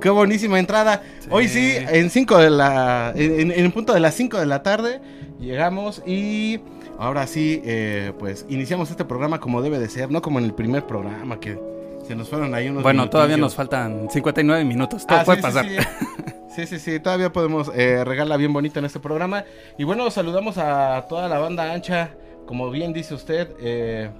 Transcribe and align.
¡Qué 0.00 0.10
buenísima 0.10 0.58
entrada! 0.58 1.02
Hoy 1.30 1.48
sí, 1.48 1.74
en 1.76 2.10
5 2.10 2.38
de 2.38 2.50
la. 2.50 3.12
En, 3.14 3.50
en, 3.50 3.72
punto 3.72 3.92
de 3.92 4.00
las 4.00 4.14
5 4.14 4.38
de 4.38 4.46
la 4.46 4.62
tarde 4.62 5.00
llegamos 5.38 6.02
y 6.06 6.60
ahora 6.98 7.26
sí, 7.26 7.60
eh, 7.64 8.12
pues 8.18 8.46
iniciamos 8.48 8.90
este 8.90 9.04
programa 9.04 9.40
como 9.40 9.62
debe 9.62 9.78
de 9.78 9.88
ser, 9.88 10.10
no 10.10 10.22
como 10.22 10.38
en 10.38 10.46
el 10.46 10.54
primer 10.54 10.86
programa 10.86 11.38
que 11.40 11.58
se 12.06 12.14
nos 12.14 12.28
fueron 12.28 12.54
ahí 12.54 12.68
unos. 12.68 12.82
Bueno, 12.82 13.08
todavía 13.10 13.36
nos 13.36 13.54
faltan 13.54 14.08
59 14.10 14.64
minutos, 14.64 15.06
todo 15.06 15.18
Ah, 15.18 15.24
puede 15.24 15.38
sí, 15.38 15.42
pasar. 15.42 15.66
Sí 15.66 15.76
sí. 15.76 16.66
sí, 16.66 16.66
sí, 16.66 16.78
sí, 16.78 17.00
todavía 17.00 17.32
podemos 17.32 17.70
eh, 17.74 18.04
regarla 18.04 18.36
bien 18.36 18.52
bonita 18.52 18.78
en 18.78 18.86
este 18.86 19.00
programa. 19.00 19.44
Y 19.78 19.84
bueno, 19.84 20.10
saludamos 20.10 20.58
a 20.58 21.06
toda 21.08 21.28
la 21.28 21.38
banda 21.38 21.72
ancha, 21.72 22.10
como 22.46 22.70
bien 22.70 22.92
dice 22.92 23.14
usted, 23.14 23.50
eh, 23.60 24.10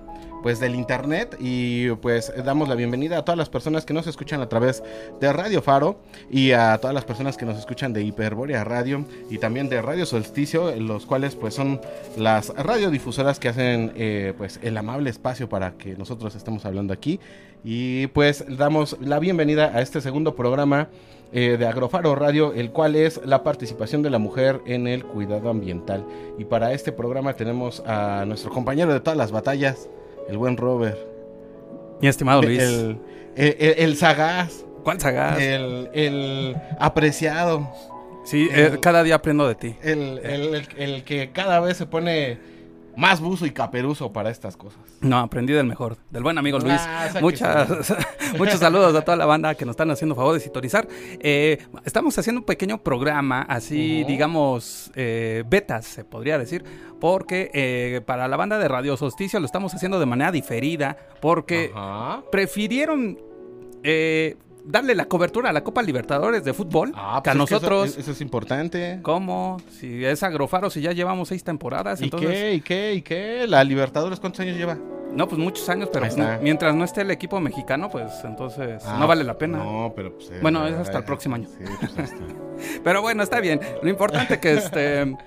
pues 0.43 0.61
del 0.61 0.75
internet 0.75 1.37
y 1.39 1.91
pues 1.97 2.33
damos 2.45 2.69
la 2.69 2.75
bienvenida 2.75 3.19
a 3.19 3.25
todas 3.25 3.39
las 3.39 3.49
personas 3.49 3.85
que 3.85 3.93
nos 3.93 4.07
escuchan 4.07 4.41
a 4.41 4.49
través 4.49 4.83
de 5.21 5.33
Radio 5.33 5.63
Faro 5.63 6.01
y 6.31 6.53
a 6.53 6.79
todas 6.79 6.95
las 6.95 7.05
personas 7.05 7.37
que 7.37 7.45
nos 7.45 7.59
escuchan 7.59 7.93
de 7.93 8.03
Hiperbórea 8.03 8.65
Radio 8.65 9.05
y 9.29 9.39
también 9.39 9.69
de 9.69 9.83
Radio 9.83 10.07
Solsticio, 10.07 10.75
los 10.77 11.07
cuales 11.07 11.37
pues 11.37 11.55
son 11.55 11.81
las 12.17 12.48
radiodifusoras 12.57 13.39
que 13.39 13.48
hacen 13.48 13.93
eh, 13.97 14.33
pues 14.37 14.59
el 14.63 14.77
amable 14.77 15.11
espacio 15.11 15.48
para 15.48 15.73
que 15.73 15.97
nosotros 15.97 16.35
estemos 16.35 16.65
hablando 16.65 16.93
aquí 16.93 17.21
y 17.63 18.07
pues 18.09 18.45
damos 18.48 18.97
la 19.01 19.19
bienvenida 19.19 19.73
a 19.75 19.83
este 19.83 20.01
segundo 20.01 20.35
programa 20.35 20.89
eh, 21.33 21.57
de 21.59 21.67
Agrofaro 21.67 22.17
Radio, 22.17 22.53
el 22.55 22.73
cual 22.73 22.97
es 22.97 23.21
la 23.25 23.45
participación 23.45 24.03
de 24.03 24.11
la 24.11 24.19
mujer 24.19 24.61
en 24.67 24.89
el 24.89 25.05
cuidado 25.05 25.48
ambiental. 25.48 26.05
Y 26.39 26.45
para 26.45 26.73
este 26.73 26.91
programa 26.91 27.35
tenemos 27.35 27.85
a 27.87 28.25
nuestro 28.27 28.51
compañero 28.51 28.93
de 28.93 28.98
todas 28.98 29.17
las 29.17 29.31
batallas, 29.31 29.89
el 30.29 30.39
buen 30.39 30.57
Robert. 30.57 30.99
Mi 32.01 32.09
estimado 32.09 32.43
Luis. 32.43 32.61
El, 32.63 32.99
el, 33.37 33.57
el- 33.59 33.75
el 33.79 33.97
sagaz, 33.97 34.65
¿Cuál 34.85 35.01
sagaz? 35.01 35.39
el, 35.41 35.91
el 35.93 36.57
apreciado, 36.79 37.69
sí, 38.25 38.48
eh, 38.53 38.79
cada 38.81 39.03
día 39.03 39.17
aprendo 39.17 39.47
de 39.47 39.55
ti. 39.55 39.77
el, 39.83 40.19
el- 40.25 40.55
el- 40.55 40.69
el 40.79 41.05
que 41.05 41.31
cada 41.33 41.61
vez 41.61 41.77
se 41.77 41.87
pone 41.87 42.39
más 43.01 43.20
buzo 43.20 43.47
y 43.47 43.51
caperuzo 43.51 44.12
para 44.12 44.31
estas 44.31 44.56
cosas. 44.56 44.79
No, 45.01 45.19
aprendí 45.19 45.55
del 45.55 45.67
mejor, 45.67 45.97
del 46.11 46.23
buen 46.23 46.37
amigo 46.37 46.59
Luis. 46.59 46.79
Ah. 46.79 47.09
Muchas, 47.20 47.95
muchos 48.39 48.61
saludos 48.61 48.95
a 48.95 49.01
toda 49.01 49.17
la 49.17 49.25
banda 49.25 49.55
que 49.55 49.65
nos 49.65 49.73
están 49.73 49.91
haciendo 49.91 50.15
favor 50.15 50.34
de 50.34 50.41
sintonizar. 50.41 50.87
Eh, 51.19 51.59
estamos 51.84 52.17
haciendo 52.19 52.41
un 52.41 52.45
pequeño 52.45 52.79
programa, 52.83 53.42
así 53.48 54.05
digamos, 54.05 54.92
eh, 54.95 55.45
betas, 55.48 55.87
se 55.87 56.05
podría 56.05 56.39
decir, 56.39 56.62
porque 57.01 57.51
eh, 57.55 58.03
para 58.05 58.29
la 58.29 58.37
banda 58.37 58.59
de 58.59 58.69
Radio 58.69 58.97
Solsticio 58.98 59.41
lo 59.41 59.47
estamos 59.47 59.74
haciendo 59.74 59.98
de 59.98 60.07
manera 60.07 60.30
diferida, 60.30 60.98
porque 61.23 61.73
Ajá. 61.74 62.23
prefirieron 62.30 63.19
eh, 63.83 64.36
darle 64.65 64.95
la 64.95 65.07
cobertura 65.07 65.51
a 65.51 65.53
la 65.53 65.63
Copa 65.65 65.83
Libertadores 65.83 66.45
de 66.45 66.53
fútbol 66.55 66.93
Ah, 66.97 67.21
que 67.23 67.31
a 67.31 67.33
pues 67.35 67.45
es 67.45 67.48
que 67.48 67.55
nosotros. 67.55 67.89
eso, 67.91 68.01
eso 68.01 68.11
es 68.13 68.21
importante. 68.21 69.01
¿Cómo? 69.03 69.57
Si 69.71 70.05
es 70.05 70.23
Agrofaro, 70.23 70.71
si 70.71 70.81
ya 70.81 70.93
llevamos 70.93 71.29
seis 71.29 71.43
temporadas, 71.45 72.01
¿Y 72.01 72.05
entonces... 72.05 72.31
qué? 72.31 72.55
¿Y 72.55 72.61
qué? 72.61 72.95
¿Y 72.95 73.03
qué? 73.03 73.47
¿La 73.48 73.63
Libertadores 73.65 74.21
cuántos 74.21 74.41
años 74.41 74.57
lleva? 74.57 74.79
No, 75.13 75.27
pues 75.27 75.41
muchos 75.41 75.69
años, 75.69 75.89
pero 75.93 76.07
mientras 76.41 76.73
no 76.75 76.85
esté 76.85 77.01
el 77.01 77.11
equipo 77.11 77.41
mexicano, 77.41 77.91
pues 77.91 78.13
entonces 78.23 78.83
Ah, 78.87 78.97
no 79.01 79.09
vale 79.09 79.25
la 79.25 79.37
pena. 79.37 79.59
No, 79.59 79.93
pero 79.97 80.15
pues... 80.15 80.31
eh, 80.31 80.39
Bueno, 80.41 80.65
es 80.67 80.73
eh, 80.75 80.79
hasta 80.81 80.98
el 80.98 81.03
eh, 81.03 81.07
próximo 81.07 81.35
año. 81.35 81.48
Sí, 81.48 81.65
pues. 81.97 82.13
Pero 82.85 83.01
bueno, 83.03 83.23
está 83.23 83.41
bien. 83.41 83.59
Lo 83.83 83.89
importante 83.89 84.39
que 84.39 84.53
este... 84.53 85.17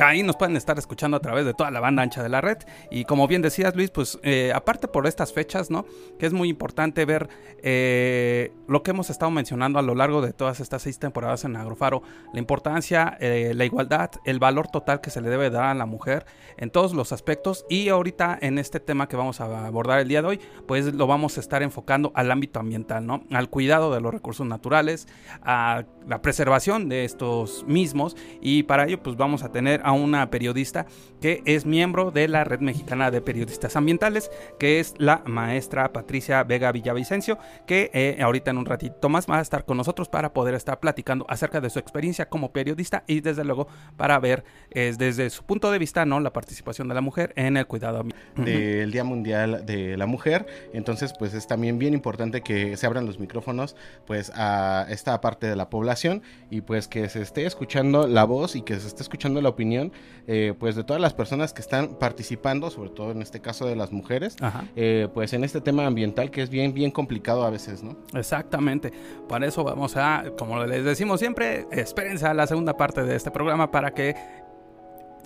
Ahí 0.00 0.22
nos 0.22 0.36
pueden 0.36 0.56
estar 0.56 0.78
escuchando 0.78 1.16
a 1.16 1.20
través 1.20 1.44
de 1.44 1.54
toda 1.54 1.70
la 1.70 1.80
banda 1.80 2.02
ancha 2.02 2.22
de 2.22 2.28
la 2.28 2.40
red. 2.40 2.58
Y 2.90 3.04
como 3.04 3.26
bien 3.26 3.42
decías, 3.42 3.74
Luis, 3.74 3.90
pues 3.90 4.18
eh, 4.22 4.52
aparte 4.54 4.88
por 4.88 5.06
estas 5.06 5.32
fechas, 5.32 5.70
¿no? 5.70 5.84
Que 6.18 6.26
es 6.26 6.32
muy 6.32 6.48
importante 6.48 7.04
ver 7.04 7.28
eh, 7.62 8.52
lo 8.68 8.82
que 8.82 8.92
hemos 8.92 9.10
estado 9.10 9.30
mencionando 9.30 9.78
a 9.78 9.82
lo 9.82 9.94
largo 9.94 10.22
de 10.22 10.32
todas 10.32 10.60
estas 10.60 10.82
seis 10.82 10.98
temporadas 10.98 11.44
en 11.44 11.56
Agrofaro. 11.56 12.02
La 12.32 12.38
importancia, 12.38 13.16
eh, 13.20 13.52
la 13.54 13.64
igualdad, 13.64 14.10
el 14.24 14.38
valor 14.38 14.68
total 14.68 15.00
que 15.00 15.10
se 15.10 15.20
le 15.20 15.30
debe 15.30 15.50
dar 15.50 15.64
a 15.64 15.74
la 15.74 15.86
mujer 15.86 16.26
en 16.56 16.70
todos 16.70 16.94
los 16.94 17.12
aspectos. 17.12 17.64
Y 17.68 17.88
ahorita 17.88 18.38
en 18.40 18.58
este 18.58 18.80
tema 18.80 19.08
que 19.08 19.16
vamos 19.16 19.40
a 19.40 19.66
abordar 19.66 20.00
el 20.00 20.08
día 20.08 20.22
de 20.22 20.28
hoy, 20.28 20.40
pues 20.66 20.92
lo 20.94 21.06
vamos 21.06 21.36
a 21.36 21.40
estar 21.40 21.62
enfocando 21.62 22.12
al 22.14 22.30
ámbito 22.30 22.60
ambiental, 22.60 23.06
¿no? 23.06 23.24
Al 23.32 23.50
cuidado 23.50 23.92
de 23.92 24.00
los 24.00 24.12
recursos 24.12 24.46
naturales, 24.46 25.08
a 25.42 25.84
la 26.06 26.22
preservación 26.22 26.88
de 26.88 27.04
estos 27.04 27.64
mismos. 27.66 28.16
Y 28.40 28.62
para 28.64 28.84
ello, 28.84 29.02
pues 29.02 29.16
vamos 29.16 29.42
a 29.42 29.50
tener 29.50 29.82
a 29.88 29.92
una 29.92 30.30
periodista 30.30 30.84
que 31.22 31.42
es 31.46 31.64
miembro 31.64 32.10
de 32.10 32.28
la 32.28 32.44
Red 32.44 32.60
Mexicana 32.60 33.10
de 33.10 33.22
Periodistas 33.22 33.74
Ambientales, 33.74 34.30
que 34.58 34.80
es 34.80 34.94
la 34.98 35.22
maestra 35.24 35.94
Patricia 35.94 36.44
Vega 36.44 36.70
Villavicencio, 36.72 37.38
que 37.66 37.90
eh, 37.94 38.18
ahorita 38.20 38.50
en 38.50 38.58
un 38.58 38.66
ratito 38.66 39.08
más 39.08 39.26
va 39.26 39.38
a 39.38 39.40
estar 39.40 39.64
con 39.64 39.78
nosotros 39.78 40.10
para 40.10 40.34
poder 40.34 40.54
estar 40.54 40.78
platicando 40.78 41.24
acerca 41.30 41.62
de 41.62 41.70
su 41.70 41.78
experiencia 41.78 42.28
como 42.28 42.52
periodista 42.52 43.02
y 43.06 43.20
desde 43.20 43.44
luego 43.44 43.66
para 43.96 44.18
ver 44.18 44.44
eh, 44.70 44.94
desde 44.96 45.30
su 45.30 45.42
punto 45.44 45.70
de 45.72 45.78
vista, 45.78 46.04
¿no? 46.04 46.20
La 46.20 46.34
participación 46.34 46.86
de 46.88 46.94
la 46.94 47.00
mujer 47.00 47.32
en 47.34 47.56
el 47.56 47.66
cuidado 47.66 48.04
del 48.36 48.92
Día 48.92 49.04
Mundial 49.04 49.64
de 49.64 49.96
la 49.96 50.04
Mujer. 50.04 50.46
Entonces, 50.74 51.14
pues 51.18 51.32
es 51.32 51.46
también 51.46 51.78
bien 51.78 51.94
importante 51.94 52.42
que 52.42 52.76
se 52.76 52.86
abran 52.86 53.06
los 53.06 53.18
micrófonos 53.18 53.74
pues 54.06 54.30
a 54.34 54.86
esta 54.90 55.18
parte 55.22 55.46
de 55.46 55.56
la 55.56 55.70
población 55.70 56.22
y 56.50 56.60
pues 56.60 56.88
que 56.88 57.08
se 57.08 57.22
esté 57.22 57.46
escuchando 57.46 58.06
la 58.06 58.24
voz 58.24 58.54
y 58.54 58.60
que 58.60 58.78
se 58.78 58.86
esté 58.86 59.02
escuchando 59.02 59.40
la 59.40 59.48
opinión 59.48 59.77
eh, 60.26 60.54
pues 60.58 60.76
de 60.76 60.84
todas 60.84 61.00
las 61.00 61.14
personas 61.14 61.52
que 61.52 61.60
están 61.60 61.94
participando, 61.94 62.70
sobre 62.70 62.90
todo 62.90 63.12
en 63.12 63.22
este 63.22 63.40
caso 63.40 63.66
de 63.66 63.76
las 63.76 63.92
mujeres, 63.92 64.36
eh, 64.76 65.08
pues 65.14 65.32
en 65.32 65.44
este 65.44 65.60
tema 65.60 65.86
ambiental 65.86 66.30
que 66.30 66.42
es 66.42 66.50
bien, 66.50 66.74
bien 66.74 66.90
complicado 66.90 67.44
a 67.44 67.50
veces, 67.50 67.82
¿no? 67.82 67.96
Exactamente. 68.14 68.92
Para 69.28 69.46
eso 69.46 69.64
vamos 69.64 69.96
a, 69.96 70.24
como 70.36 70.64
les 70.64 70.84
decimos 70.84 71.20
siempre, 71.20 71.66
espérense 71.70 72.26
a 72.26 72.34
la 72.34 72.46
segunda 72.46 72.76
parte 72.76 73.04
de 73.04 73.16
este 73.16 73.30
programa 73.30 73.70
para 73.70 73.92
que 73.92 74.14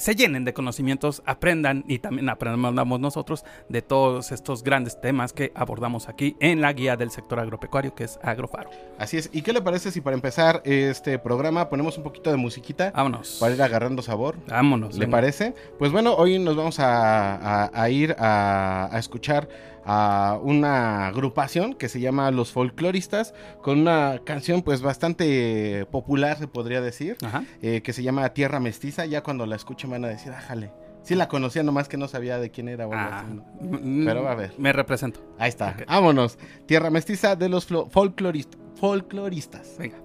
se 0.03 0.17
llenen 0.17 0.45
de 0.45 0.53
conocimientos, 0.53 1.23
aprendan 1.27 1.85
y 1.87 2.01
también 2.01 2.29
aprendamos 2.29 2.99
nosotros 2.99 3.45
de 3.69 3.83
todos 3.83 4.33
estos 4.33 4.65
grandes 4.65 5.01
temas 5.01 5.33
que 5.33 5.53
abordamos 5.55 6.09
aquí 6.09 6.37
en 6.41 6.61
la 6.61 6.73
guía 6.73 6.97
del 6.97 7.13
sector 7.13 7.39
agropecuario 7.39 7.95
que 7.95 8.03
es 8.03 8.19
Agrofaro. 8.21 8.71
Así 8.99 9.17
es. 9.17 9.31
¿Y 9.33 9.43
qué 9.43 9.53
le 9.53 9.63
parece 9.63 9.93
si 9.93 10.01
para 10.01 10.17
empezar 10.17 10.61
este 10.65 11.21
programa 11.21 11.69
ponemos 11.69 11.97
un 11.99 12.03
poquito 12.03 12.33
de 12.33 12.37
musiquita 12.37 12.91
Vámonos. 12.91 13.37
para 13.39 13.55
ir 13.55 13.63
agarrando 13.63 14.03
sabor? 14.03 14.37
Vámonos. 14.49 14.95
¿Le 14.95 15.07
venga. 15.07 15.19
parece? 15.19 15.55
Pues 15.79 15.93
bueno, 15.93 16.15
hoy 16.15 16.39
nos 16.41 16.57
vamos 16.57 16.81
a, 16.81 17.37
a- 17.67 17.71
a 17.73 17.89
ir 17.91 18.17
a, 18.19 18.89
a 18.91 18.99
escuchar 18.99 19.49
a 19.85 20.39
una 20.43 21.09
agrupación 21.09 21.75
que 21.75 21.89
se 21.89 22.01
llama 22.01 22.31
Los 22.31 22.53
Folcloristas, 22.53 23.35
con 23.63 23.81
una 23.81 24.21
canción 24.25 24.63
pues 24.63 24.83
bastante 24.83 25.87
popular, 25.91 26.39
se 26.39 26.47
podría 26.49 26.81
decir, 26.81 27.17
eh, 27.63 27.83
que 27.83 27.93
se 27.93 28.03
llama 28.03 28.29
Tierra 28.31 28.61
Mestiza. 28.61 29.07
Ya 29.07 29.23
cuando 29.23 29.47
la 29.47 29.57
escuchen 29.57 29.91
van 29.91 30.05
a 30.05 30.09
decir, 30.09 30.33
ájale. 30.33 30.73
Sí 31.03 31.17
la 31.17 31.27
conocía, 31.27 31.65
nomás 31.65 31.89
que 31.89 31.97
no 31.97 32.07
sabía 32.07 32.39
de 32.39 32.51
quién 32.53 32.69
era. 32.69 32.87
o 32.87 32.93
algo 32.93 33.05
Ah, 33.13 33.21
así, 33.27 33.35
¿no? 33.35 33.45
mm, 33.81 34.05
Pero 34.05 34.23
va 34.23 34.33
a 34.33 34.37
ver. 34.37 34.53
Me 34.57 34.73
represento. 34.73 35.21
Ahí 35.37 35.49
está. 35.49 35.75
Vámonos. 35.89 36.39
Tierra 36.67 36.91
Mestiza 36.91 37.35
de 37.35 37.49
los 37.49 37.69
folclorist- 37.69 38.57
folcloristas. 38.77 39.75
Venga. 39.79 39.97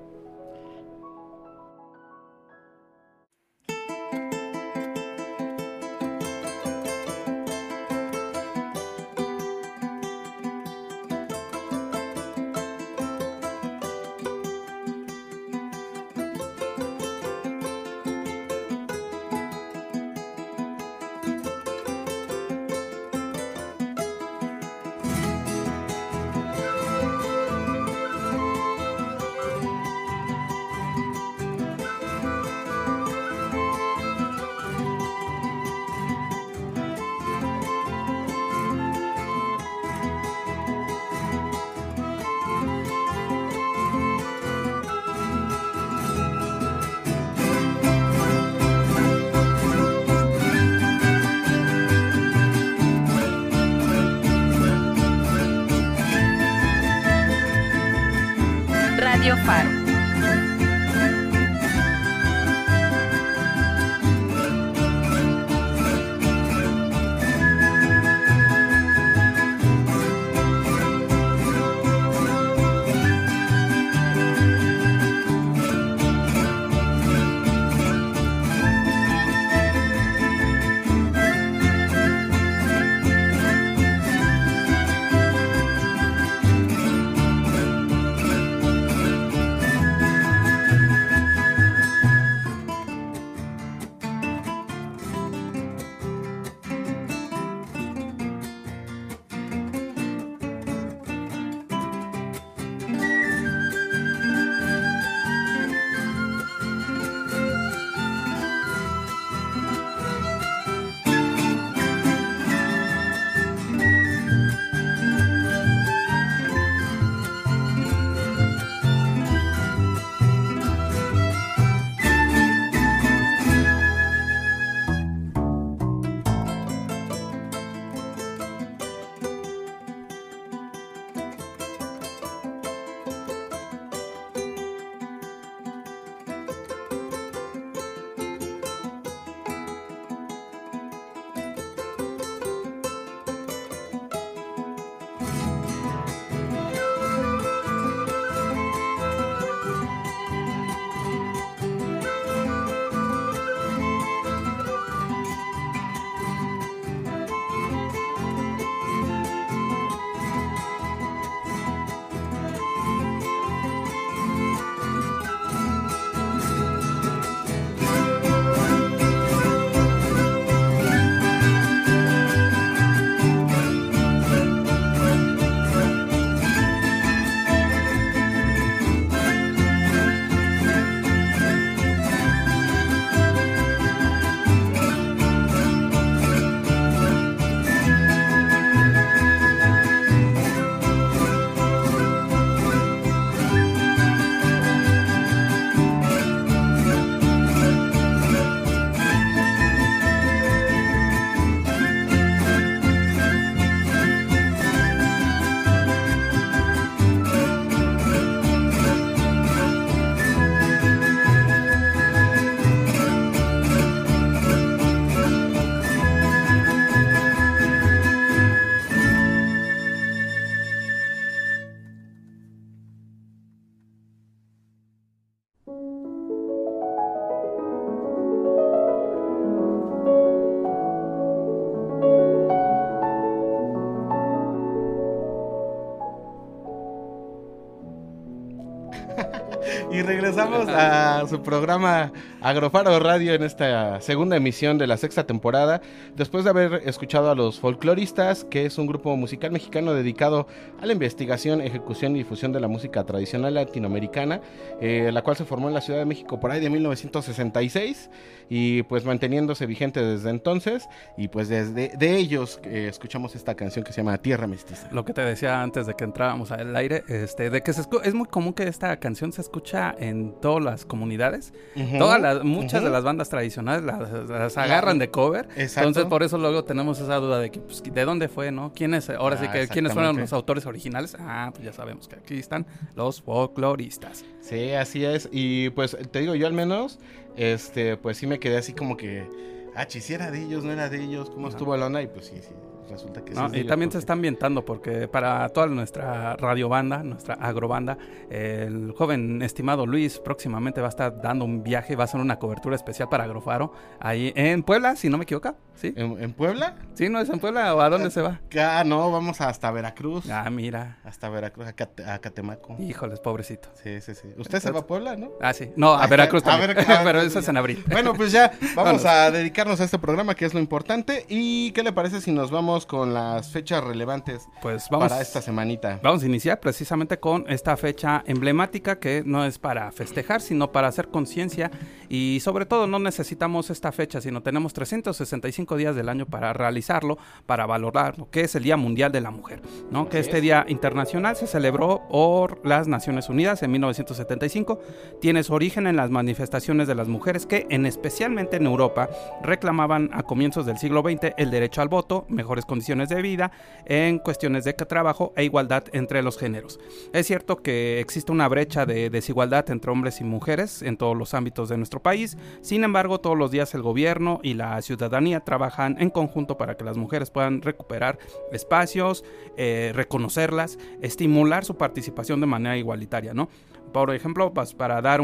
Regresamos 240.38 240.70
a 240.70 241.28
su 241.28 241.42
programa 241.42 242.12
Agrofaro 242.42 243.00
Radio 243.00 243.34
en 243.34 243.42
esta 243.42 244.00
segunda 244.02 244.38
emisión 244.38 244.78
de 244.78 244.86
la 244.86 244.98
sexta 244.98 245.26
temporada, 245.26 245.82
después 246.16 246.44
de 246.44 246.52
haber 246.52 246.82
escuchado 246.86 247.32
a 247.32 247.36
los 247.36 247.60
folcloristas, 247.60 248.44
que 248.44 248.68
es 248.68 248.78
un 248.78 248.86
grupo 248.86 249.16
musical 249.16 249.52
mexicano 249.52 249.96
dedicado 249.96 250.46
a 250.80 250.86
la 250.86 250.94
investigación, 250.94 251.62
ejecución 251.62 252.16
y 252.16 252.20
difusión 252.20 252.52
de 252.52 252.60
la 252.60 252.68
música 252.68 253.04
tradicional 253.04 253.56
latinoamericana, 253.56 254.42
eh, 254.80 255.10
la 255.12 255.24
cual 255.24 255.38
se 255.38 255.46
formó 255.46 255.70
en 255.70 255.74
la 255.74 255.82
Ciudad 255.82 256.00
de 256.00 256.06
México 256.06 256.40
por 256.40 256.52
ahí 256.52 256.60
de 256.60 256.70
1966 256.70 258.12
y 258.50 258.84
pues 258.84 259.06
manteniéndose 259.06 259.66
vigente 259.66 260.02
desde 260.02 260.30
entonces 260.30 260.88
y 261.18 261.30
pues 261.30 261.50
desde 261.50 261.90
de 261.98 262.16
ellos 262.16 262.60
eh, 262.64 262.88
escuchamos 262.90 263.36
esta 263.36 263.56
canción 263.56 263.84
que 263.84 263.92
se 263.92 264.02
llama 264.02 264.18
Tierra 264.20 264.46
Mestiza. 264.46 264.88
Lo 264.92 265.04
que 265.04 265.14
te 265.14 265.22
decía 265.22 265.64
antes 265.64 265.88
de 265.88 265.96
que 265.96 266.04
entrábamos 266.04 266.52
al 266.52 266.76
aire, 266.76 267.04
este, 267.08 267.50
de 267.50 267.62
que 267.62 267.74
se 267.74 267.82
es 268.04 268.14
muy 268.14 268.28
común 268.28 268.54
que 268.54 268.68
esta 268.68 268.98
canción 268.98 269.32
se 269.32 269.42
escucha 269.42 269.96
en 269.98 270.27
todas 270.34 270.64
las 270.64 270.86
comunidades. 270.86 271.54
Todas 271.98 272.20
las, 272.22 272.44
muchas 272.44 272.84
de 272.84 272.90
las 272.90 273.04
bandas 273.04 273.30
tradicionales 273.30 273.84
las, 273.84 274.58
agarran 274.58 275.00
de 275.00 275.10
cover. 275.10 275.48
Entonces 275.56 276.06
por 276.06 276.24
eso 276.24 276.38
luego 276.38 276.64
tenemos 276.64 277.00
esa 277.00 277.16
duda 277.16 277.40
de 277.40 277.52
que 277.52 277.60
pues, 277.60 277.84
de 277.84 278.06
dónde 278.06 278.28
fue, 278.28 278.52
¿no? 278.52 278.72
¿Quiénes 278.74 279.10
ahora 279.10 279.38
sí 279.38 279.46
ah, 279.48 279.52
que 279.52 279.68
quiénes 279.68 279.94
fueron 279.94 280.18
los 280.18 280.34
autores 280.34 280.66
originales? 280.66 281.16
Ah, 281.20 281.52
pues 281.54 281.66
ya 281.66 281.74
sabemos 281.74 282.08
que 282.08 282.16
aquí 282.16 282.38
están 282.38 282.66
los 282.96 283.22
folcloristas. 283.22 284.26
Sí, 284.42 284.72
así 284.72 285.06
es. 285.06 285.30
Y 285.32 285.70
pues 285.72 285.98
te 286.12 286.20
digo, 286.20 286.36
yo 286.36 286.48
al 286.48 286.54
menos, 286.54 287.00
este, 287.36 287.98
pues 287.98 288.18
sí 288.18 288.28
me 288.28 288.40
quedé 288.40 288.58
así 288.58 288.74
como 288.74 288.98
que, 288.98 289.28
ah, 289.76 289.86
si 289.88 290.14
era 290.14 290.32
de 290.32 290.44
ellos, 290.44 290.64
no 290.64 290.72
era 290.72 290.90
de 290.90 291.04
ellos, 291.04 291.30
¿cómo 291.30 291.50
estuvo 291.50 291.76
la 291.76 291.88
onda? 291.88 292.02
Y 292.02 292.08
pues 292.08 292.28
sí, 292.28 292.36
sí, 292.42 292.54
resulta 292.90 293.24
que 293.24 293.36
sí. 293.36 293.42
y 293.54 293.64
también 293.66 293.92
se 293.92 293.98
está 293.98 294.14
ambientando 294.14 294.64
porque 294.66 295.08
para 295.08 295.48
toda 295.50 295.68
nuestra 295.68 296.36
radiobanda, 296.36 297.04
nuestra 297.04 297.36
agrobanda, 297.36 297.98
el 298.30 298.94
joven 298.98 299.42
estimado 299.42 299.86
Luis 299.86 300.20
próximamente 300.20 300.82
va 300.82 300.88
a 300.88 300.90
estar 300.90 301.22
dando 301.22 301.46
un 301.46 301.64
viaje, 301.64 301.96
va 301.96 302.04
a 302.04 302.06
hacer 302.06 302.20
una 302.20 302.40
cobertura 302.40 302.76
especial 302.76 303.10
para 303.10 303.24
Agrofaro 303.26 303.72
ahí 304.00 304.34
en 304.36 304.64
Puebla, 304.64 304.96
si 304.96 305.10
no 305.10 305.18
me 305.18 305.24
equivoco. 305.24 305.56
¿Sí? 305.76 305.94
¿En, 305.96 306.34
Puebla? 306.34 306.76
Sí, 306.96 307.08
¿no 307.08 307.20
es 307.20 307.30
en 307.30 307.40
Puebla 307.40 307.76
o 307.76 307.82
a 307.82 307.90
dónde 307.90 308.10
se 308.10 308.22
va? 308.22 308.42
Ah, 308.60 308.84
no, 308.84 309.12
vamos 309.12 309.40
hasta 309.40 309.70
Veracruz. 309.72 310.30
Ah, 310.30 310.50
mira. 310.50 310.98
Hasta 311.04 311.30
Veracruz, 311.30 311.68
a, 311.68 312.20
Catemaco. 312.20 312.76
Híjoles, 312.80 313.20
pobrecito. 313.20 313.70
Sí, 313.82 314.02
sí, 314.02 314.16
sí. 314.16 314.28
¿Usted 314.38 314.60
se 314.60 314.72
va 314.72 314.80
a 314.80 314.88
Puebla, 314.88 315.16
no? 315.16 315.32
Ah, 315.40 315.54
sí. 315.54 315.72
No, 315.76 315.94
a 315.94 316.06
Veracruz 316.08 316.44
también. 316.44 316.76
Pero 317.04 317.22
eso 317.22 317.40
es 317.40 317.48
en 317.48 317.58
abril. 317.58 317.84
Bueno, 317.88 318.14
pues 318.14 318.32
ya 318.32 318.52
vamos 318.76 319.06
a 319.06 319.32
dedicarnos 319.32 319.80
a 319.80 319.84
este 319.84 320.00
programa 320.00 320.36
que 320.36 320.46
es 320.46 320.54
lo 320.54 320.60
importante. 320.60 321.26
¿Y 321.30 321.72
qué 321.72 321.84
le 321.84 321.94
parece 321.94 322.20
si 322.22 322.32
nos 322.32 322.52
vamos 322.52 322.77
con 322.86 323.14
las 323.14 323.50
fechas 323.50 323.84
relevantes 323.84 324.48
pues 324.62 324.88
vamos, 324.90 325.10
para 325.10 325.22
esta 325.22 325.42
semanita? 325.42 326.00
Vamos 326.04 326.24
a 326.24 326.26
iniciar 326.26 326.60
precisamente 326.60 327.20
con 327.20 327.46
esta 327.50 327.76
fecha 327.78 328.24
emblemática 328.28 329.00
que 329.00 329.24
no 329.26 329.46
es 329.46 329.58
para 329.60 329.92
festejar, 329.92 330.42
sino 330.42 330.72
para 330.72 330.88
hacer 330.88 331.10
conciencia. 331.10 331.72
Y 332.10 332.40
sobre 332.42 332.66
todo 332.66 332.88
no 332.88 333.00
necesitamos 333.00 333.70
esta 333.70 333.92
fecha, 333.92 334.22
sino 334.22 334.42
tenemos 334.42 334.74
365 334.74 335.76
días 335.78 335.96
del 335.96 336.10
año 336.10 336.26
para 336.26 336.54
realizarlo, 336.54 337.18
para 337.46 337.66
valorar 337.66 338.18
lo 338.18 338.30
que 338.30 338.42
es 338.42 338.56
el 338.56 338.64
Día 338.64 338.78
Mundial 338.78 339.12
de 339.12 339.22
la 339.22 339.32
Mujer, 339.32 339.62
¿no? 339.92 340.08
que 340.10 340.20
este 340.20 340.42
Día 340.42 340.66
Internacional 340.68 341.36
se 341.36 341.48
celebró 341.48 342.04
por 342.10 342.66
las 342.66 342.88
Naciones 342.88 343.30
Unidas 343.30 343.64
en 343.64 343.72
1975, 343.72 344.80
tiene 345.22 345.44
su 345.44 345.54
origen 345.54 345.88
en 345.88 345.96
las 345.96 346.10
manifestaciones 346.10 346.88
de 346.88 346.96
las 346.96 347.08
mujeres 347.08 347.46
que, 347.46 347.66
en 347.70 347.86
especialmente 347.86 348.58
en 348.58 348.66
Europa, 348.66 349.10
reclamaban 349.42 350.10
a 350.14 350.24
comienzos 350.24 350.66
del 350.66 350.78
siglo 350.78 351.02
XX 351.02 351.34
el 351.38 351.52
derecho 351.52 351.82
al 351.82 351.90
voto, 351.90 352.26
mejores 352.30 352.66
condiciones 352.68 353.10
de 353.10 353.22
vida, 353.22 353.52
en 353.86 354.20
cuestiones 354.20 354.64
de 354.64 354.74
trabajo 354.74 355.34
e 355.36 355.44
igualdad 355.44 355.86
entre 355.94 356.22
los 356.22 356.38
géneros. 356.38 356.80
Es 357.14 357.26
cierto 357.26 357.58
que 357.58 358.00
existe 358.00 358.32
una 358.32 358.48
brecha 358.48 358.86
de 358.86 359.10
desigualdad 359.10 359.70
entre 359.72 359.92
hombres 359.92 360.22
y 360.22 360.24
mujeres 360.24 360.82
en 360.82 360.98
todos 360.98 361.18
los 361.18 361.34
ámbitos 361.34 361.70
de 361.70 361.78
nuestro 361.78 362.02
país, 362.02 362.38
sin 362.62 362.84
embargo 362.84 363.20
todos 363.20 363.38
los 363.38 363.50
días 363.50 363.74
el 363.74 363.82
gobierno 363.82 364.40
y 364.44 364.54
la 364.54 364.80
ciudadanía 364.82 365.40
trabajan 365.40 365.96
en 366.00 366.10
conjunto 366.10 366.58
para 366.58 366.78
que 366.78 366.84
las 366.84 366.98
mujeres 366.98 367.32
puedan 367.32 367.62
recuperar 367.62 368.20
espacios, 368.52 369.24
eh, 369.58 369.92
reconocerlas, 369.96 370.78
estimular 371.02 371.66
su 371.66 371.78
participación 371.78 372.42
de 372.42 372.48
manera 372.48 372.78
igualitaria, 372.78 373.34
¿no? 373.34 373.50
Por 373.94 374.14
ejemplo, 374.14 374.54
pues, 374.54 374.74
para 374.74 375.02
dar 375.02 375.22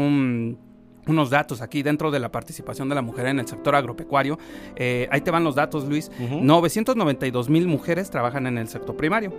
unos 1.06 1.30
datos 1.30 1.60
aquí 1.60 1.82
dentro 1.82 2.10
de 2.10 2.18
la 2.18 2.30
participación 2.30 2.88
de 2.88 2.94
la 2.94 3.02
mujer 3.02 3.26
en 3.26 3.40
el 3.40 3.46
sector 3.46 3.74
agropecuario. 3.74 4.38
Eh, 4.76 5.08
ahí 5.10 5.20
te 5.20 5.30
van 5.30 5.44
los 5.44 5.54
datos, 5.54 5.84
Luis. 5.84 6.10
992 6.18 7.48
mil 7.48 7.66
mujeres 7.66 8.10
trabajan 8.10 8.46
en 8.46 8.58
el 8.58 8.68
sector 8.68 8.96
primario. 8.96 9.32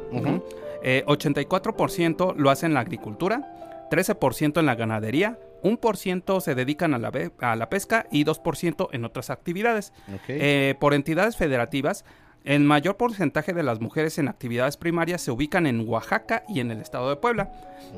84% 0.84 2.32
eh, 2.32 2.34
lo 2.38 2.50
hacen 2.50 2.66
en 2.72 2.74
la 2.76 2.80
agricultura, 2.82 3.88
13% 3.92 4.60
en 4.60 4.66
la 4.66 4.76
ganadería, 4.76 5.40
1% 5.64 6.42
se 6.42 6.56
dedican 6.56 6.94
a 6.94 7.00
la, 7.00 7.12
a 7.40 7.56
la 7.56 7.70
pesca 7.70 8.06
y 8.12 8.24
2% 8.24 8.90
en 8.92 9.06
otras 9.06 9.30
actividades. 9.30 9.94
Eh, 10.28 10.76
por 10.80 10.94
entidades 10.94 11.38
federativas, 11.38 12.06
el 12.44 12.62
mayor 12.62 12.98
porcentaje 12.98 13.54
de 13.54 13.64
las 13.64 13.82
mujeres 13.82 14.20
en 14.20 14.28
actividades 14.28 14.78
primarias 14.78 15.22
se 15.22 15.32
ubican 15.32 15.66
en 15.66 15.88
Oaxaca 15.90 16.44
y 16.48 16.60
en 16.60 16.70
el 16.70 16.82
estado 16.82 17.10
de 17.10 17.16
Puebla. 17.16 17.52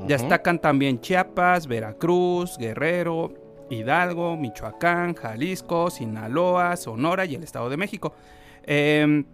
Destacan 0.06 0.58
también 0.58 1.00
Chiapas, 1.00 1.66
Veracruz, 1.66 2.56
Guerrero, 2.56 3.34
Hidalgo, 3.70 4.36
Michoacán, 4.36 5.14
Jalisco, 5.14 5.90
Sinaloa, 5.90 6.76
Sonora 6.76 7.24
y 7.24 7.34
el 7.34 7.44
estado 7.44 7.68
de 7.68 7.76
México. 7.76 8.14
Eh, 8.70 9.24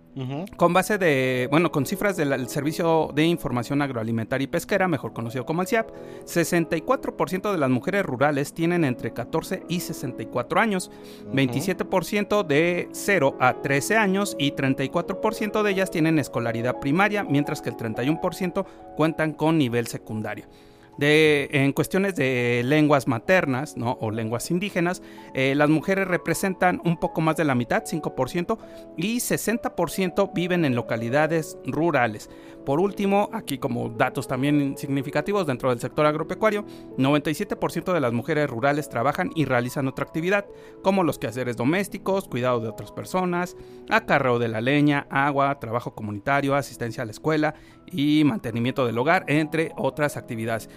con 0.56 0.72
base 0.72 0.96
de, 0.96 1.48
bueno, 1.50 1.72
con 1.72 1.86
cifras 1.86 2.16
del 2.16 2.48
Servicio 2.48 3.10
de 3.12 3.24
Información 3.24 3.82
Agroalimentaria 3.82 4.44
y 4.44 4.46
Pesquera, 4.46 4.86
mejor 4.86 5.12
conocido 5.12 5.44
como 5.44 5.62
el 5.62 5.66
CIAP, 5.66 5.90
64% 6.24 7.50
de 7.50 7.58
las 7.58 7.68
mujeres 7.68 8.04
rurales 8.06 8.54
tienen 8.54 8.84
entre 8.84 9.12
14 9.12 9.64
y 9.68 9.80
64 9.80 10.60
años, 10.60 10.92
27% 11.32 12.46
de 12.46 12.88
0 12.92 13.36
a 13.40 13.54
13 13.54 13.96
años 13.96 14.36
y 14.38 14.52
34% 14.52 15.62
de 15.62 15.70
ellas 15.70 15.90
tienen 15.90 16.20
escolaridad 16.20 16.78
primaria, 16.78 17.24
mientras 17.24 17.60
que 17.60 17.70
el 17.70 17.76
31% 17.76 18.64
cuentan 18.96 19.32
con 19.32 19.58
nivel 19.58 19.88
secundario 19.88 20.46
en 20.98 21.72
cuestiones 21.72 22.14
de 22.14 22.62
lenguas 22.64 23.08
maternas 23.08 23.76
¿no? 23.76 23.98
o 24.00 24.10
lenguas 24.10 24.50
indígenas, 24.50 25.02
eh, 25.34 25.54
las 25.54 25.68
mujeres 25.68 26.06
representan 26.06 26.80
un 26.84 26.98
poco 26.98 27.20
más 27.20 27.36
de 27.36 27.44
la 27.44 27.54
mitad, 27.54 27.84
5%, 27.84 28.58
y 28.96 29.16
60% 29.16 30.32
viven 30.34 30.64
en 30.64 30.74
localidades 30.74 31.58
rurales. 31.66 32.30
Por 32.64 32.80
último, 32.80 33.28
aquí 33.32 33.58
como 33.58 33.90
datos 33.90 34.26
también 34.26 34.76
significativos 34.78 35.46
dentro 35.46 35.68
del 35.68 35.80
sector 35.80 36.06
agropecuario, 36.06 36.64
97% 36.96 37.92
de 37.92 38.00
las 38.00 38.12
mujeres 38.12 38.48
rurales 38.48 38.88
trabajan 38.88 39.30
y 39.34 39.44
realizan 39.44 39.86
otra 39.86 40.06
actividad, 40.06 40.46
como 40.82 41.04
los 41.04 41.18
quehaceres 41.18 41.56
domésticos, 41.56 42.26
cuidado 42.26 42.60
de 42.60 42.68
otras 42.68 42.90
personas, 42.90 43.56
acarreo 43.90 44.38
de 44.38 44.48
la 44.48 44.62
leña, 44.62 45.06
agua, 45.10 45.58
trabajo 45.60 45.94
comunitario, 45.94 46.54
asistencia 46.54 47.02
a 47.02 47.06
la 47.06 47.12
escuela 47.12 47.54
y 47.86 48.24
mantenimiento 48.24 48.86
del 48.86 48.96
hogar, 48.96 49.24
entre 49.28 49.72
otras 49.76 50.16
actividades. 50.16 50.70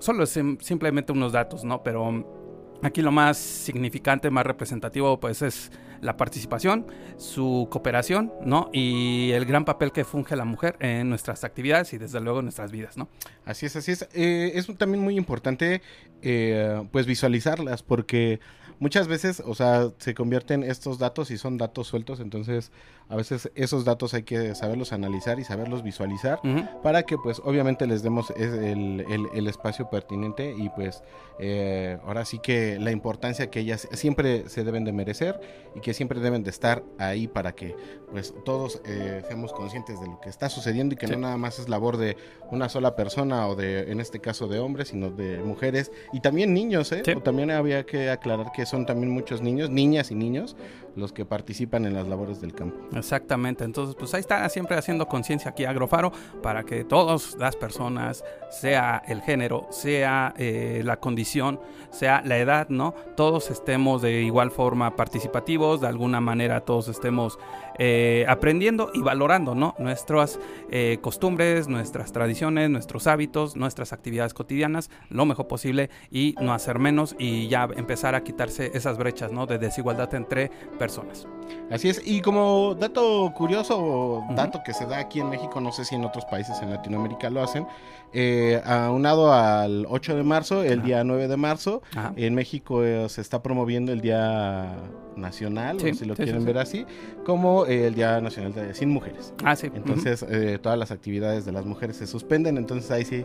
Solo 0.00 0.26
simplemente 0.26 1.12
unos 1.12 1.30
datos, 1.30 1.62
¿no? 1.62 1.84
Pero 1.84 2.41
Aquí 2.82 3.00
lo 3.00 3.12
más 3.12 3.38
significante, 3.38 4.28
más 4.30 4.44
representativo, 4.44 5.20
pues 5.20 5.40
es 5.42 5.70
la 6.00 6.16
participación, 6.16 6.84
su 7.16 7.68
cooperación, 7.70 8.32
¿no? 8.44 8.70
Y 8.72 9.30
el 9.30 9.44
gran 9.44 9.64
papel 9.64 9.92
que 9.92 10.04
funge 10.04 10.34
la 10.34 10.44
mujer 10.44 10.76
en 10.80 11.08
nuestras 11.08 11.44
actividades 11.44 11.92
y 11.92 11.98
desde 11.98 12.20
luego 12.20 12.40
en 12.40 12.46
nuestras 12.46 12.72
vidas, 12.72 12.96
¿no? 12.96 13.08
Así 13.44 13.66
es, 13.66 13.76
así 13.76 13.92
es. 13.92 14.08
Eh, 14.14 14.52
es 14.56 14.66
también 14.78 15.02
muy 15.02 15.16
importante, 15.16 15.80
eh, 16.22 16.82
pues 16.90 17.06
visualizarlas, 17.06 17.84
porque 17.84 18.40
muchas 18.80 19.06
veces, 19.06 19.40
o 19.46 19.54
sea, 19.54 19.90
se 19.98 20.12
convierten 20.12 20.64
estos 20.64 20.98
datos 20.98 21.30
y 21.30 21.38
son 21.38 21.58
datos 21.58 21.86
sueltos, 21.86 22.18
entonces 22.18 22.72
a 23.12 23.16
veces 23.16 23.50
esos 23.54 23.84
datos 23.84 24.14
hay 24.14 24.22
que 24.22 24.54
saberlos 24.54 24.94
analizar 24.94 25.38
y 25.38 25.44
saberlos 25.44 25.82
visualizar 25.82 26.40
para 26.82 27.02
que 27.02 27.18
pues 27.18 27.42
obviamente 27.44 27.86
les 27.86 28.02
demos 28.02 28.30
el, 28.30 29.04
el, 29.34 29.46
espacio 29.46 29.90
pertinente 29.90 30.54
y 30.56 30.70
pues 30.70 31.02
eh, 31.38 31.98
ahora 32.06 32.24
sí 32.24 32.38
que 32.38 32.78
la 32.80 32.90
importancia 32.90 33.50
que 33.50 33.60
ellas 33.60 33.86
siempre 33.92 34.48
se 34.48 34.64
deben 34.64 34.84
de 34.84 34.92
merecer 34.92 35.38
y 35.74 35.80
que 35.80 35.92
siempre 35.92 36.20
deben 36.20 36.42
de 36.42 36.48
estar 36.48 36.82
ahí 36.98 37.28
para 37.28 37.52
que 37.52 37.76
pues 38.10 38.34
todos 38.46 38.80
eh, 38.86 39.22
seamos 39.28 39.52
conscientes 39.52 40.00
de 40.00 40.06
lo 40.06 40.18
que 40.18 40.30
está 40.30 40.48
sucediendo 40.48 40.94
y 40.94 40.96
que 40.96 41.06
no 41.06 41.18
nada 41.18 41.36
más 41.36 41.58
es 41.58 41.68
labor 41.68 41.98
de 41.98 42.16
una 42.50 42.70
sola 42.70 42.96
persona 42.96 43.46
o 43.46 43.56
de 43.56 43.92
en 43.92 44.00
este 44.00 44.20
caso 44.20 44.48
de 44.48 44.58
hombres 44.58 44.88
sino 44.88 45.10
de 45.10 45.36
mujeres 45.38 45.92
y 46.14 46.20
también 46.20 46.54
niños, 46.54 46.90
¿eh? 46.92 47.02
también 47.22 47.50
había 47.50 47.84
que 47.84 48.08
aclarar 48.08 48.52
que 48.52 48.64
son 48.64 48.86
también 48.86 49.10
muchos 49.12 49.42
niños, 49.42 49.68
niñas 49.68 50.10
y 50.10 50.14
niños 50.14 50.56
los 50.96 51.12
que 51.12 51.24
participan 51.24 51.84
en 51.84 51.94
las 51.94 52.08
labores 52.08 52.40
del 52.40 52.54
campo. 52.54 52.76
Exactamente, 53.02 53.64
entonces 53.64 53.96
pues 53.98 54.14
ahí 54.14 54.20
está 54.20 54.48
siempre 54.48 54.76
haciendo 54.76 55.08
conciencia 55.08 55.50
aquí 55.50 55.64
Agrofaro 55.64 56.12
para 56.40 56.62
que 56.62 56.84
todas 56.84 57.34
las 57.36 57.56
personas, 57.56 58.22
sea 58.48 59.02
el 59.08 59.22
género, 59.22 59.66
sea 59.70 60.32
eh, 60.36 60.82
la 60.84 60.98
condición, 60.98 61.58
sea 61.90 62.22
la 62.24 62.38
edad, 62.38 62.68
¿no? 62.68 62.94
Todos 63.16 63.50
estemos 63.50 64.02
de 64.02 64.22
igual 64.22 64.52
forma 64.52 64.94
participativos, 64.94 65.80
de 65.80 65.88
alguna 65.88 66.20
manera 66.20 66.60
todos 66.60 66.86
estemos 66.86 67.40
eh, 67.78 68.24
aprendiendo 68.28 68.90
y 68.92 69.00
valorando, 69.00 69.54
¿no? 69.54 69.74
Nuestras 69.78 70.38
eh, 70.70 70.98
costumbres, 71.00 71.68
nuestras 71.68 72.12
tradiciones, 72.12 72.70
nuestros 72.70 73.06
hábitos, 73.06 73.56
nuestras 73.56 73.92
actividades 73.92 74.34
cotidianas, 74.34 74.90
lo 75.08 75.26
mejor 75.26 75.48
posible 75.48 75.90
y 76.10 76.34
no 76.40 76.54
hacer 76.54 76.78
menos 76.78 77.14
y 77.18 77.48
ya 77.48 77.68
empezar 77.76 78.14
a 78.14 78.22
quitarse 78.22 78.70
esas 78.74 78.98
brechas, 78.98 79.32
¿no? 79.32 79.46
De 79.46 79.58
desigualdad 79.58 80.14
entre 80.14 80.50
personas. 80.78 81.26
Así 81.70 81.88
es, 81.88 82.02
y 82.04 82.20
como 82.20 82.74
dato 82.74 83.32
curioso, 83.34 84.22
dato 84.30 84.62
que 84.64 84.74
se 84.74 84.86
da 84.86 84.98
aquí 84.98 85.20
en 85.20 85.30
México, 85.30 85.60
no 85.60 85.72
sé 85.72 85.84
si 85.84 85.94
en 85.94 86.04
otros 86.04 86.24
países 86.26 86.60
en 86.60 86.70
Latinoamérica 86.70 87.30
lo 87.30 87.42
hacen, 87.42 87.66
eh, 88.12 88.60
aunado 88.64 89.32
al 89.32 89.86
8 89.88 90.16
de 90.16 90.22
marzo, 90.22 90.62
el 90.62 90.82
día 90.82 91.02
9 91.02 91.28
de 91.28 91.36
marzo, 91.36 91.82
en 92.16 92.34
México 92.34 92.84
eh, 92.84 93.08
se 93.08 93.22
está 93.22 93.42
promoviendo 93.42 93.92
el 93.92 94.02
Día 94.02 94.76
Nacional, 95.16 95.80
si 95.80 96.04
lo 96.04 96.14
quieren 96.14 96.44
ver 96.44 96.58
así, 96.58 96.84
como 97.24 97.61
eh, 97.66 97.86
el 97.86 97.94
Día 97.94 98.20
Nacional 98.20 98.52
de 98.52 98.74
Sin 98.74 98.90
Mujeres. 98.90 99.32
Ah, 99.44 99.56
sí. 99.56 99.70
Entonces, 99.74 100.24
eh, 100.28 100.58
todas 100.60 100.78
las 100.78 100.90
actividades 100.90 101.44
de 101.44 101.52
las 101.52 101.64
mujeres 101.64 101.96
se 101.96 102.06
suspenden, 102.06 102.58
entonces 102.58 102.90
ahí 102.90 103.04
sí 103.04 103.24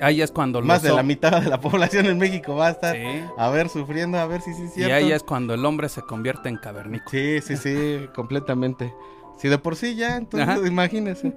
Ahí 0.00 0.22
es 0.22 0.32
cuando 0.32 0.60
más 0.60 0.82
de 0.82 0.92
la 0.92 1.02
mitad 1.02 1.40
de 1.40 1.48
la 1.48 1.60
población 1.60 2.06
en 2.06 2.18
México 2.18 2.54
va 2.56 2.68
a 2.68 2.70
estar 2.70 2.96
a 3.36 3.50
ver 3.50 3.68
sufriendo, 3.68 4.18
a 4.18 4.26
ver 4.26 4.40
si 4.40 4.52
sí 4.54 4.64
es 4.64 4.74
cierto. 4.74 4.90
Y 4.90 4.92
ahí 4.92 5.12
es 5.12 5.22
cuando 5.22 5.54
el 5.54 5.64
hombre 5.64 5.88
se 5.88 6.02
convierte 6.02 6.48
en 6.48 6.56
cavernícola. 6.56 7.10
Sí, 7.10 7.40
sí, 7.40 7.56
sí, 7.56 8.06
completamente. 8.14 8.92
Si 9.36 9.48
de 9.48 9.58
por 9.58 9.76
sí 9.76 9.96
ya, 9.96 10.16
entonces 10.16 10.66
imagínense. 10.66 11.32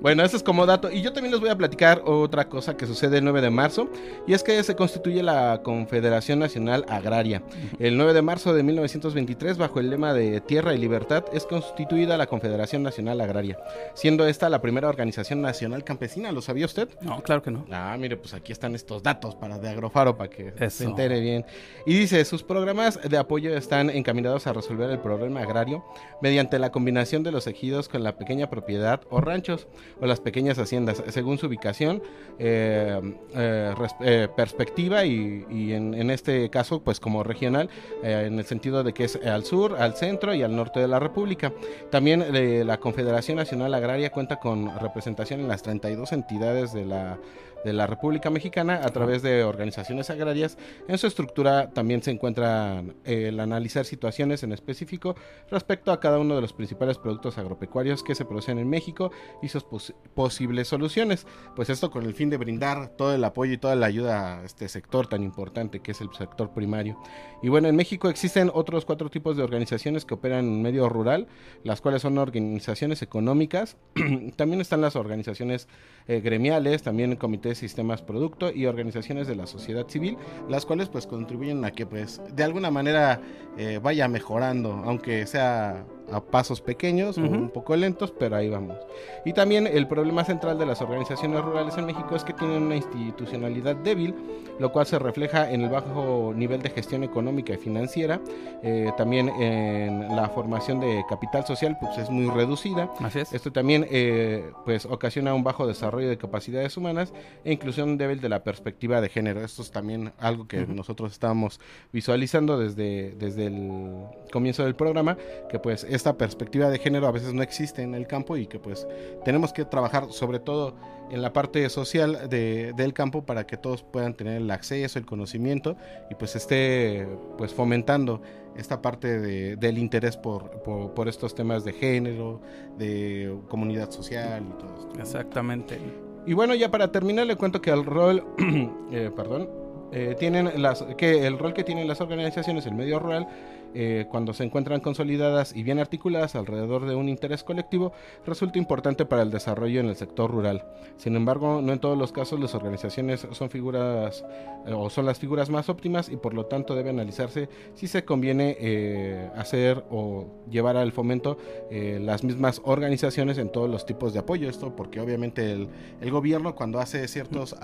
bueno, 0.00 0.24
eso 0.24 0.36
es 0.36 0.42
como 0.42 0.66
dato. 0.66 0.90
Y 0.90 1.02
yo 1.02 1.12
también 1.12 1.32
les 1.32 1.40
voy 1.40 1.50
a 1.50 1.56
platicar 1.56 2.02
otra 2.04 2.48
cosa 2.48 2.76
que 2.76 2.86
sucede 2.86 3.18
el 3.18 3.24
9 3.24 3.40
de 3.40 3.50
marzo. 3.50 3.88
Y 4.26 4.32
es 4.32 4.42
que 4.42 4.62
se 4.62 4.74
constituye 4.74 5.22
la 5.22 5.60
Confederación 5.62 6.38
Nacional 6.38 6.84
Agraria. 6.88 7.42
El 7.78 7.96
9 7.96 8.14
de 8.14 8.22
marzo 8.22 8.54
de 8.54 8.62
1923, 8.62 9.58
bajo 9.58 9.80
el 9.80 9.90
lema 9.90 10.14
de 10.14 10.40
Tierra 10.40 10.74
y 10.74 10.78
Libertad, 10.78 11.24
es 11.32 11.44
constituida 11.44 12.16
la 12.16 12.26
Confederación 12.26 12.82
Nacional 12.82 13.20
Agraria. 13.20 13.58
Siendo 13.94 14.26
esta 14.26 14.48
la 14.48 14.60
primera 14.60 14.88
organización 14.88 15.42
nacional 15.42 15.84
campesina. 15.84 16.32
¿Lo 16.32 16.42
sabía 16.42 16.66
usted? 16.66 16.88
No, 17.00 17.22
claro 17.22 17.42
que 17.42 17.50
no. 17.50 17.64
Ah, 17.70 17.96
mire, 17.98 18.16
pues 18.16 18.34
aquí 18.34 18.52
están 18.52 18.74
estos 18.74 19.02
datos 19.02 19.34
para 19.34 19.58
de 19.58 19.68
Agrofaro, 19.68 20.16
para 20.16 20.30
que 20.30 20.70
se 20.70 20.84
entere 20.84 21.20
bien. 21.20 21.44
Y 21.86 21.94
dice, 21.94 22.24
sus 22.24 22.42
programas 22.42 22.98
de 23.02 23.18
apoyo 23.18 23.56
están 23.56 23.90
encaminados 23.90 24.46
a 24.46 24.52
resolver 24.52 24.90
el 24.90 24.98
problema 24.98 25.40
agrario 25.40 25.84
mediante 26.20 26.58
la 26.58 26.70
combinación 26.70 27.22
de 27.22 27.32
los 27.32 27.41
ejidos 27.46 27.88
con 27.88 28.02
la 28.02 28.16
pequeña 28.16 28.50
propiedad 28.50 29.00
o 29.10 29.20
ranchos 29.20 29.66
o 30.00 30.06
las 30.06 30.20
pequeñas 30.20 30.58
haciendas, 30.58 31.02
según 31.08 31.38
su 31.38 31.46
ubicación, 31.46 32.02
eh, 32.38 33.00
eh, 33.34 33.74
eh, 34.00 34.28
perspectiva 34.36 35.04
y, 35.04 35.72
en, 35.72 36.10
este 36.10 36.50
caso, 36.50 36.82
pues 36.82 37.00
como 37.00 37.22
regional, 37.22 37.70
en 38.02 38.38
el 38.38 38.44
sentido 38.44 38.82
de 38.82 38.92
que 38.92 39.04
es 39.04 39.16
al 39.16 39.44
sur, 39.44 39.76
al 39.78 39.94
centro 39.96 40.34
y 40.34 40.42
al 40.42 40.54
norte 40.54 40.80
de 40.80 40.88
la 40.88 40.98
República. 40.98 41.52
También 41.90 42.24
la 42.66 42.78
Confederación 42.78 43.36
Nacional 43.36 43.74
Agraria 43.74 44.10
cuenta 44.10 44.38
con 44.38 44.78
representación 44.80 45.40
en 45.40 45.48
las 45.48 45.62
32 45.62 46.12
entidades 46.12 46.72
de 46.72 46.84
la 46.84 47.18
de 47.64 47.72
la 47.72 47.86
República 47.86 48.30
Mexicana 48.30 48.80
a 48.82 48.88
través 48.88 49.22
de 49.22 49.44
organizaciones 49.44 50.10
agrarias. 50.10 50.58
En 50.88 50.98
su 50.98 51.06
estructura 51.06 51.70
también 51.70 52.02
se 52.02 52.10
encuentra 52.10 52.82
el 53.04 53.38
analizar 53.38 53.84
situaciones 53.84 54.42
en 54.42 54.52
específico 54.52 55.14
respecto 55.50 55.92
a 55.92 56.00
cada 56.00 56.18
uno 56.18 56.34
de 56.34 56.40
los 56.40 56.52
principales 56.52 56.98
productos 56.98 57.12
productos 57.12 57.36
agropecuarios 57.36 58.02
que 58.02 58.14
se 58.14 58.24
producen 58.24 58.58
en 58.58 58.70
México 58.70 59.12
y 59.42 59.48
sus 59.48 59.66
posibles 60.14 60.66
soluciones. 60.66 61.26
Pues 61.54 61.68
esto 61.68 61.90
con 61.90 62.06
el 62.06 62.14
fin 62.14 62.30
de 62.30 62.38
brindar 62.38 62.88
todo 62.96 63.14
el 63.14 63.22
apoyo 63.22 63.52
y 63.52 63.58
toda 63.58 63.76
la 63.76 63.84
ayuda 63.84 64.38
a 64.38 64.44
este 64.44 64.66
sector 64.68 65.08
tan 65.08 65.22
importante 65.22 65.80
que 65.80 65.90
es 65.90 66.00
el 66.00 66.08
sector 66.14 66.54
primario. 66.54 66.98
Y 67.42 67.50
bueno, 67.50 67.68
en 67.68 67.76
México 67.76 68.08
existen 68.08 68.50
otros 68.54 68.86
cuatro 68.86 69.10
tipos 69.10 69.36
de 69.36 69.42
organizaciones 69.42 70.06
que 70.06 70.14
operan 70.14 70.46
en 70.46 70.62
medio 70.62 70.88
rural, 70.88 71.26
las 71.64 71.82
cuales 71.82 72.00
son 72.00 72.16
organizaciones 72.16 73.02
económicas, 73.02 73.76
también 74.36 74.62
están 74.62 74.80
las 74.80 74.96
organizaciones 74.96 75.68
eh, 76.08 76.20
gremiales, 76.20 76.82
también 76.82 77.16
comités 77.16 77.51
sistemas 77.54 78.02
producto 78.02 78.52
y 78.52 78.66
organizaciones 78.66 79.26
de 79.26 79.36
la 79.36 79.46
sociedad 79.46 79.86
civil, 79.88 80.16
las 80.48 80.66
cuales 80.66 80.88
pues 80.88 81.06
contribuyen 81.06 81.64
a 81.64 81.70
que 81.70 81.86
pues 81.86 82.20
de 82.34 82.44
alguna 82.44 82.70
manera 82.70 83.20
eh, 83.56 83.80
vaya 83.82 84.08
mejorando, 84.08 84.82
aunque 84.84 85.26
sea 85.26 85.84
a 86.10 86.20
pasos 86.20 86.60
pequeños 86.60 87.18
o 87.18 87.22
un 87.22 87.50
poco 87.50 87.76
lentos, 87.76 88.12
pero 88.18 88.36
ahí 88.36 88.48
vamos. 88.48 88.76
Y 89.24 89.32
también 89.32 89.66
el 89.66 89.86
problema 89.86 90.24
central 90.24 90.58
de 90.58 90.66
las 90.66 90.80
organizaciones 90.80 91.42
rurales 91.42 91.76
en 91.78 91.86
México 91.86 92.16
es 92.16 92.24
que 92.24 92.32
tienen 92.32 92.62
una 92.62 92.76
institucionalidad 92.76 93.76
débil, 93.76 94.14
lo 94.58 94.72
cual 94.72 94.86
se 94.86 94.98
refleja 94.98 95.50
en 95.50 95.62
el 95.62 95.70
bajo 95.70 96.32
nivel 96.34 96.62
de 96.62 96.70
gestión 96.70 97.04
económica 97.04 97.52
y 97.54 97.56
financiera, 97.56 98.20
eh, 98.62 98.90
también 98.96 99.28
en 99.28 100.14
la 100.14 100.28
formación 100.28 100.80
de 100.80 101.02
capital 101.08 101.46
social, 101.46 101.76
pues 101.80 101.98
es 101.98 102.10
muy 102.10 102.28
reducida. 102.30 102.90
Así 103.00 103.20
es. 103.20 103.32
Esto 103.32 103.52
también 103.52 103.86
eh, 103.90 104.50
pues 104.64 104.86
ocasiona 104.86 105.34
un 105.34 105.44
bajo 105.44 105.66
desarrollo 105.66 106.08
de 106.08 106.18
capacidades 106.18 106.76
humanas 106.76 107.12
e 107.44 107.52
inclusión 107.52 107.98
débil 107.98 108.20
de 108.20 108.28
la 108.28 108.42
perspectiva 108.42 109.00
de 109.00 109.08
género. 109.08 109.44
Esto 109.44 109.62
es 109.62 109.70
también 109.70 110.12
algo 110.18 110.46
que 110.46 110.66
nosotros 110.66 111.12
estábamos 111.12 111.60
visualizando 111.92 112.58
desde, 112.58 113.12
desde 113.12 113.46
el 113.46 114.04
comienzo 114.32 114.64
del 114.64 114.74
programa, 114.74 115.16
que 115.50 115.58
pues 115.58 115.84
esta 115.94 116.16
perspectiva 116.16 116.70
de 116.70 116.78
género 116.78 117.06
a 117.06 117.12
veces 117.12 117.32
no 117.32 117.42
existe 117.42 117.82
en 117.82 117.94
el 117.94 118.06
campo 118.06 118.36
y 118.36 118.46
que 118.46 118.58
pues 118.58 118.86
tenemos 119.24 119.52
que 119.52 119.64
trabajar 119.64 120.06
sobre 120.10 120.38
todo 120.38 120.74
en 121.10 121.20
la 121.20 121.32
parte 121.32 121.68
social 121.68 122.28
de, 122.30 122.72
del 122.74 122.94
campo 122.94 123.24
para 123.24 123.46
que 123.46 123.56
todos 123.56 123.82
puedan 123.82 124.14
tener 124.14 124.40
el 124.40 124.50
acceso, 124.50 124.98
el 124.98 125.04
conocimiento 125.04 125.76
y 126.10 126.14
pues 126.14 126.34
esté 126.36 127.06
pues 127.36 127.52
fomentando 127.52 128.22
esta 128.56 128.80
parte 128.80 129.20
de, 129.20 129.56
del 129.56 129.78
interés 129.78 130.16
por, 130.16 130.50
por, 130.62 131.08
estos 131.08 131.34
temas 131.34 131.64
de 131.64 131.72
género, 131.72 132.40
de 132.78 133.34
comunidad 133.48 133.90
social 133.90 134.44
y 134.46 134.58
todo 134.58 134.74
esto. 134.74 135.00
Exactamente. 135.00 135.78
Y 136.26 136.34
bueno, 136.34 136.54
ya 136.54 136.70
para 136.70 136.92
terminar 136.92 137.26
le 137.26 137.36
cuento 137.36 137.60
que 137.60 137.70
el 137.70 137.84
rol, 137.84 138.24
eh, 138.92 139.10
perdón, 139.14 139.48
eh, 139.92 140.16
tienen 140.18 140.62
las, 140.62 140.82
que 140.96 141.26
el 141.26 141.38
rol 141.38 141.52
que 141.52 141.64
tienen 141.64 141.86
las 141.86 142.00
organizaciones, 142.00 142.64
el 142.66 142.74
medio 142.74 142.98
rural, 142.98 143.26
eh, 143.74 144.06
cuando 144.10 144.32
se 144.32 144.44
encuentran 144.44 144.80
consolidadas 144.80 145.54
y 145.54 145.62
bien 145.62 145.78
articuladas 145.78 146.34
alrededor 146.34 146.86
de 146.86 146.94
un 146.94 147.08
interés 147.08 147.44
colectivo, 147.44 147.92
resulta 148.26 148.58
importante 148.58 149.04
para 149.04 149.22
el 149.22 149.30
desarrollo 149.30 149.80
en 149.80 149.86
el 149.86 149.96
sector 149.96 150.30
rural. 150.30 150.64
Sin 150.96 151.16
embargo, 151.16 151.60
no 151.62 151.72
en 151.72 151.78
todos 151.78 151.96
los 151.96 152.12
casos 152.12 152.40
las 152.40 152.54
organizaciones 152.54 153.26
son 153.30 153.50
figuras 153.50 154.24
eh, 154.66 154.72
o 154.72 154.90
son 154.90 155.06
las 155.06 155.18
figuras 155.18 155.50
más 155.50 155.68
óptimas 155.68 156.08
y 156.08 156.16
por 156.16 156.34
lo 156.34 156.46
tanto 156.46 156.74
debe 156.74 156.90
analizarse 156.90 157.48
si 157.74 157.86
se 157.86 158.04
conviene 158.04 158.56
eh, 158.60 159.30
hacer 159.36 159.84
o 159.90 160.26
llevar 160.50 160.76
al 160.76 160.92
fomento 160.92 161.38
las 161.70 162.22
mismas 162.22 162.60
organizaciones 162.64 163.38
en 163.38 163.50
todos 163.50 163.68
los 163.68 163.86
tipos 163.86 164.12
de 164.12 164.18
apoyo. 164.18 164.48
Esto 164.48 164.76
porque 164.76 165.00
obviamente 165.00 165.50
el, 165.50 165.68
el 166.00 166.10
gobierno 166.10 166.54
cuando 166.54 166.78
hace 166.78 167.08
ciertos 167.08 167.56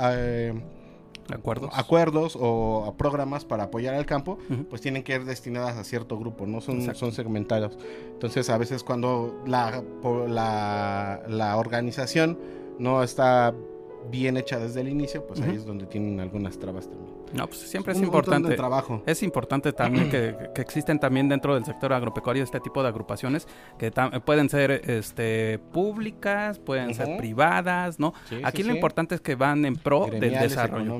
acuerdos, 1.32 1.70
acuerdos 1.74 2.36
o 2.40 2.94
programas 2.96 3.44
para 3.44 3.64
apoyar 3.64 3.94
al 3.94 4.06
campo, 4.06 4.38
pues 4.70 4.80
tienen 4.82 5.02
que 5.02 5.14
ir 5.14 5.24
destinadas 5.24 5.76
a 5.76 5.84
cierto 5.84 6.18
grupo, 6.18 6.46
no 6.46 6.60
son, 6.60 6.94
son 6.94 7.12
segmentados. 7.12 7.76
Entonces, 8.12 8.50
a 8.50 8.58
veces 8.58 8.82
cuando 8.84 9.42
la, 9.46 9.82
la, 10.28 11.22
la 11.28 11.56
organización 11.56 12.38
no 12.78 13.02
está 13.02 13.54
bien 14.10 14.36
hecha 14.36 14.58
desde 14.58 14.80
el 14.80 14.88
inicio, 14.88 15.26
pues 15.26 15.40
ahí 15.40 15.56
es 15.56 15.66
donde 15.66 15.86
tienen 15.86 16.20
algunas 16.20 16.58
trabas 16.58 16.88
también. 16.88 17.17
No, 17.32 17.46
pues 17.46 17.60
siempre 17.60 17.92
es, 17.92 18.00
importante. 18.00 18.54
trabajo. 18.54 19.02
Es 19.06 19.22
importante 19.22 19.72
también 19.72 20.10
que, 20.10 20.34
existen 20.56 20.98
también 20.98 21.28
dentro 21.28 21.54
del 21.54 21.64
sector 21.64 21.92
agropecuario 21.92 22.42
este 22.42 22.60
tipo 22.60 22.82
de 22.82 22.88
agrupaciones 22.88 23.46
que 23.78 23.92
pueden 24.24 24.48
ser 24.48 24.70
este 24.88 25.58
públicas, 25.72 26.58
pueden 26.58 26.94
ser 26.94 27.16
privadas, 27.16 27.98
¿no? 27.98 28.14
Aquí 28.42 28.62
lo 28.62 28.74
importante 28.74 29.14
es 29.14 29.20
que 29.20 29.34
van 29.34 29.64
en 29.64 29.76
pro 29.76 30.06
del 30.06 30.32
desarrollo. 30.32 30.96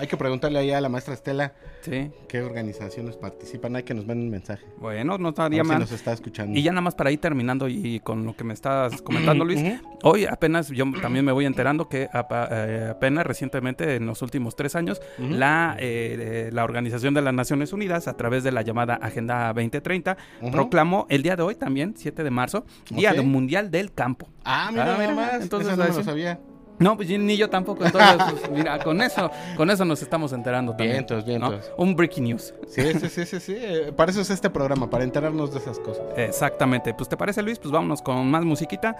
Hay 0.00 0.06
que 0.06 0.16
preguntarle 0.16 0.58
ahí 0.58 0.70
a 0.70 0.80
la 0.80 0.88
maestra 0.88 1.14
Estela 1.14 1.54
qué 1.82 2.42
organizaciones 2.42 3.16
participan. 3.16 3.76
Hay 3.76 3.82
que 3.82 3.94
nos 3.94 4.06
manden 4.06 4.26
un 4.26 4.30
mensaje. 4.30 4.66
Bueno, 4.78 5.18
no 5.18 5.30
estaría 5.30 5.64
mal. 5.64 5.76
Si 5.76 5.80
nos 5.80 5.92
está 5.92 6.12
escuchando. 6.12 6.58
Y 6.58 6.62
ya 6.62 6.72
nada 6.72 6.82
más 6.82 6.94
para 6.94 7.10
ir 7.10 7.20
terminando 7.20 7.68
y 7.68 8.00
con 8.00 8.24
lo 8.24 8.36
que 8.36 8.44
me 8.44 8.54
estás 8.54 9.02
comentando, 9.02 9.44
Luis. 9.44 9.60
Hoy 10.02 10.26
apenas 10.26 10.68
yo 10.68 10.84
también 11.00 11.24
me 11.24 11.32
voy 11.32 11.46
enterando 11.46 11.88
que 11.88 12.08
eh, 12.12 12.88
apenas 12.90 13.26
recientemente, 13.26 13.96
en 13.96 14.06
los 14.06 14.22
últimos 14.22 14.54
tres 14.56 14.76
años, 14.76 15.00
la 15.18 15.55
eh, 15.78 16.50
la 16.52 16.64
Organización 16.64 17.14
de 17.14 17.22
las 17.22 17.34
Naciones 17.34 17.72
Unidas, 17.72 18.08
a 18.08 18.16
través 18.16 18.44
de 18.44 18.52
la 18.52 18.62
llamada 18.62 18.94
Agenda 18.94 19.48
2030, 19.48 20.16
proclamó 20.52 21.06
el 21.08 21.22
día 21.22 21.36
de 21.36 21.42
hoy 21.42 21.54
también, 21.54 21.94
7 21.96 22.22
de 22.22 22.30
marzo, 22.30 22.64
Día 22.90 23.14
Mundial 23.22 23.70
del 23.70 23.92
Campo. 23.92 24.28
Ah, 24.44 24.70
mira, 24.70 24.96
mira, 24.98 25.14
más. 25.14 25.42
Entonces, 25.42 25.76
no 25.76 25.86
lo 25.86 26.02
sabía. 26.02 26.38
No, 26.78 26.96
pues 26.96 27.08
ni 27.08 27.36
yo 27.36 27.48
tampoco. 27.48 27.84
Entonces, 27.84 28.16
pues, 28.30 28.50
mira, 28.50 28.78
con 28.78 29.00
eso, 29.00 29.30
con 29.56 29.70
eso 29.70 29.84
nos 29.84 30.02
estamos 30.02 30.32
enterando 30.32 30.72
también. 30.72 30.92
Vientos, 30.92 31.24
vientos. 31.24 31.72
Un 31.76 31.96
breaking 31.96 32.24
news. 32.24 32.54
Sí, 32.68 32.82
sí, 32.98 33.08
sí, 33.08 33.26
sí, 33.26 33.40
sí. 33.40 33.56
Eh, 33.56 33.92
para 33.96 34.10
eso 34.10 34.20
es 34.20 34.30
este 34.30 34.50
programa, 34.50 34.90
para 34.90 35.04
enterarnos 35.04 35.52
de 35.52 35.58
esas 35.60 35.78
cosas. 35.78 36.04
Exactamente. 36.16 36.94
Pues 36.94 37.08
te 37.08 37.16
parece, 37.16 37.42
Luis, 37.42 37.58
pues 37.58 37.72
vámonos 37.72 38.02
con 38.02 38.30
más 38.30 38.44
musiquita. 38.44 38.96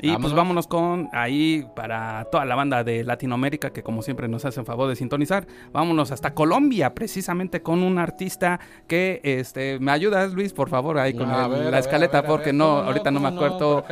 Y 0.00 0.14
pues 0.18 0.34
vámonos 0.34 0.66
con 0.66 1.08
ahí 1.12 1.66
para 1.74 2.26
toda 2.30 2.44
la 2.44 2.54
banda 2.54 2.84
de 2.84 3.04
Latinoamérica 3.04 3.70
que 3.70 3.82
como 3.82 4.02
siempre 4.02 4.28
nos 4.28 4.44
hacen 4.44 4.66
favor 4.66 4.88
de 4.88 4.96
sintonizar. 4.96 5.46
Vámonos 5.72 6.10
hasta 6.10 6.34
Colombia, 6.34 6.94
precisamente 6.94 7.62
con 7.62 7.82
un 7.82 7.98
artista 7.98 8.60
que 8.86 9.20
este 9.22 9.78
me 9.78 9.92
ayudas, 9.92 10.32
Luis, 10.32 10.52
por 10.52 10.68
favor, 10.68 10.98
ahí 10.98 11.14
con 11.14 11.28
la 11.28 11.78
escaleta, 11.78 12.24
porque 12.24 12.52
no, 12.52 12.78
ahorita 12.78 13.10
no, 13.10 13.20
me 13.20 13.28
acuerdo 13.28 13.84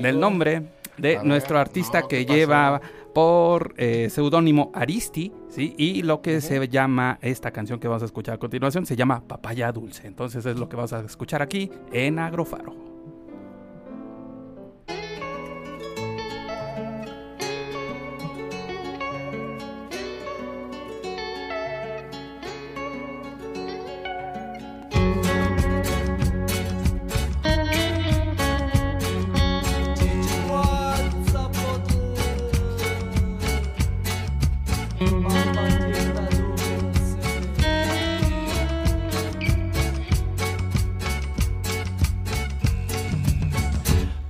del 0.00 0.20
nombre 0.20 0.62
de 0.98 1.20
nuestro 1.22 1.58
artista 1.58 2.02
que 2.02 2.24
lleva 2.24 2.75
por 3.16 3.72
eh, 3.78 4.10
seudónimo 4.10 4.70
Aristi, 4.74 5.32
¿sí? 5.48 5.74
Y 5.78 6.02
lo 6.02 6.20
que 6.20 6.42
se 6.42 6.68
llama 6.68 7.18
esta 7.22 7.50
canción 7.50 7.80
que 7.80 7.88
vamos 7.88 8.02
a 8.02 8.04
escuchar 8.04 8.34
a 8.34 8.38
continuación 8.38 8.84
se 8.84 8.94
llama 8.94 9.26
Papaya 9.26 9.72
Dulce. 9.72 10.06
Entonces 10.06 10.44
es 10.44 10.58
lo 10.58 10.68
que 10.68 10.76
vamos 10.76 10.92
a 10.92 11.00
escuchar 11.00 11.40
aquí 11.40 11.70
en 11.92 12.18
Agrofaro. 12.18 12.95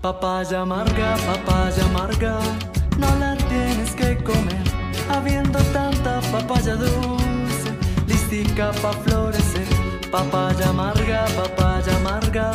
Papaya 0.07 0.61
amarga, 0.61 1.16
papaya 1.27 1.85
amarga, 1.87 2.38
no 2.97 3.09
la 3.19 3.35
tienes 3.49 3.90
que 3.90 4.16
comer, 4.23 4.62
habiendo 5.11 5.59
tanta 5.73 6.21
papaya 6.31 6.77
dulce, 6.77 7.75
listica 8.07 8.71
pa' 8.81 8.92
florecer. 9.03 9.66
Papaya 10.12 10.69
amarga, 10.69 11.27
papaya 11.35 11.97
amarga, 11.97 12.53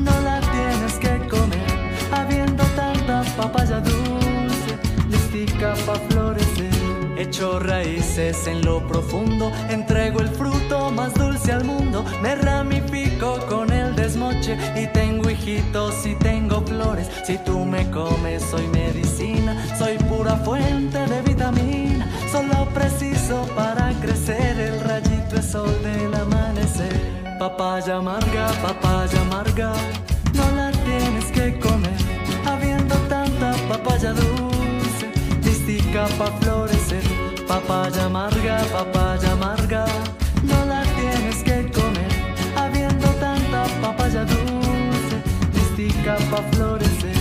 no 0.00 0.10
la 0.22 0.40
tienes 0.40 0.94
que 0.94 1.14
comer, 1.28 1.70
habiendo 2.10 2.64
tanta 2.74 3.22
papaya 3.36 3.78
dulce, 3.78 4.72
listica 5.08 5.74
pa' 5.86 6.00
florecer. 6.08 6.57
Echo 7.18 7.58
raíces 7.58 8.46
en 8.46 8.64
lo 8.64 8.86
profundo, 8.86 9.50
entrego 9.68 10.20
el 10.20 10.28
fruto 10.28 10.92
más 10.92 11.12
dulce 11.14 11.50
al 11.50 11.64
mundo, 11.64 12.04
me 12.22 12.36
ramifico 12.36 13.40
con 13.48 13.72
el 13.72 13.96
desmoche 13.96 14.56
y 14.76 14.86
tengo 14.92 15.28
hijitos 15.28 16.06
y 16.06 16.14
tengo 16.14 16.62
flores. 16.62 17.10
Si 17.24 17.36
tú 17.38 17.64
me 17.64 17.90
comes, 17.90 18.44
soy 18.44 18.68
medicina, 18.68 19.56
soy 19.76 19.98
pura 19.98 20.36
fuente 20.36 20.96
de 21.06 21.22
vitamina, 21.22 22.08
solo 22.30 22.68
preciso 22.72 23.48
para 23.56 23.90
crecer 24.00 24.56
el 24.56 24.80
rayito 24.80 25.34
de 25.34 25.42
sol 25.42 25.76
del 25.82 26.14
amanecer. 26.14 26.94
Papaya 27.40 27.96
amarga, 27.96 28.46
papaya 28.62 29.20
amarga, 29.22 29.72
no 30.34 30.48
la 30.54 30.70
tienes 30.70 31.24
que 31.32 31.58
comer, 31.58 31.98
habiendo 32.46 32.94
tanta 33.08 33.54
papaya 33.68 34.12
dulce, 34.12 34.47
pa' 35.92 36.30
florecer 36.40 37.02
Papaya 37.46 38.04
amarga, 38.04 38.58
papaya 38.70 39.32
amarga, 39.32 39.86
no 40.42 40.66
la 40.66 40.82
tienes 40.82 41.42
que 41.42 41.72
comer, 41.72 42.12
habiendo 42.54 43.08
tanta 43.14 43.64
papaya 43.80 44.22
dulce, 44.24 45.16
listica 45.54 46.18
pa' 46.30 46.42
florecer. 46.52 47.17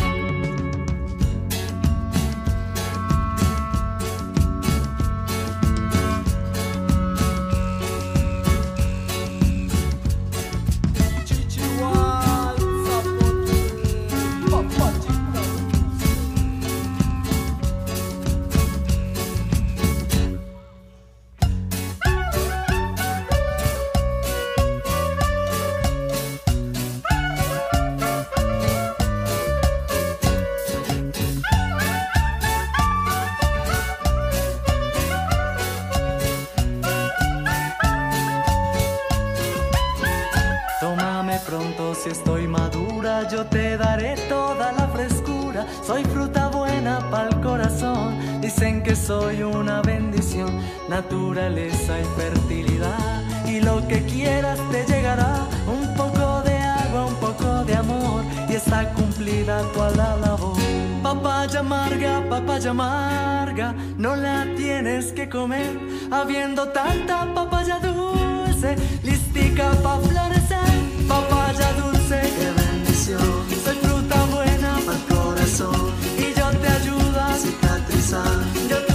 Naturaleza 50.98 52.00
y 52.00 52.06
fertilidad. 52.20 53.22
Y 53.46 53.60
lo 53.62 53.88
que 53.88 54.04
quieras 54.06 54.60
te 54.72 54.84
llegará, 54.92 55.36
un 55.68 55.86
poco 55.96 56.42
de 56.42 56.58
agua, 56.58 57.06
un 57.06 57.16
poco 57.16 57.64
de 57.66 57.76
amor, 57.76 58.24
y 58.50 58.54
está 58.54 58.80
cumplida 58.94 59.62
toda 59.74 59.92
la 59.92 60.18
labor. 60.18 60.58
Papaya 61.04 61.60
amarga, 61.60 62.14
papaya 62.28 62.72
amarga, 62.72 63.76
no 63.98 64.16
la 64.16 64.48
tienes 64.56 65.12
que 65.12 65.30
comer, 65.30 65.74
habiendo 66.10 66.70
tanta 66.70 67.32
papaya 67.32 67.78
dulce, 67.80 68.76
listica 69.04 69.70
pa' 69.84 70.00
florecer. 70.00 70.72
Papaya 71.08 71.68
dulce, 71.82 72.18
qué 72.38 72.50
bendición. 72.62 73.30
Soy 73.64 73.78
fruta 73.84 74.18
buena 74.36 74.72
para 74.86 74.98
el 74.98 75.06
corazón 75.14 75.92
y 76.18 76.28
yo 76.38 76.48
te 76.62 76.68
ayudo 76.80 77.22
a 77.22 77.34
cicatrizar. 77.44 78.38
Yo 78.70 78.87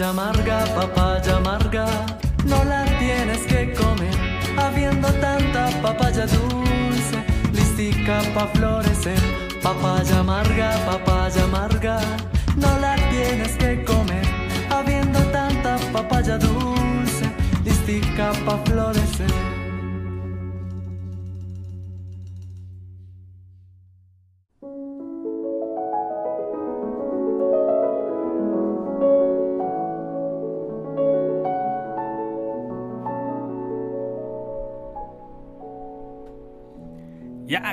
Papaya 0.00 0.12
amarga, 0.12 0.64
papaya 0.74 1.36
amarga, 1.36 1.86
no 2.46 2.64
la 2.64 2.86
tienes 2.98 3.42
que 3.44 3.74
comer, 3.74 4.16
habiendo 4.56 5.08
tanta 5.20 5.68
papaya 5.82 6.24
dulce, 6.26 7.18
listica 7.52 8.22
pa' 8.32 8.46
florecer. 8.54 9.20
Papaya 9.62 10.20
amarga, 10.20 10.70
papaya 10.86 11.44
amarga, 11.44 12.00
no 12.56 12.78
la 12.78 12.96
tienes 13.10 13.52
que 13.58 13.84
comer, 13.84 14.24
habiendo 14.70 15.20
tanta 15.32 15.76
papaya 15.92 16.38
dulce, 16.38 17.26
listica 17.62 18.32
pa' 18.46 18.56
florecer. 18.64 19.59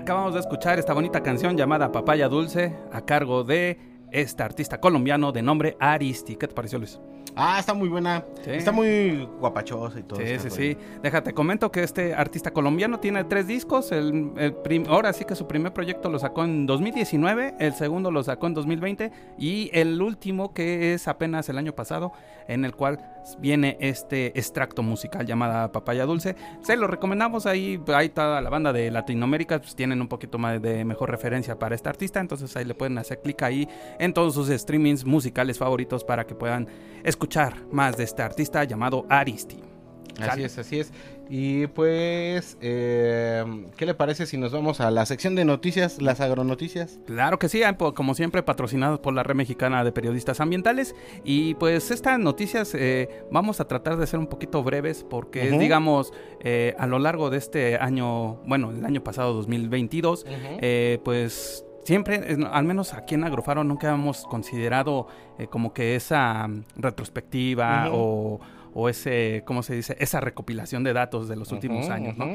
Acabamos 0.07 0.35
de 0.35 0.39
escuchar 0.39 0.79
esta 0.79 0.93
bonita 0.93 1.21
canción 1.21 1.57
llamada 1.57 1.91
Papaya 1.91 2.29
Dulce 2.29 2.73
a 2.93 3.01
cargo 3.01 3.43
de 3.43 3.77
este 4.09 4.41
artista 4.41 4.79
colombiano 4.79 5.33
de 5.33 5.41
nombre 5.41 5.75
Aristi. 5.81 6.37
¿Qué 6.37 6.47
te 6.47 6.55
pareció, 6.55 6.79
Luis? 6.79 6.97
Ah, 7.35 7.57
está 7.59 7.73
muy 7.73 7.89
buena. 7.89 8.23
Sí. 8.41 8.51
Está 8.51 8.71
muy 8.71 9.27
guapachosa 9.41 9.99
y 9.99 10.03
todo. 10.03 10.21
Sí, 10.21 10.39
sí, 10.39 10.49
sí. 10.49 10.77
Déjate, 11.03 11.33
comento 11.33 11.73
que 11.73 11.83
este 11.83 12.15
artista 12.15 12.51
colombiano 12.51 13.01
tiene 13.01 13.25
tres 13.25 13.47
discos. 13.47 13.91
El, 13.91 14.31
el 14.37 14.53
prim- 14.53 14.85
ahora 14.87 15.11
sí 15.11 15.25
que 15.25 15.35
su 15.35 15.45
primer 15.45 15.73
proyecto 15.73 16.09
lo 16.09 16.19
sacó 16.19 16.45
en 16.45 16.65
2019, 16.65 17.55
el 17.59 17.73
segundo 17.73 18.09
lo 18.09 18.23
sacó 18.23 18.47
en 18.47 18.53
2020 18.53 19.11
y 19.37 19.69
el 19.73 20.01
último 20.01 20.53
que 20.53 20.93
es 20.93 21.09
apenas 21.09 21.49
el 21.49 21.57
año 21.57 21.73
pasado, 21.73 22.13
en 22.47 22.63
el 22.63 22.73
cual 22.77 23.01
viene 23.39 23.77
este 23.79 24.27
extracto 24.37 24.83
musical 24.83 25.25
llamada 25.25 25.71
Papaya 25.71 26.05
Dulce. 26.05 26.35
Se 26.61 26.77
lo 26.77 26.87
recomendamos 26.87 27.45
ahí, 27.45 27.81
ahí 27.87 28.09
toda 28.09 28.41
la 28.41 28.49
banda 28.49 28.71
de 28.71 28.91
Latinoamérica, 28.91 29.59
pues 29.59 29.75
tienen 29.75 30.01
un 30.01 30.07
poquito 30.07 30.37
más 30.37 30.61
de 30.61 30.85
mejor 30.85 31.11
referencia 31.11 31.59
para 31.59 31.75
este 31.75 31.89
artista, 31.89 32.19
entonces 32.19 32.55
ahí 32.55 32.65
le 32.65 32.75
pueden 32.75 32.97
hacer 32.97 33.21
clic 33.21 33.41
ahí 33.43 33.67
en 33.99 34.13
todos 34.13 34.33
sus 34.33 34.49
streamings 34.49 35.05
musicales 35.05 35.57
favoritos 35.57 36.03
para 36.03 36.25
que 36.25 36.35
puedan 36.35 36.67
escuchar 37.03 37.55
más 37.71 37.97
de 37.97 38.03
este 38.03 38.21
artista 38.21 38.63
llamado 38.63 39.05
Aristi. 39.09 39.76
Así 40.19 40.29
Sale. 40.29 40.45
es, 40.45 40.57
así 40.57 40.79
es. 40.79 40.91
Y 41.29 41.67
pues, 41.67 42.57
eh, 42.61 43.43
¿qué 43.75 43.85
le 43.85 43.93
parece 43.93 44.25
si 44.25 44.37
nos 44.37 44.51
vamos 44.51 44.79
a 44.79 44.89
la 44.91 45.05
sección 45.05 45.35
de 45.35 45.45
noticias, 45.45 46.01
las 46.01 46.21
agronoticias? 46.21 46.99
Claro 47.05 47.37
que 47.37 47.49
sí, 47.49 47.61
como 47.95 48.15
siempre 48.15 48.43
patrocinados 48.43 48.99
por 48.99 49.13
la 49.13 49.23
Red 49.23 49.35
Mexicana 49.35 49.83
de 49.83 49.91
Periodistas 49.91 50.39
Ambientales. 50.39 50.95
Y 51.23 51.55
pues 51.55 51.91
estas 51.91 52.19
noticias 52.19 52.73
eh, 52.73 53.25
vamos 53.31 53.59
a 53.59 53.67
tratar 53.67 53.97
de 53.97 54.07
ser 54.07 54.19
un 54.19 54.27
poquito 54.27 54.63
breves 54.63 55.05
porque 55.09 55.49
es, 55.49 55.59
digamos, 55.59 56.13
eh, 56.39 56.75
a 56.79 56.87
lo 56.87 56.99
largo 56.99 57.29
de 57.29 57.37
este 57.37 57.77
año, 57.77 58.35
bueno, 58.45 58.71
el 58.71 58.85
año 58.85 59.03
pasado 59.03 59.33
2022, 59.33 60.25
eh, 60.61 60.99
pues 61.03 61.65
siempre, 61.87 62.33
eh, 62.33 62.37
al 62.51 62.65
menos 62.65 62.93
aquí 62.93 63.15
en 63.15 63.23
Agrofaro, 63.23 63.63
nunca 63.63 63.93
hemos 63.93 64.25
considerado 64.25 65.07
eh, 65.39 65.47
como 65.47 65.73
que 65.73 65.95
esa 65.95 66.45
mm, 66.45 66.65
retrospectiva 66.75 67.89
o, 67.93 68.41
o 68.73 68.89
ese, 68.89 69.43
¿cómo 69.45 69.63
se 69.63 69.75
dice? 69.75 69.95
Esa 69.99 70.19
recopilación 70.19 70.83
de 70.83 70.93
datos 70.93 71.27
de 71.27 71.35
los 71.35 71.51
últimos 71.51 71.89
años, 71.89 72.17
¿no? 72.17 72.25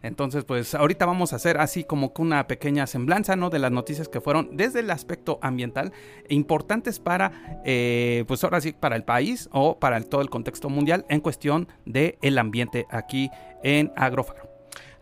Entonces, 0.00 0.44
pues 0.44 0.76
ahorita 0.76 1.06
vamos 1.06 1.32
a 1.32 1.36
hacer 1.36 1.58
así 1.58 1.82
como 1.82 2.12
que 2.14 2.22
una 2.22 2.46
pequeña 2.46 2.86
semblanza, 2.86 3.34
¿no? 3.34 3.50
De 3.50 3.58
las 3.58 3.72
noticias 3.72 4.08
que 4.08 4.20
fueron 4.20 4.56
desde 4.56 4.78
el 4.78 4.90
aspecto 4.92 5.40
ambiental 5.42 5.92
importantes 6.28 7.00
para, 7.00 7.32
eh, 7.64 8.24
pues 8.28 8.44
ahora 8.44 8.60
sí, 8.60 8.72
para 8.72 8.94
el 8.94 9.02
país 9.02 9.48
o 9.52 9.78
para 9.80 9.96
el- 9.96 10.06
todo 10.06 10.20
el 10.20 10.30
contexto 10.30 10.68
mundial 10.70 11.04
en 11.08 11.20
cuestión 11.20 11.66
del 11.84 12.16
el 12.22 12.38
ambiente 12.38 12.86
aquí 12.90 13.28
en 13.64 13.90
Agrofaro. 13.96 14.47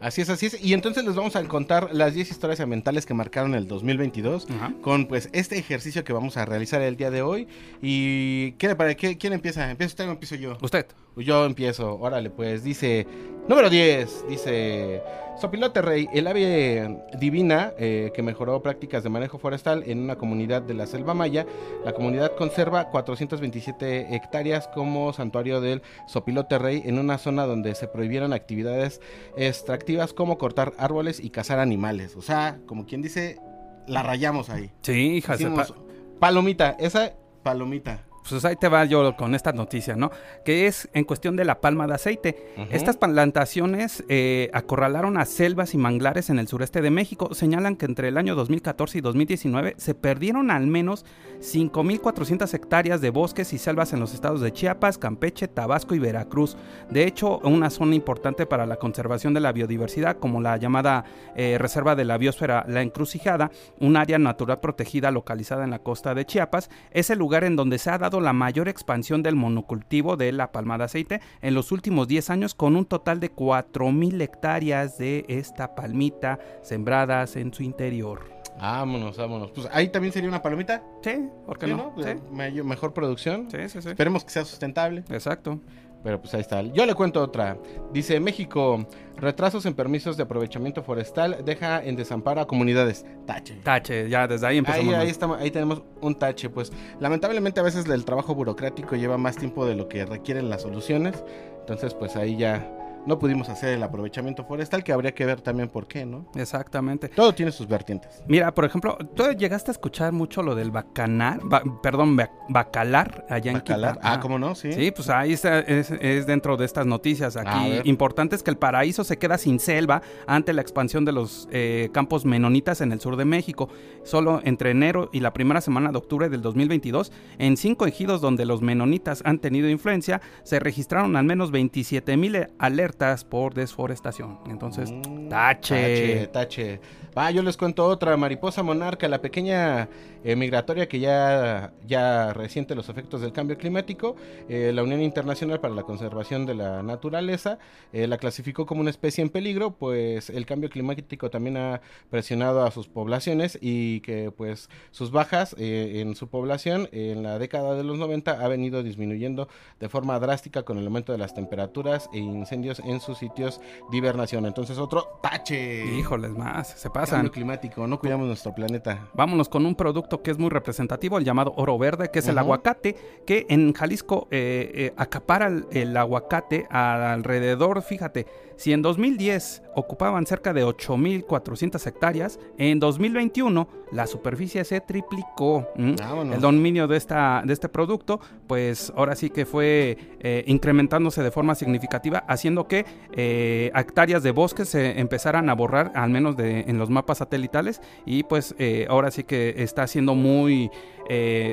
Así 0.07 0.21
es, 0.23 0.31
así 0.31 0.47
es. 0.47 0.63
Y 0.65 0.73
entonces 0.73 1.05
les 1.05 1.17
vamos 1.17 1.35
a 1.35 1.43
contar 1.49 1.91
las 1.93 2.15
10 2.15 2.31
historias 2.31 2.61
ambientales 2.61 3.05
que 3.07 3.13
marcaron 3.13 3.57
el 3.57 3.67
2022 3.67 4.47
Ajá. 4.51 4.73
con 4.81 5.07
pues 5.07 5.29
este 5.33 5.59
ejercicio 5.59 6.05
que 6.05 6.13
vamos 6.13 6.37
a 6.37 6.45
realizar 6.45 6.81
el 6.81 6.97
día 6.97 7.11
de 7.11 7.23
hoy. 7.23 7.49
¿Y 7.83 8.53
qué 8.53 8.69
le 8.69 8.77
parece? 8.77 8.97
¿Qué- 8.97 9.19
¿Quién 9.19 9.33
empieza? 9.33 9.69
¿Empieza 9.69 9.91
usted 9.91 10.07
o 10.09 10.13
empiezo 10.13 10.37
yo? 10.37 10.59
Usted. 10.63 10.87
Yo 11.17 11.45
empiezo, 11.47 11.99
órale, 11.99 12.29
pues 12.31 12.63
dice, 12.63 13.07
número 13.49 13.71
10, 13.71 14.27
dice, 14.29 15.03
Sopilote 15.41 15.81
Rey, 15.81 16.09
el 16.13 16.27
ave 16.27 17.05
divina 17.19 17.73
eh, 17.79 18.11
que 18.15 18.23
mejoró 18.23 18.61
prácticas 18.63 19.03
de 19.03 19.09
manejo 19.09 19.39
forestal 19.39 19.83
en 19.87 20.01
una 20.01 20.17
comunidad 20.17 20.61
de 20.63 20.75
la 20.75 20.87
selva 20.87 21.15
maya, 21.15 21.47
la 21.85 21.93
comunidad 21.93 22.37
conserva 22.37 22.91
427 22.91 24.15
hectáreas 24.15 24.69
como 24.69 25.13
santuario 25.15 25.61
del 25.63 25.83
Sopilote 26.07 26.59
Rey 26.59 26.83
en 26.85 26.99
una 26.99 27.17
zona 27.19 27.47
donde 27.47 27.75
se 27.75 27.89
prohibieron 27.89 28.33
actividades 28.33 29.01
extractivas 29.37 30.13
como 30.13 30.37
cortar 30.39 30.73
árboles 30.79 31.21
y 31.21 31.31
cazar 31.31 31.59
animales. 31.59 32.15
O 32.17 32.23
sea, 32.23 32.59
como 32.67 32.85
quien 32.87 33.01
dice, 33.03 33.39
la 33.87 34.03
rayamos 34.03 34.51
ahí. 34.51 34.71
Sí, 34.83 35.17
hija, 35.17 35.37
se 35.37 35.45
Hicimos 35.45 35.73
pa- 35.73 35.79
palomita, 36.21 36.77
esa 36.79 37.13
palomita. 37.43 38.03
Pues 38.29 38.45
ahí 38.45 38.57
te 38.57 38.69
va 38.69 38.85
yo 38.85 39.17
con 39.17 39.35
esta 39.35 39.53
noticia, 39.53 39.97
¿no? 39.97 40.11
Que 40.45 40.67
es 40.67 40.89
en 40.93 41.05
cuestión 41.05 41.37
de 41.37 41.45
la 41.45 41.61
palma 41.61 41.87
de 41.87 41.95
aceite. 41.95 42.53
Estas 42.71 42.97
plantaciones 42.97 44.05
eh, 44.09 44.51
acorralaron 44.53 45.17
a 45.19 45.25
selvas 45.25 45.75
y 45.75 45.79
manglares 45.79 46.31
en 46.31 46.39
el 46.39 46.49
sureste 46.49 46.81
de 46.83 46.91
México. 46.91 47.35
Señalan 47.35 47.77
que 47.77 47.87
entre 47.87 48.09
el 48.09 48.19
año 48.19 48.35
2014 48.35 48.99
y 48.99 49.01
2019 49.01 49.75
se 49.77 49.95
perdieron 49.95 50.51
al 50.51 50.67
menos 50.67 51.05
5.400 51.41 52.53
hectáreas 52.55 53.01
de 53.01 53.11
bosques 53.11 53.53
y 53.53 53.59
selvas 53.59 53.93
en 53.93 54.01
los 54.01 54.15
estados 54.15 54.41
de 54.41 54.53
Chiapas, 54.53 54.99
Campeche, 54.99 55.49
Tabasco 55.49 55.95
y 55.95 55.99
Veracruz. 55.99 56.57
De 56.91 57.05
hecho, 57.05 57.39
una 57.41 57.71
zona 57.71 57.95
importante 57.95 58.47
para 58.47 58.67
la 58.67 58.77
conservación 58.77 59.35
de 59.35 59.41
la 59.41 59.53
biodiversidad, 59.53 60.19
como 60.19 60.41
la 60.41 60.57
llamada 60.57 61.05
eh, 61.35 61.59
Reserva 61.59 61.95
de 61.95 62.05
la 62.05 62.19
Biosfera 62.19 62.65
La 62.69 62.83
Encrucijada, 62.83 63.51
un 63.81 63.97
área 63.97 64.19
natural 64.19 64.61
protegida 64.61 65.11
localizada 65.11 65.65
en 65.65 65.71
la 65.71 65.81
costa 65.81 66.15
de 66.15 66.25
Chiapas, 66.25 66.71
es 66.91 67.11
el 67.11 67.19
lugar 67.19 67.45
en 67.45 67.57
donde 67.57 67.79
se 67.79 67.91
ha 67.91 67.99
dado 67.99 68.16
la 68.21 68.33
mayor 68.33 68.69
expansión 68.69 69.23
del 69.23 69.37
monocultivo 69.37 70.17
de 70.17 70.33
la 70.33 70.53
palma 70.53 70.79
de 70.79 70.85
aceite 70.85 71.21
en 71.43 71.55
los 71.55 71.73
últimos 71.73 72.09
10 72.09 72.31
años 72.31 72.55
con 72.55 72.77
un 72.77 72.85
total 72.87 73.21
de 73.21 73.33
4.000 73.35 74.21
hectáreas 74.23 74.99
de 74.99 75.25
esta 75.29 75.75
palmita 75.75 76.39
sembradas 76.63 77.37
en 77.37 77.53
su 77.53 77.63
interior. 77.63 78.35
Vámonos, 78.59 79.19
vámonos. 79.19 79.51
Pues 79.51 79.69
ahí 79.71 79.89
también 79.89 80.15
sería 80.15 80.29
una 80.31 80.41
palomita. 80.41 80.83
Sí, 81.03 81.29
¿por 81.45 81.59
qué 81.59 81.67
¿sí, 81.67 81.73
no? 81.75 81.93
Me- 82.33 82.51
Mejor 82.63 82.95
producción. 82.95 83.51
Sí, 83.51 83.69
sí, 83.69 83.83
sí. 83.83 83.91
Esperemos 83.91 84.25
que 84.25 84.31
sea 84.31 84.45
sustentable. 84.47 85.05
Exacto. 85.11 85.61
Pero 86.07 86.21
pues 86.21 86.33
ahí 86.35 86.41
está. 86.41 86.63
Yo 86.63 86.87
le 86.87 86.95
cuento 86.95 87.21
otra. 87.21 87.59
Dice 87.93 88.21
México, 88.21 88.87
retrasos 89.17 89.67
en 89.67 89.75
permisos 89.75 90.17
de 90.17 90.23
aprovechamiento 90.23 90.85
forestal 90.85 91.39
deja 91.45 91.83
en 91.83 91.97
desamparo 91.97 92.41
a 92.41 92.47
comunidades. 92.47 93.05
Tache. 93.27 93.57
Tache, 93.65 94.09
ya 94.09 94.29
desde 94.29 94.47
ahí 94.47 94.59
empezamos. 94.59 94.95
Ahí, 94.95 95.11
estamos, 95.11 95.41
ahí 95.41 95.51
tenemos 95.51 95.83
un 96.01 96.15
tache. 96.15 96.49
Pues 96.49 96.73
lamentablemente 97.01 97.59
a 97.59 97.65
veces 97.65 97.89
el 97.89 98.05
trabajo 98.05 98.37
burocrático 98.37 98.95
lleva 98.95 99.19
más 99.19 99.35
tiempo 99.35 99.67
de 99.67 99.75
lo 99.75 99.89
que 99.89 100.07
requieren 100.07 100.49
las 100.49 100.63
soluciones. 100.63 101.25
Entonces 101.59 101.93
pues 101.93 102.15
ahí 102.15 102.37
ya 102.37 102.73
no 103.07 103.19
pudimos 103.19 103.49
hacer 103.49 103.71
el 103.71 103.83
aprovechamiento 103.83 104.45
forestal 104.45 104.83
que 104.85 104.93
habría 104.93 105.13
que 105.13 105.25
ver 105.25 105.41
también 105.41 105.69
por 105.69 105.87
qué, 105.87 106.05
¿no? 106.05 106.27
Exactamente. 106.35 107.09
Todo 107.09 107.35
tiene 107.35 107.53
sus 107.53 107.67
vertientes. 107.69 108.23
Mira, 108.29 108.53
por 108.55 108.65
ejemplo, 108.65 108.97
tú 109.15 109.25
llegaste 109.33 109.71
a 109.71 109.73
escuchar 109.73 110.13
mucho 110.13 110.43
lo 110.43 110.55
del 110.55 110.71
bacanar, 110.71 111.41
ba- 111.45 111.63
perdón, 111.83 112.17
ba- 112.17 112.31
bacalar 112.49 113.25
allá 113.29 113.53
en? 113.53 113.57
Ah, 114.03 114.21
¿cómo 114.21 114.39
no? 114.39 114.55
Sí. 114.55 114.73
Sí, 114.73 114.91
pues 114.91 115.09
ahí 115.09 115.33
está, 115.35 115.61
es, 115.61 115.91
es 116.01 116.27
dentro 116.27 116.57
de 116.57 116.65
estas 116.65 116.87
noticias. 116.87 117.37
Aquí 117.37 117.49
importante 117.85 118.35
es 118.37 118.43
que 118.43 118.51
el 118.51 118.59
paraíso 118.59 119.05
se 119.05 119.19
queda 119.19 119.39
sin 119.39 119.61
selva 119.61 120.03
ante 120.27 120.53
la 120.53 120.63
expansión 120.63 121.05
de 121.05 121.13
los 121.13 121.49
eh, 121.53 121.91
campos 121.93 122.25
menonitas 122.25 122.81
en 122.81 122.93
el 122.93 123.01
sur 123.01 123.17
de 123.17 123.25
México. 123.25 123.69
Solo 124.03 124.41
entre 124.45 124.71
enero 124.71 125.11
y 125.13 125.21
la 125.21 125.33
primera 125.33 125.61
semana 125.61 125.91
de 125.93 125.99
octubre 125.99 126.29
del 126.29 126.43
2022, 126.43 127.13
en 127.39 127.57
cinco 127.57 127.87
ejidos 127.87 128.21
donde 128.21 128.47
los 128.47 128.63
menonitas 128.63 129.23
han 129.25 129.39
tenido 129.39 129.69
influencia, 129.69 130.21
se 130.43 130.59
registraron 130.59 131.17
al 131.17 131.25
menos 131.25 131.51
27 131.51 132.17
mil 132.17 132.47
alertas 132.59 132.96
por 133.25 133.55
desforestación. 133.55 134.39
Entonces, 134.47 134.91
Mm, 134.91 135.29
tache. 135.29 135.75
Tache, 135.75 136.27
tache. 136.29 136.81
Va, 137.17 137.31
yo 137.31 137.43
les 137.43 137.57
cuento 137.57 137.87
otra, 137.87 138.15
mariposa 138.19 138.63
monarca, 138.63 139.09
la 139.09 139.23
pequeña 139.23 139.89
eh, 140.23 140.37
migratoria 140.37 140.87
que 140.87 141.01
ya, 141.01 141.73
ya 141.87 142.35
resiente 142.35 142.75
los 142.75 142.91
efectos 142.91 143.23
del 143.23 143.33
cambio 143.33 143.57
climático. 143.57 144.17
Eh, 144.51 144.71
la 144.75 144.83
Unión 144.83 145.01
Internacional 145.01 145.59
para 145.59 145.73
la 145.73 145.85
Conservación 145.85 146.45
de 146.45 146.55
la 146.55 146.83
Naturaleza 146.83 147.59
eh, 147.95 148.07
la 148.07 148.19
clasificó 148.19 148.67
como 148.67 148.83
una 148.83 148.91
especie 148.91 149.23
en 149.23 149.31
peligro, 149.31 149.71
pues 149.71 150.29
el 150.29 150.45
cambio 150.45 150.69
climático 150.69 151.31
también 151.31 151.57
ha 151.57 151.81
presionado 152.11 152.65
a 152.67 152.71
sus 152.71 152.87
poblaciones 152.87 153.59
y 153.63 154.01
que 154.01 154.31
pues 154.31 154.69
sus 154.91 155.11
bajas 155.11 155.57
eh, 155.59 156.03
en 156.03 156.17
su 156.17 156.29
población 156.29 156.87
en 156.93 157.23
la 157.23 157.39
década 157.39 157.77
de 157.77 157.85
los 157.85 157.99
90 157.99 158.33
ha 158.33 158.49
venido 158.49 158.83
disminuyendo 158.83 159.49
de 159.81 159.89
forma 159.89 160.19
drástica 160.19 160.65
con 160.65 160.77
el 160.77 160.85
aumento 160.85 161.13
de 161.13 161.19
las 161.19 161.33
temperaturas 161.33 162.11
e 162.13 162.19
incendios 162.19 162.81
en 162.81 163.01
sus 163.01 163.17
sitios 163.17 163.59
de 163.91 163.97
hibernación. 163.97 164.45
Entonces 164.45 164.77
otro 164.77 165.19
tache. 165.23 165.87
Híjoles 165.97 166.33
más, 166.33 166.69
se 166.69 166.91
pasan. 167.07 167.19
Cambio 167.19 167.33
climático, 167.33 167.87
no 167.87 167.99
cuidamos 167.99 168.27
nuestro 168.27 168.55
planeta. 168.55 169.09
Vámonos 169.15 169.49
con 169.49 169.65
un 169.67 169.75
producto 169.75 170.23
que 170.23 170.31
es 170.31 170.39
muy 170.39 170.51
representativo, 170.51 171.19
el 171.19 171.25
llamado 171.25 171.55
oro 171.57 171.79
verde, 171.79 172.11
que 172.11 172.19
es 172.19 172.29
el 172.29 172.39
aguacate, 172.39 172.97
que 173.27 173.47
en 173.49 173.73
Jalisco 173.73 174.29
eh, 174.31 174.71
eh, 174.75 174.95
acapara 174.97 175.47
el, 175.47 175.67
el 175.71 175.97
aguacate 175.97 176.67
alrededor, 176.71 177.83
fíjate, 177.83 178.27
si 178.57 178.73
en 178.73 178.83
2010 178.83 179.63
ocupaban 179.75 180.27
cerca 180.27 180.53
de 180.53 180.65
8.400 180.65 181.87
hectáreas, 181.87 182.41
en 182.57 182.81
2021 182.81 183.69
la 183.93 184.07
superficie 184.07 184.65
se 184.65 184.81
triplicó. 184.81 185.69
El 185.77 186.41
dominio 186.41 186.89
de, 186.89 186.97
esta, 186.97 187.43
de 187.45 187.53
este 187.53 187.69
producto, 187.69 188.21
pues 188.47 188.93
ahora 188.97 189.15
sí 189.15 189.31
que 189.31 189.45
fue 189.45 189.99
eh, 190.21 190.45
incrementándose 190.47 191.23
de 191.23 191.31
forma 191.31 191.55
significativa, 191.55 192.25
haciendo 192.27 192.67
que 192.67 192.87
eh, 193.13 193.71
hectáreas 193.75 194.23
de 194.23 194.31
bosques 194.31 194.71
se 194.71 194.99
empezaran 194.99 195.51
a 195.51 195.55
borrar, 195.55 195.93
al 195.95 196.11
menos 196.11 196.37
de, 196.37 196.61
en 196.61 196.79
los 196.79 196.91
mapas 196.91 197.19
satelitales, 197.19 197.81
y 198.07 198.23
pues 198.23 198.55
eh, 198.59 198.87
ahora 198.89 199.11
sí 199.11 199.25
que 199.25 199.55
está 199.59 199.87
siendo 199.87 200.15
muy 200.15 200.71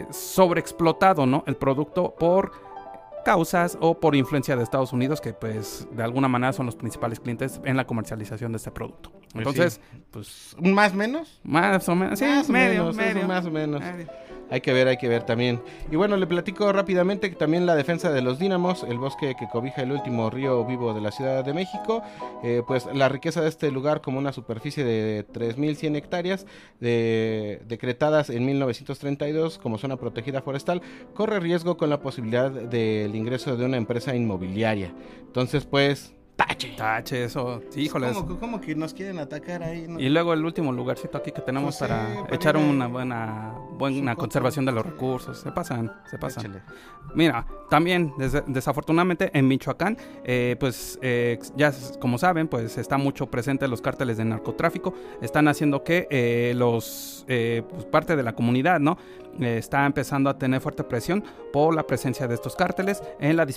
sobreexplotado 0.10 1.28
¿no? 1.28 1.44
el 1.46 1.58
producto 1.58 2.16
por 2.18 2.52
causas 3.24 3.78
o 3.82 4.00
por 4.00 4.16
influencia 4.16 4.56
de 4.56 4.64
Estados 4.64 4.94
Unidos 4.94 5.22
que 5.22 5.34
pues 5.34 5.88
de 5.92 6.04
alguna 6.04 6.28
manera 6.28 6.54
son 6.54 6.66
los 6.66 6.76
principales 6.76 7.20
clientes 7.20 7.60
en 7.64 7.78
la 7.78 7.86
comercialización 7.88 8.52
de 8.52 8.58
este 8.58 8.72
producto. 8.72 9.12
Pues 9.12 9.48
Entonces, 9.48 9.82
sí. 9.92 10.04
pues 10.12 10.56
¿Más 10.60 10.94
o 10.94 10.96
menos? 10.96 11.40
más 11.44 11.88
o 11.90 11.96
menos, 11.96 12.20
sí, 12.20 12.26
Más 12.26 12.50
o 12.50 12.52
medio, 12.54 12.94
menos, 12.94 13.28
más 13.28 13.46
o 13.46 13.52
menos. 13.52 13.82
medio. 13.82 14.08
Hay 14.54 14.62
que 14.62 14.72
ver, 14.72 14.88
hay 14.88 14.98
que 14.98 15.08
ver 15.08 15.24
también. 15.24 15.60
Y 15.92 15.96
bueno, 15.96 16.16
le 16.16 16.28
platico 16.28 16.72
rápidamente 16.72 17.28
que 17.32 17.36
también 17.36 17.66
la 17.66 17.74
defensa 17.76 18.12
de 18.12 18.22
los 18.22 18.38
dínamos, 18.38 18.84
el 18.84 19.00
bosque 19.00 19.34
que 19.34 19.48
cobija 19.50 19.82
el 19.82 19.92
último 19.92 20.30
río 20.30 20.64
vivo 20.64 20.94
de 20.94 21.02
la 21.02 21.12
Ciudad 21.12 21.44
de 21.44 21.54
México, 21.54 22.04
eh, 22.44 22.62
pues 22.68 22.86
la 22.94 23.10
riqueza 23.10 23.42
de 23.42 23.50
este 23.50 23.72
lugar 23.72 24.02
como 24.02 24.20
una 24.20 24.32
superficie 24.32 24.84
de 24.84 25.26
3.100 25.34 25.96
hectáreas 25.96 26.46
de- 26.80 27.64
decretadas 27.68 28.30
en 28.30 28.46
1932 28.46 29.58
como 29.58 29.80
zona 29.80 29.98
protegida 29.98 30.44
forestal, 30.44 30.84
corre 31.16 31.40
riesgo 31.40 31.76
con 31.76 31.90
la 31.90 32.00
posibilidad 32.02 32.52
del 32.52 33.16
ingreso 33.16 33.58
de 33.58 33.66
una 33.66 33.78
empresa 33.78 34.16
inmobiliaria. 34.16 34.94
Entonces, 35.26 35.66
pues, 35.66 36.14
tache. 36.36 36.74
Tache, 36.78 37.24
eso, 37.26 37.62
sí, 37.70 37.82
híjoles. 37.82 38.14
¿Cómo, 38.18 38.40
cómo 38.40 38.62
que 38.62 38.76
nos 38.76 38.94
quieren 38.94 39.20
atacar 39.20 39.64
ahí? 39.64 39.86
No- 39.88 40.00
Y 40.00 40.10
luego 40.10 40.34
el 40.34 40.44
último 40.44 40.72
lugarcito 40.72 41.18
aquí 41.18 41.32
que 41.32 41.42
tenemos 41.42 41.78
Pues 41.78 41.90
para 41.90 42.26
echar 42.32 42.58
una 42.58 42.88
buena, 42.88 43.54
buena 43.78 44.16
conservación 44.16 44.66
de 44.66 44.72
los 44.72 44.86
recursos. 44.86 45.38
Se 45.40 45.52
pasan, 45.52 45.92
se 46.10 46.18
pasan. 46.18 46.46
Échale. 46.46 46.62
Mira, 47.16 47.46
también 47.70 48.14
des- 48.18 48.44
desafortunadamente 48.48 49.30
en 49.38 49.48
Michoacán, 49.48 49.98
eh, 50.24 50.56
pues 50.60 50.98
eh, 51.02 51.38
ya 51.56 51.72
como 52.00 52.18
saben, 52.18 52.48
pues 52.48 52.78
está 52.78 52.98
mucho 52.98 53.28
presente 53.28 53.68
los 53.68 53.82
cárteles 53.82 54.18
de 54.18 54.26
narcotráfico. 54.26 54.94
Están 55.22 55.48
haciendo 55.48 55.84
que 55.84 56.08
eh, 56.10 56.54
los 56.56 57.26
eh, 57.28 57.64
pues, 57.70 57.86
parte 57.86 58.16
de 58.16 58.24
la 58.24 58.34
comunidad, 58.34 58.80
¿no? 58.80 58.98
Está 59.40 59.86
empezando 59.86 60.30
a 60.30 60.38
tener 60.38 60.62
fuerte 60.62 60.84
presión 60.84 61.24
por 61.52 61.76
la 61.76 61.86
presencia 61.88 62.28
de 62.28 62.36
estos 62.36 62.56
cárteles 62.56 63.02
en 63.20 63.36
la, 63.38 63.48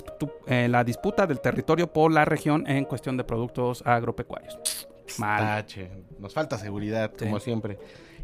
en 0.47 0.71
la 0.71 0.83
disputa 0.83 1.27
del 1.27 1.39
territorio 1.39 1.91
por 1.91 2.11
la 2.11 2.25
región 2.25 2.65
en 2.67 2.85
cuestión 2.85 3.15
de 3.17 3.23
productos 3.23 3.83
agropecuarios. 3.85 4.87
Mal. 5.19 5.65
Nos 6.19 6.33
falta 6.33 6.57
seguridad, 6.57 7.11
Sí. 7.17 7.25
como 7.25 7.39
siempre. 7.39 7.77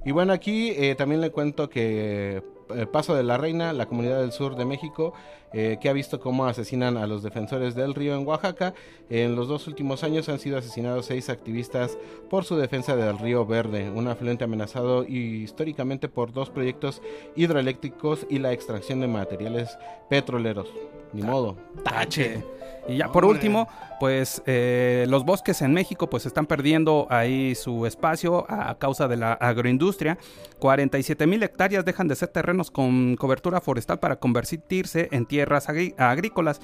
Y 0.05 0.11
bueno, 0.11 0.33
aquí 0.33 0.71
eh, 0.71 0.95
también 0.95 1.21
le 1.21 1.31
cuento 1.31 1.69
que 1.69 2.43
Paso 2.91 3.15
de 3.15 3.23
la 3.23 3.37
Reina, 3.37 3.73
la 3.73 3.85
comunidad 3.85 4.19
del 4.21 4.31
sur 4.31 4.55
de 4.55 4.65
México, 4.65 5.13
eh, 5.53 5.77
que 5.79 5.87
ha 5.87 5.93
visto 5.93 6.19
cómo 6.19 6.45
asesinan 6.45 6.97
a 6.97 7.05
los 7.05 7.21
defensores 7.21 7.75
del 7.75 7.93
río 7.93 8.15
en 8.15 8.25
Oaxaca. 8.27 8.73
En 9.09 9.35
los 9.35 9.47
dos 9.47 9.67
últimos 9.67 10.03
años 10.03 10.27
han 10.29 10.39
sido 10.39 10.57
asesinados 10.57 11.05
seis 11.05 11.29
activistas 11.29 11.97
por 12.29 12.43
su 12.43 12.55
defensa 12.55 12.95
del 12.95 13.19
río 13.19 13.45
Verde, 13.45 13.89
un 13.89 14.07
afluente 14.07 14.43
amenazado 14.43 15.03
históricamente 15.03 16.09
por 16.09 16.33
dos 16.33 16.49
proyectos 16.49 17.01
hidroeléctricos 17.35 18.25
y 18.29 18.39
la 18.39 18.51
extracción 18.51 18.99
de 18.99 19.07
materiales 19.07 19.77
petroleros. 20.09 20.69
Ni 21.13 21.21
modo. 21.21 21.55
Tache. 21.83 22.43
Y 22.87 22.97
ya 22.97 23.09
por 23.11 23.23
último, 23.23 23.67
pues 23.99 24.41
eh, 24.45 25.05
los 25.07 25.23
bosques 25.23 25.61
en 25.61 25.73
México 25.73 26.09
pues 26.09 26.25
están 26.25 26.45
perdiendo 26.45 27.07
ahí 27.09 27.55
su 27.55 27.85
espacio 27.85 28.45
a, 28.49 28.77
causa 28.77 29.07
de 29.07 29.15
la 29.15 29.33
agroindustria. 29.33 30.17
47 30.59 31.25
mil 31.25 31.41
hectáreas 31.43 31.85
dejan 31.85 32.07
de 32.09 32.15
ser 32.15 32.27
terrenos 32.29 32.71
con 32.71 33.15
cobertura 33.15 33.61
forestal 33.61 33.99
para 33.99 34.17
convertirse 34.17 35.07
en 35.11 35.25
tierras 35.25 35.69
agrí- 35.69 35.95
agrícolas. 35.97 36.59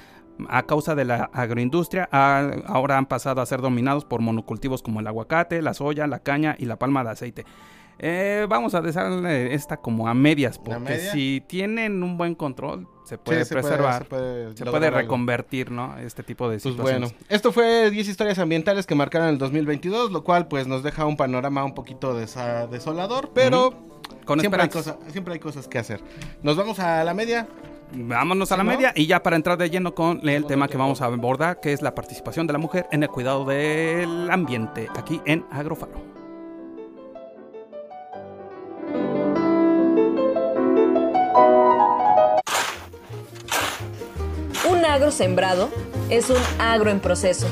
A 0.48 0.64
causa 0.64 0.96
de 0.96 1.04
la 1.04 1.30
agroindustria, 1.34 2.08
a- 2.12 2.50
ahora 2.68 2.98
han 2.98 3.06
pasado 3.06 3.42
a 3.42 3.46
ser 3.46 3.62
dominados 3.62 4.06
por 4.06 4.22
monocultivos 4.22 4.82
como 4.82 5.02
el 5.02 5.08
aguacate, 5.08 5.62
la 5.62 5.74
soya, 5.74 6.08
la 6.08 6.20
caña 6.20 6.56
y 6.58 6.66
la 6.66 6.78
palma 6.78 7.04
de 7.04 7.10
aceite. 7.12 7.46
Eh, 8.02 8.46
vamos 8.48 8.74
a 8.76 8.82
dejarle 8.82 9.54
esta 9.54 9.76
como 9.78 10.08
a 10.08 10.14
medias, 10.14 10.58
porque 10.58 10.80
media? 10.80 11.12
si 11.12 11.44
tienen 11.48 12.02
un 12.02 12.18
buen 12.18 12.34
control, 12.34 12.88
se 13.04 13.18
puede 13.18 13.40
Sí, 13.44 13.50
se 13.50 13.56
puede- 13.56 13.68
preservar. 13.68 14.04
se 14.04 14.10
puede 14.10 14.56
Se 14.56 14.90
reconvertir, 14.92 15.70
¿no? 15.70 15.98
Este 15.98 16.24
tipo 16.24 16.46
de 16.50 16.60
Pues 16.60 16.64
situaciones. 16.74 17.12
bueno, 17.12 17.26
esto 17.28 17.52
fue 17.52 17.92
10 17.92 18.08
historias 18.08 18.40
ambientales 18.40 18.86
que 18.86 18.96
marcaron 18.96 19.28
el 19.28 19.38
2022, 19.38 20.12
lo 20.12 20.24
cual 20.24 20.48
pues 20.48 20.66
nos 20.66 20.82
deja 20.82 21.06
un 21.06 21.18
panorama 21.18 21.66
un 21.66 21.74
poquito 21.74 22.18
desa- 22.18 22.68
desolador, 22.70 23.32
pero 23.34 23.74
Con 24.26 24.40
siempre, 24.40 24.62
hay 24.62 24.70
cosa- 24.70 24.98
siempre 25.12 25.34
hay 25.34 25.40
cosas 25.40 25.68
que 25.68 25.78
hacer. 25.80 26.02
Nos 26.42 26.56
vamos 26.56 26.80
a 26.80 27.04
la 27.04 27.14
media. 27.14 27.48
Vámonos 27.92 28.52
a 28.52 28.58
la 28.58 28.64
media 28.64 28.94
y 28.96 29.08
ya 29.08 29.24
para 29.24 29.36
entrar 29.36 29.58
de 29.58 29.70
lleno 29.70 29.94
con 29.96 30.22
el 30.30 30.46
tema 30.46 30.68
que 30.68 30.78
vamos 30.78 31.02
a 31.02 31.06
abordar, 31.06 31.60
que 31.60 31.74
es 31.74 31.82
la 31.82 31.96
participación 31.96 32.46
de 32.48 32.54
la 32.54 32.60
mujer 32.60 32.86
en 32.92 33.02
el 33.04 33.10
cuidado 33.10 33.44
del 33.46 34.30
ambiente, 34.30 34.88
aquí 34.96 35.20
en 35.26 35.44
Agrofaro. 35.52 36.19
Un 44.70 44.86
agro 44.86 45.10
sembrado 45.10 45.72
es 46.12 46.30
un 46.30 46.38
agro 46.60 46.92
en 46.92 47.00
proceso. 47.00 47.48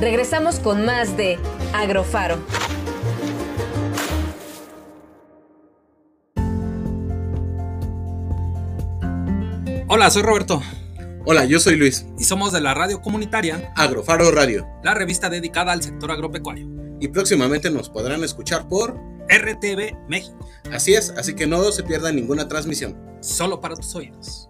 Regresamos 0.00 0.58
con 0.58 0.86
más 0.86 1.14
de 1.18 1.38
Agrofaro. 1.74 2.38
Hola, 9.88 10.08
soy 10.08 10.22
Roberto. 10.22 10.62
Hola, 11.26 11.44
yo 11.44 11.60
soy 11.60 11.76
Luis. 11.76 12.06
Y 12.18 12.24
somos 12.24 12.50
de 12.52 12.62
la 12.62 12.72
radio 12.72 13.02
comunitaria 13.02 13.70
Agrofaro 13.76 14.30
Radio. 14.30 14.66
La 14.82 14.94
revista 14.94 15.28
dedicada 15.28 15.72
al 15.72 15.82
sector 15.82 16.10
agropecuario. 16.10 16.66
Y 16.98 17.08
próximamente 17.08 17.70
nos 17.70 17.90
podrán 17.90 18.24
escuchar 18.24 18.68
por 18.68 18.96
RTV 19.28 20.08
México. 20.08 20.48
Así 20.72 20.94
es, 20.94 21.10
así 21.10 21.34
que 21.34 21.46
no 21.46 21.62
se 21.72 21.82
pierdan 21.82 22.16
ninguna 22.16 22.48
transmisión. 22.48 22.96
Solo 23.20 23.60
para 23.60 23.76
tus 23.76 23.94
oídos. 23.94 24.48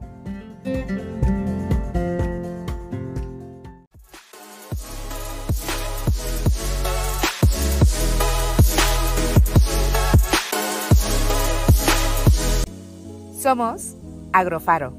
Somos 13.40 13.96
Agrofaro, 14.34 14.92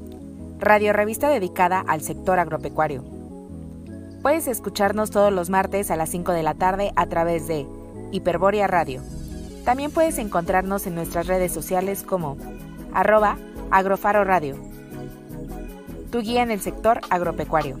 radio 0.58 0.92
revista 0.92 1.28
dedicada 1.28 1.78
al 1.78 2.00
sector 2.00 2.40
agropecuario. 2.40 3.04
Puedes 4.20 4.48
escucharnos 4.48 5.12
todos 5.12 5.32
los 5.32 5.48
martes 5.48 5.92
a 5.92 5.96
las 5.96 6.08
5 6.10 6.32
de 6.32 6.42
la 6.42 6.54
tarde 6.54 6.92
a 6.96 7.06
través 7.06 7.46
de 7.46 7.68
Hiperboria 8.10 8.66
Radio. 8.66 9.00
También 9.64 9.92
puedes 9.92 10.18
encontrarnos 10.18 10.88
en 10.88 10.96
nuestras 10.96 11.28
redes 11.28 11.52
sociales 11.52 12.02
como 12.02 12.36
arroba 12.92 13.38
agrofaro 13.70 14.24
radio. 14.24 14.56
Tu 16.10 16.18
guía 16.18 16.42
en 16.42 16.50
el 16.50 16.60
sector 16.60 17.00
agropecuario. 17.10 17.78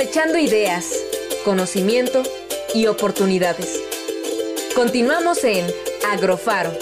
Cosechando 0.00 0.38
ideas, 0.38 0.86
conocimiento 1.44 2.22
y 2.74 2.86
oportunidades. 2.86 3.78
Continuamos 4.74 5.44
en 5.44 5.66
Agrofaro. 6.10 6.72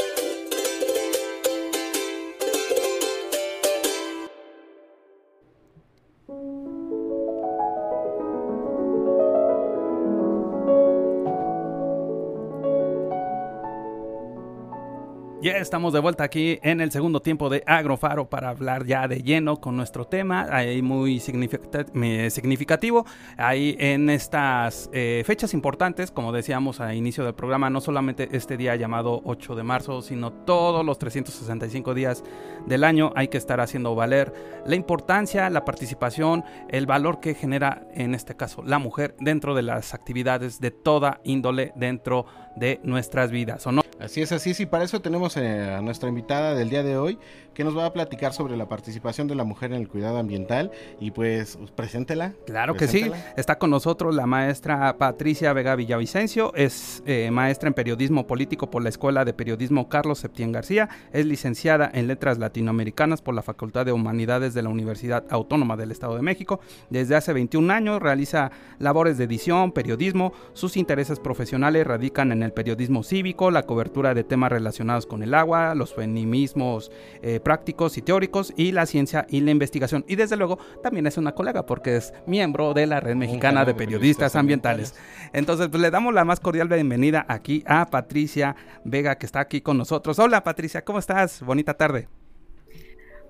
Estamos 15.61 15.93
de 15.93 15.99
vuelta 15.99 16.25
aquí 16.25 16.61
en 16.63 16.81
el 16.81 16.93
segundo 16.93 17.21
tiempo 17.21 17.49
de 17.49 17.65
Agrofaro 17.67 18.31
para 18.31 18.51
hablar 18.51 18.87
ya 18.87 19.09
de 19.09 19.23
lleno 19.23 19.61
con 19.61 19.77
nuestro 19.77 20.07
tema, 20.07 20.47
ahí 20.51 20.83
muy 20.83 21.19
significativo, 21.21 23.05
ahí 23.37 23.77
en 23.79 24.09
estas 24.09 24.89
eh, 24.93 25.23
fechas 25.27 25.55
importantes, 25.55 26.13
como 26.13 26.33
decíamos 26.33 26.81
a 26.81 26.95
inicio 26.95 27.25
del 27.25 27.35
programa, 27.35 27.71
no 27.71 27.81
solamente 27.81 28.29
este 28.33 28.57
día 28.57 28.77
llamado 28.77 29.21
8 29.25 29.57
de 29.57 29.63
marzo, 29.65 30.01
sino 30.01 30.33
todos 30.33 30.85
los 30.85 30.99
365 30.99 31.93
días 31.93 32.23
del 32.67 32.85
año 32.85 33.13
hay 33.17 33.29
que 33.29 33.39
estar 33.39 33.61
haciendo 33.61 33.95
valer 33.97 34.33
la 34.65 34.77
importancia, 34.77 35.51
la 35.51 35.65
participación, 35.65 36.45
el 36.69 36.87
valor 36.87 37.19
que 37.19 37.35
genera 37.35 37.87
en 37.95 38.15
este 38.15 38.37
caso 38.37 38.63
la 38.63 38.79
mujer 38.79 39.17
dentro 39.19 39.55
de 39.55 39.63
las 39.63 39.93
actividades 39.93 40.61
de 40.61 40.71
toda 40.71 41.21
índole 41.25 41.73
dentro 41.75 42.27
de 42.55 42.81
nuestras 42.85 43.31
vidas, 43.31 43.67
¿o 43.67 43.73
no? 43.73 43.88
Así 44.01 44.23
es, 44.23 44.31
así 44.31 44.51
es, 44.51 44.61
y 44.61 44.67
para 44.67 44.85
eso 44.85 45.01
tenemos 45.01 45.37
eh, 45.37 45.75
a 45.77 45.81
nuestra 45.81 46.09
invitada 46.09 46.55
del 46.55 46.71
día 46.71 46.85
de 46.85 46.97
hoy, 46.97 47.19
que 47.53 47.65
nos 47.65 47.77
va 47.77 47.87
a 47.87 47.93
platicar 47.93 48.33
sobre 48.33 48.57
la 48.57 48.69
participación 48.69 49.27
de 49.27 49.35
la 49.35 49.43
mujer 49.43 49.73
en 49.73 49.81
el 49.81 49.89
cuidado 49.89 50.19
ambiental, 50.19 50.71
y 51.01 51.11
pues, 51.11 51.57
pues 51.57 51.73
preséntela. 51.73 52.35
Claro 52.47 52.75
que 52.75 52.87
sí, 52.87 53.11
está 53.37 53.59
con 53.59 53.71
nosotros 53.71 54.15
la 54.15 54.27
maestra 54.27 54.97
Patricia 54.99 55.53
Vega 55.53 55.75
Villavicencio, 55.75 56.55
es 56.55 57.03
eh, 57.07 57.29
maestra 57.33 57.67
en 57.67 57.75
periodismo 57.75 58.29
político 58.29 58.71
por 58.71 58.85
la 58.85 58.89
Escuela 58.89 59.25
de 59.25 59.33
Periodismo 59.33 59.89
Carlos 59.89 60.21
Septién 60.21 60.53
García, 60.53 60.89
es 61.13 61.27
licenciada 61.27 61.91
en 61.93 62.07
Letras 62.07 62.39
Latinoamericanas 62.39 63.21
por 63.21 63.35
la 63.35 63.43
Facultad 63.43 63.85
de 63.85 63.91
Humanidades 63.91 64.55
de 64.55 64.63
la 64.63 64.69
Universidad 64.69 65.25
Autónoma 65.29 65.77
del 65.77 65.91
Estado 65.91 66.15
de 66.15 66.23
México, 66.23 66.61
desde 66.89 67.17
hace 67.17 67.33
21 67.33 67.73
años 67.73 68.01
realiza 68.01 68.53
labores 68.79 69.19
de 69.19 69.25
edición, 69.25 69.73
periodismo, 69.73 70.33
sus 70.53 70.77
intereses 70.77 71.19
profesionales 71.19 71.85
radican 71.85 72.31
en 72.31 72.45
el 72.45 72.53
periodismo 72.53 73.03
cívico, 73.03 73.51
la 73.51 73.65
cobertura 73.65 73.88
de 73.89 74.23
temas 74.25 74.53
relacionados 74.53 75.07
con 75.07 75.23
el 75.23 75.35
agua, 75.35 75.75
los 75.75 75.95
feminismos 75.95 76.93
eh, 77.23 77.41
prácticos 77.41 77.99
y 77.99 78.03
teóricos 78.03 78.53
y 78.57 78.73
la 78.73 78.87
ciencia 78.87 79.27
y 79.29 79.41
la 79.41 79.51
investigación. 79.51 80.05
Y 80.07 80.17
desde 80.17 80.37
luego 80.37 80.59
también 80.83 81.07
es 81.07 81.17
una 81.17 81.33
colega 81.35 81.67
porque 81.67 81.97
es 81.97 82.15
miembro 82.27 82.75
de 82.75 82.87
la 82.87 83.01
Red 83.01 83.17
Mexicana 83.17 83.65
de 83.65 83.75
Periodistas 83.75 84.37
Ambientales. 84.37 84.95
Entonces, 85.33 85.69
pues 85.69 85.83
le 85.83 85.91
damos 85.91 86.15
la 86.15 86.25
más 86.25 86.39
cordial 86.39 86.69
bienvenida 86.69 87.25
aquí 87.29 87.65
a 87.67 87.87
Patricia 87.87 88.55
Vega 88.85 89.17
que 89.17 89.27
está 89.27 89.41
aquí 89.41 89.61
con 89.61 89.79
nosotros. 89.79 90.19
Hola 90.19 90.45
Patricia, 90.45 90.85
¿cómo 90.85 90.99
estás? 90.99 91.43
Bonita 91.43 91.75
tarde. 91.75 92.09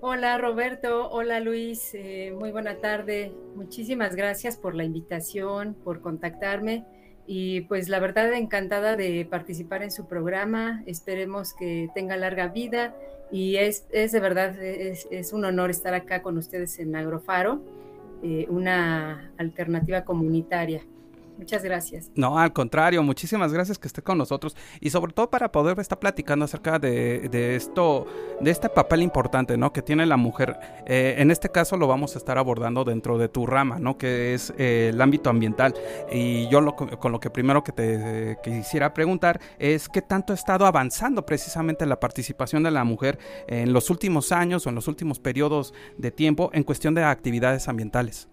Hola 0.01 0.37
Roberto, 0.37 1.09
hola 1.09 1.39
Luis, 1.39 1.93
eh, 1.93 2.33
muy 2.37 2.51
buena 2.51 2.75
tarde. 2.75 3.33
Muchísimas 3.55 4.15
gracias 4.15 4.55
por 4.55 4.75
la 4.75 4.85
invitación, 4.85 5.73
por 5.73 5.99
contactarme 5.99 6.85
y 7.31 7.61
pues 7.61 7.89
la 7.89 7.99
verdad 7.99 8.33
encantada 8.33 8.95
de 8.95 9.23
participar 9.23 9.83
en 9.83 9.91
su 9.91 10.07
programa. 10.07 10.81
Esperemos 10.87 11.53
que 11.53 11.87
tenga 11.93 12.17
larga 12.17 12.47
vida 12.47 12.95
y 13.31 13.57
es, 13.57 13.85
es 13.91 14.11
de 14.13 14.19
verdad, 14.19 14.59
es, 14.59 15.07
es, 15.11 15.31
un 15.31 15.45
honor 15.45 15.69
estar 15.69 15.93
acá 15.93 16.23
con 16.23 16.39
ustedes 16.39 16.79
en 16.79 16.95
Agrofaro, 16.95 17.61
eh, 18.23 18.47
una 18.49 19.31
alternativa 19.37 20.05
comunitaria. 20.05 20.81
Muchas 21.39 21.63
gracias. 21.63 22.11
No, 22.15 22.37
al 22.37 22.51
contrario, 22.51 23.01
muchísimas 23.01 23.53
gracias 23.53 23.79
que 23.79 23.87
esté 23.87 24.01
con 24.01 24.17
nosotros 24.17 24.57
y 24.81 24.89
sobre 24.89 25.13
todo 25.13 25.29
para 25.29 25.53
poder 25.53 25.79
estar 25.79 25.97
platicando 25.97 26.43
acerca 26.43 26.79
de, 26.79 27.55
esto, 27.55 28.05
de 28.41 28.51
este 28.51 28.67
papel 28.67 29.01
importante, 29.01 29.55
¿no? 29.55 29.71
Que 29.71 29.81
tiene 29.81 30.05
la 30.05 30.17
mujer. 30.17 30.59
Eh, 30.85 31.15
en 31.17 31.31
este 31.31 31.47
caso 31.47 31.77
lo 31.77 31.87
vamos 31.87 32.15
a 32.15 32.17
estar 32.19 32.37
abordando 32.37 32.83
dentro 32.83 33.17
de 33.17 33.29
tu 33.29 33.45
rama, 33.45 33.79
¿no? 33.79 33.97
Que 33.97 34.33
es 34.33 34.53
eh, 34.57 34.89
el 34.93 34.99
ámbito 34.99 35.29
ambiental. 35.29 35.73
Y 36.11 36.49
yo 36.49 36.59
lo, 36.59 36.75
con 36.75 37.11
lo 37.13 37.21
que 37.21 37.29
primero 37.29 37.63
que 37.63 37.71
te 37.71 38.37
quisiera 38.43 38.93
preguntar 38.93 39.39
es 39.59 39.87
qué 39.87 40.01
tanto 40.01 40.33
ha 40.33 40.35
estado 40.35 40.65
avanzando 40.65 41.25
precisamente 41.25 41.85
la 41.85 42.01
participación 42.01 42.63
de 42.63 42.71
la 42.71 42.83
mujer 42.83 43.17
en 43.47 43.71
los 43.71 43.89
últimos 43.89 44.33
años 44.33 44.65
o 44.65 44.69
en 44.69 44.75
los 44.75 44.89
últimos 44.89 45.21
periodos 45.21 45.73
de 45.97 46.11
tiempo 46.11 46.49
en 46.51 46.63
cuestión 46.63 46.95
de 46.95 47.05
actividades 47.05 47.69
ambientales. 47.69 48.27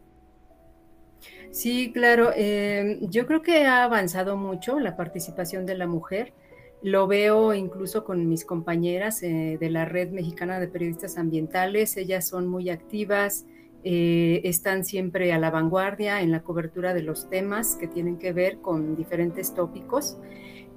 Sí, 1.57 1.90
claro. 1.90 2.33
Eh, 2.37 2.99
yo 3.01 3.27
creo 3.27 3.40
que 3.40 3.64
ha 3.64 3.83
avanzado 3.85 4.37
mucho 4.37 4.79
la 4.79 4.95
participación 4.95 5.64
de 5.64 5.75
la 5.75 5.87
mujer. 5.87 6.35
Lo 6.83 7.07
veo 7.07 7.55
incluso 7.55 8.05
con 8.05 8.29
mis 8.29 8.45
compañeras 8.45 9.23
eh, 9.23 9.57
de 9.59 9.71
la 9.71 9.87
Red 9.87 10.11
Mexicana 10.11 10.61
de 10.61 10.69
Periodistas 10.69 11.16
Ambientales. 11.16 11.97
Ellas 11.97 12.29
son 12.29 12.47
muy 12.47 12.69
activas, 12.69 13.47
eh, 13.85 14.42
están 14.45 14.85
siempre 14.85 15.33
a 15.33 15.38
la 15.38 15.51
vanguardia 15.51 16.21
en 16.21 16.31
la 16.31 16.42
cobertura 16.42 16.92
de 16.92 17.01
los 17.03 17.31
temas 17.31 17.77
que 17.77 17.88
tienen 17.88 18.19
que 18.19 18.35
ver 18.35 18.59
con 18.59 18.95
diferentes 18.95 19.55
tópicos 19.55 20.19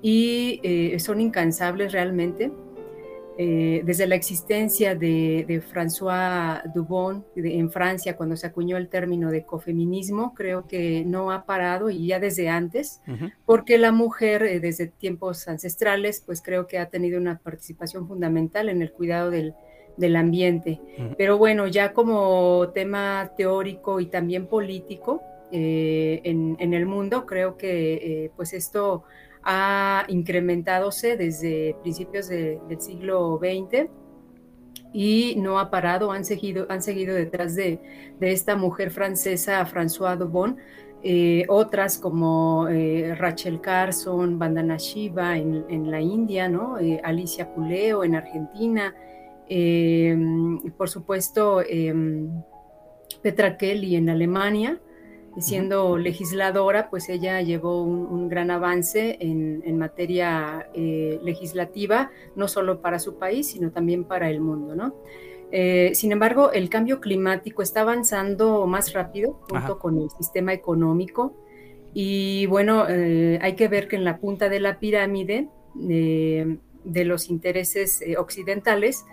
y 0.02 0.62
son 1.00 1.20
incansables 1.20 1.92
realmente. 1.92 2.54
Eh, 3.42 3.84
desde 3.86 4.06
la 4.06 4.16
existencia 4.16 4.96
de, 4.96 5.64
François 5.72 6.62
Dubon 6.76 7.26
en 7.38 7.72
Francia, 7.72 8.18
cuando 8.18 8.36
se 8.36 8.46
acuñó 8.46 8.76
el 8.76 8.90
término 8.90 9.32
de 9.32 9.38
ecofeminismo, 9.38 10.34
creo 10.34 10.68
que 10.68 11.06
no 11.06 11.32
ha 11.32 11.46
parado 11.46 11.90
y 11.90 12.08
ya 12.08 12.20
desde 12.20 12.50
antes, 12.50 13.00
porque 13.46 13.78
la 13.78 13.94
mujer 13.94 14.44
eh, 14.44 14.60
desde 14.60 14.88
tiempos 14.88 15.48
ancestrales, 15.48 16.22
pues 16.26 16.42
creo 16.42 16.68
que 16.68 16.80
ha 16.80 16.90
tenido 16.90 17.18
una 17.18 17.38
participación 17.38 18.10
fundamental 18.10 18.68
en 18.68 18.82
el 18.82 18.92
cuidado 18.92 19.32
del, 19.32 19.56
ambiente. 20.18 20.82
Pero 21.18 21.38
bueno, 21.38 21.66
ya 21.68 21.94
como 21.94 22.72
tema 22.74 23.32
teórico 23.38 24.02
y 24.02 24.08
también 24.08 24.48
político 24.48 25.24
eh, 25.54 26.20
en, 26.26 26.74
el 26.74 26.86
mundo, 26.86 27.26
creo 27.26 27.56
que 27.56 28.32
pues 28.36 28.52
esto 28.52 29.06
ha 29.44 30.06
incrementadose 30.08 31.18
desde 31.18 31.76
principios 31.82 32.28
del 32.28 32.80
siglo 32.80 33.40
XX 33.42 33.90
y 34.94 35.36
no 35.38 35.60
ha 35.60 35.70
parado, 35.70 36.12
han 36.12 36.26
seguido, 36.26 36.66
han 36.70 36.82
seguido 36.82 37.16
detrás 37.16 37.56
de, 37.56 37.80
esta 38.20 38.56
mujer 38.56 38.92
francesa, 38.92 39.66
François 39.66 40.18
Dubon, 40.18 40.58
eh, 41.02 41.46
otras 41.48 41.98
como 41.98 42.68
eh, 42.68 43.16
Rachel 43.16 43.62
Carson, 43.62 44.38
Bandana 44.38 44.78
Shiva 44.78 45.38
en, 45.38 45.92
la 45.92 46.02
India, 46.02 46.50
¿no? 46.50 46.78
Eh, 46.78 47.00
Alicia 47.04 47.54
Puleo 47.54 48.04
en 48.04 48.16
Argentina, 48.16 48.94
por 50.78 50.90
supuesto 50.90 51.64
Petra 53.24 53.58
Kelly 53.58 53.96
en 53.96 54.10
Alemania, 54.10 54.80
siendo 55.40 55.98
legisladora, 55.98 56.90
pues 56.90 57.10
ella 57.10 57.42
llevó 57.42 57.84
un, 57.84 58.30
gran 58.30 58.52
avance 58.52 59.18
en, 59.20 59.78
materia 59.78 60.70
eh, 60.74 61.20
legislativa, 61.24 62.12
no 62.36 62.48
solo 62.48 62.82
para 62.82 63.00
su 63.00 63.18
país, 63.18 63.48
sino 63.48 63.72
también 63.72 64.04
para 64.04 64.30
el 64.30 64.42
mundo, 64.42 64.76
¿no? 64.76 64.94
Eh, 65.52 65.92
sin 65.96 66.12
embargo, 66.12 66.52
el 66.52 66.70
cambio 66.70 67.00
climático 67.00 67.64
está 67.64 67.82
avanzando 67.82 68.68
más 68.68 68.94
rápido 68.94 69.34
junto 69.34 69.56
Ajá. 69.56 69.76
con 69.76 69.98
el 69.98 70.10
sistema 70.12 70.54
económico 70.54 71.34
y 71.94 72.46
bueno, 72.46 72.86
eh, 72.88 73.40
hay 73.42 73.56
que 73.56 73.68
ver 73.68 73.88
que 73.88 73.96
en 73.96 74.04
la 74.04 74.20
punta 74.20 74.48
de 74.48 74.60
la 74.60 74.80
pirámide 74.80 75.48
de 75.74 77.06
los 77.06 77.30
intereses 77.30 78.04
occidentales, 78.18 79.06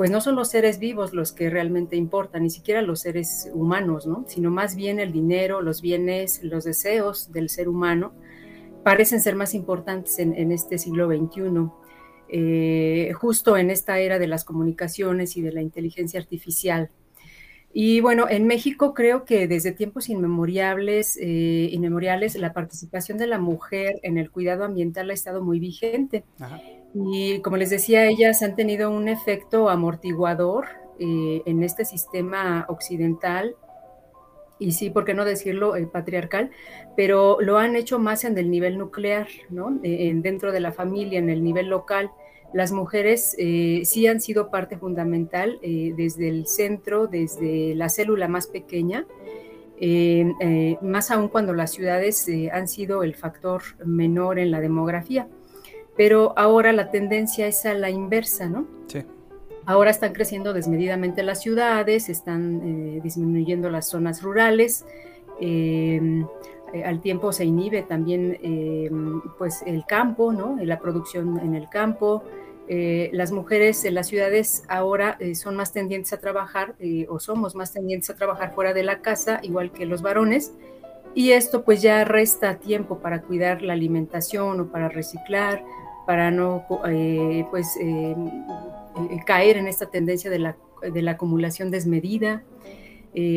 pues 0.00 0.10
no 0.10 0.22
son 0.22 0.34
los 0.34 0.48
seres 0.48 0.78
vivos 0.78 1.12
los 1.12 1.32
que 1.32 1.50
realmente 1.50 1.94
importan, 1.94 2.44
ni 2.44 2.48
siquiera 2.48 2.80
los 2.80 3.00
seres 3.00 3.50
humanos, 3.52 4.06
¿no? 4.06 4.24
Sino 4.26 4.50
más 4.50 4.74
bien 4.74 4.98
el 4.98 5.12
dinero, 5.12 5.60
los 5.60 5.82
bienes, 5.82 6.42
los 6.42 6.64
deseos 6.64 7.32
del 7.32 7.50
ser 7.50 7.68
humano 7.68 8.14
parecen 8.82 9.20
ser 9.20 9.34
más 9.34 9.52
importantes 9.52 10.18
en, 10.18 10.52
este 10.52 10.78
siglo 10.78 11.06
XXI. 11.06 11.68
Eh, 12.30 13.12
justo 13.12 13.58
en 13.58 13.68
esta 13.68 13.98
era 13.98 14.18
de 14.18 14.26
las 14.26 14.44
comunicaciones 14.44 15.36
y 15.36 15.42
de 15.42 15.52
la 15.52 15.60
inteligencia 15.60 16.18
artificial. 16.18 16.88
Y 17.74 18.00
bueno, 18.00 18.26
en 18.26 18.46
México 18.46 18.94
creo 18.94 19.26
que 19.26 19.46
desde 19.46 19.72
tiempos 19.72 20.08
inmemoriales, 20.08 21.18
eh, 21.20 21.68
inmemoriales 21.72 22.36
la 22.36 22.54
participación 22.54 23.18
de 23.18 23.26
la 23.26 23.38
mujer 23.38 24.00
en 24.02 24.16
el 24.16 24.30
cuidado 24.30 24.64
ambiental 24.64 25.10
ha 25.10 25.12
estado 25.12 25.44
muy 25.44 25.60
vigente. 25.60 26.24
Ajá. 26.38 26.58
Y 26.94 27.40
como 27.40 27.56
les 27.56 27.70
decía, 27.70 28.06
ellas 28.06 28.42
han 28.42 28.56
tenido 28.56 28.90
un 28.90 29.08
efecto 29.08 29.68
amortiguador 29.68 30.66
eh, 30.98 31.42
en 31.46 31.62
este 31.62 31.84
sistema 31.84 32.66
occidental 32.68 33.56
y 34.58 34.72
sí, 34.72 34.90
por 34.90 35.06
qué 35.06 35.14
no 35.14 35.24
decirlo, 35.24 35.74
eh, 35.74 35.86
patriarcal, 35.86 36.50
pero 36.94 37.38
lo 37.40 37.56
han 37.56 37.76
hecho 37.76 37.98
más 37.98 38.24
en 38.24 38.36
el 38.36 38.50
nivel 38.50 38.76
nuclear, 38.76 39.26
¿no? 39.48 39.80
Eh, 39.82 40.08
en, 40.08 40.20
dentro 40.20 40.52
de 40.52 40.60
la 40.60 40.72
familia, 40.72 41.18
en 41.18 41.30
el 41.30 41.42
nivel 41.42 41.68
local. 41.68 42.10
Las 42.52 42.72
mujeres 42.72 43.36
sí 43.38 44.06
han 44.08 44.20
sido 44.20 44.50
parte 44.50 44.76
fundamental 44.76 45.60
desde 45.62 46.28
el 46.28 46.48
centro, 46.48 47.06
desde 47.06 47.76
la 47.76 47.88
célula 47.88 48.26
más 48.26 48.48
pequeña, 48.48 49.06
más 50.82 51.12
aún 51.12 51.28
cuando 51.28 51.54
las 51.54 51.70
ciudades 51.70 52.28
han 52.50 52.66
sido 52.66 53.04
el 53.04 53.14
factor 53.14 53.62
menor 53.84 54.40
en 54.40 54.50
la 54.50 54.58
demografía. 54.58 55.28
Pero 56.00 56.32
ahora 56.34 56.72
la 56.72 56.90
tendencia 56.90 57.46
es 57.46 57.66
a 57.66 57.74
la 57.74 57.90
inversa, 57.90 58.48
¿no? 58.48 58.64
Sí. 58.86 59.04
Ahora 59.66 59.90
están 59.90 60.14
creciendo 60.14 60.54
desmedidamente 60.54 61.22
las 61.22 61.42
ciudades, 61.42 62.08
están 62.08 62.62
eh, 62.64 63.00
disminuyendo 63.02 63.68
las 63.68 63.90
zonas 63.90 64.22
rurales, 64.22 64.86
eh, 65.42 66.24
eh, 66.72 66.84
al 66.84 67.02
tiempo 67.02 67.32
se 67.32 67.44
inhibe 67.44 67.82
también 67.82 68.38
eh, 68.42 68.90
pues 69.36 69.62
el 69.66 69.84
campo, 69.84 70.32
¿no? 70.32 70.56
La 70.62 70.78
producción 70.78 71.38
en 71.38 71.54
el 71.54 71.68
campo. 71.68 72.24
Eh, 72.66 73.10
las 73.12 73.30
mujeres 73.30 73.84
en 73.84 73.94
las 73.94 74.06
ciudades 74.06 74.62
ahora 74.68 75.18
son 75.34 75.54
más 75.54 75.74
tendientes 75.74 76.14
a 76.14 76.18
trabajar 76.18 76.76
o 77.10 77.20
somos 77.20 77.54
más 77.54 77.74
tendientes 77.74 78.08
a 78.08 78.14
trabajar 78.14 78.54
fuera 78.54 78.72
de 78.72 78.84
la 78.84 79.02
casa, 79.02 79.40
igual 79.42 79.70
que 79.70 79.84
los 79.84 80.00
varones, 80.00 80.54
y 81.14 81.32
esto 81.32 81.62
pues 81.62 81.82
ya 81.82 82.04
resta 82.04 82.54
tiempo 82.54 83.00
para 83.00 83.20
cuidar 83.20 83.60
la 83.60 83.74
alimentación 83.74 84.60
o 84.60 84.66
para 84.68 84.88
reciclar, 84.88 85.62
para 86.10 86.32
no 86.32 86.66
eh, 86.88 87.46
pues 87.52 87.76
eh, 87.80 88.16
eh, 88.16 89.20
caer 89.24 89.58
en 89.58 89.68
esta 89.68 89.86
tendencia 89.86 90.28
de 90.28 90.40
la, 90.40 90.56
de 90.82 91.02
la 91.02 91.12
acumulación 91.12 91.70
desmedida, 91.70 92.42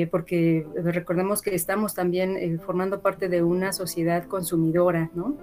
porque 0.09 0.65
recordemos 0.76 1.43
que 1.43 1.53
estamos 1.53 1.93
también 1.93 2.59
formando 2.65 3.01
parte 3.01 3.30
de 3.30 3.43
una 3.43 3.74
sociedad 3.74 4.26
consumidora, 4.26 5.11
¿no? 5.13 5.38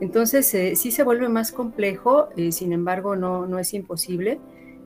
Entonces 0.00 0.46
sí 0.46 0.90
se 0.92 1.02
vuelve 1.02 1.28
más 1.28 1.50
complejo, 1.50 2.28
sin 2.50 2.72
embargo 2.72 3.16
no, 3.16 3.46
no 3.46 3.58
es 3.58 3.74
imposible. 3.74 4.38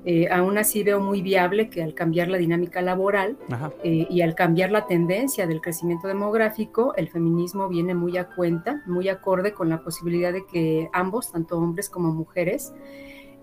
Eh, 0.05 0.29
aún 0.31 0.57
así 0.57 0.83
veo 0.83 0.99
muy 0.99 1.21
viable 1.21 1.69
que 1.69 1.83
al 1.83 1.93
cambiar 1.93 2.29
la 2.29 2.39
dinámica 2.39 2.81
laboral 2.81 3.37
eh, 3.85 4.07
y 4.09 4.23
al 4.23 4.35
cambiar 4.35 4.71
la 4.71 4.87
tendencia 4.87 5.47
del 5.47 5.61
crecimiento 5.61 6.09
demográfico, 6.09 6.95
el 6.97 7.09
feminismo 7.09 7.69
viene 7.69 7.95
muy 7.95 8.17
a 8.17 8.29
cuenta, 8.29 8.83
muy 8.87 9.11
acorde 9.11 9.53
con 9.53 9.69
la 9.69 9.83
posibilidad 9.83 10.33
de 10.33 10.47
que 10.47 10.89
ambos, 10.95 11.31
tanto 11.33 11.59
hombres 11.59 11.91
como 11.91 12.13
mujeres, 12.13 12.73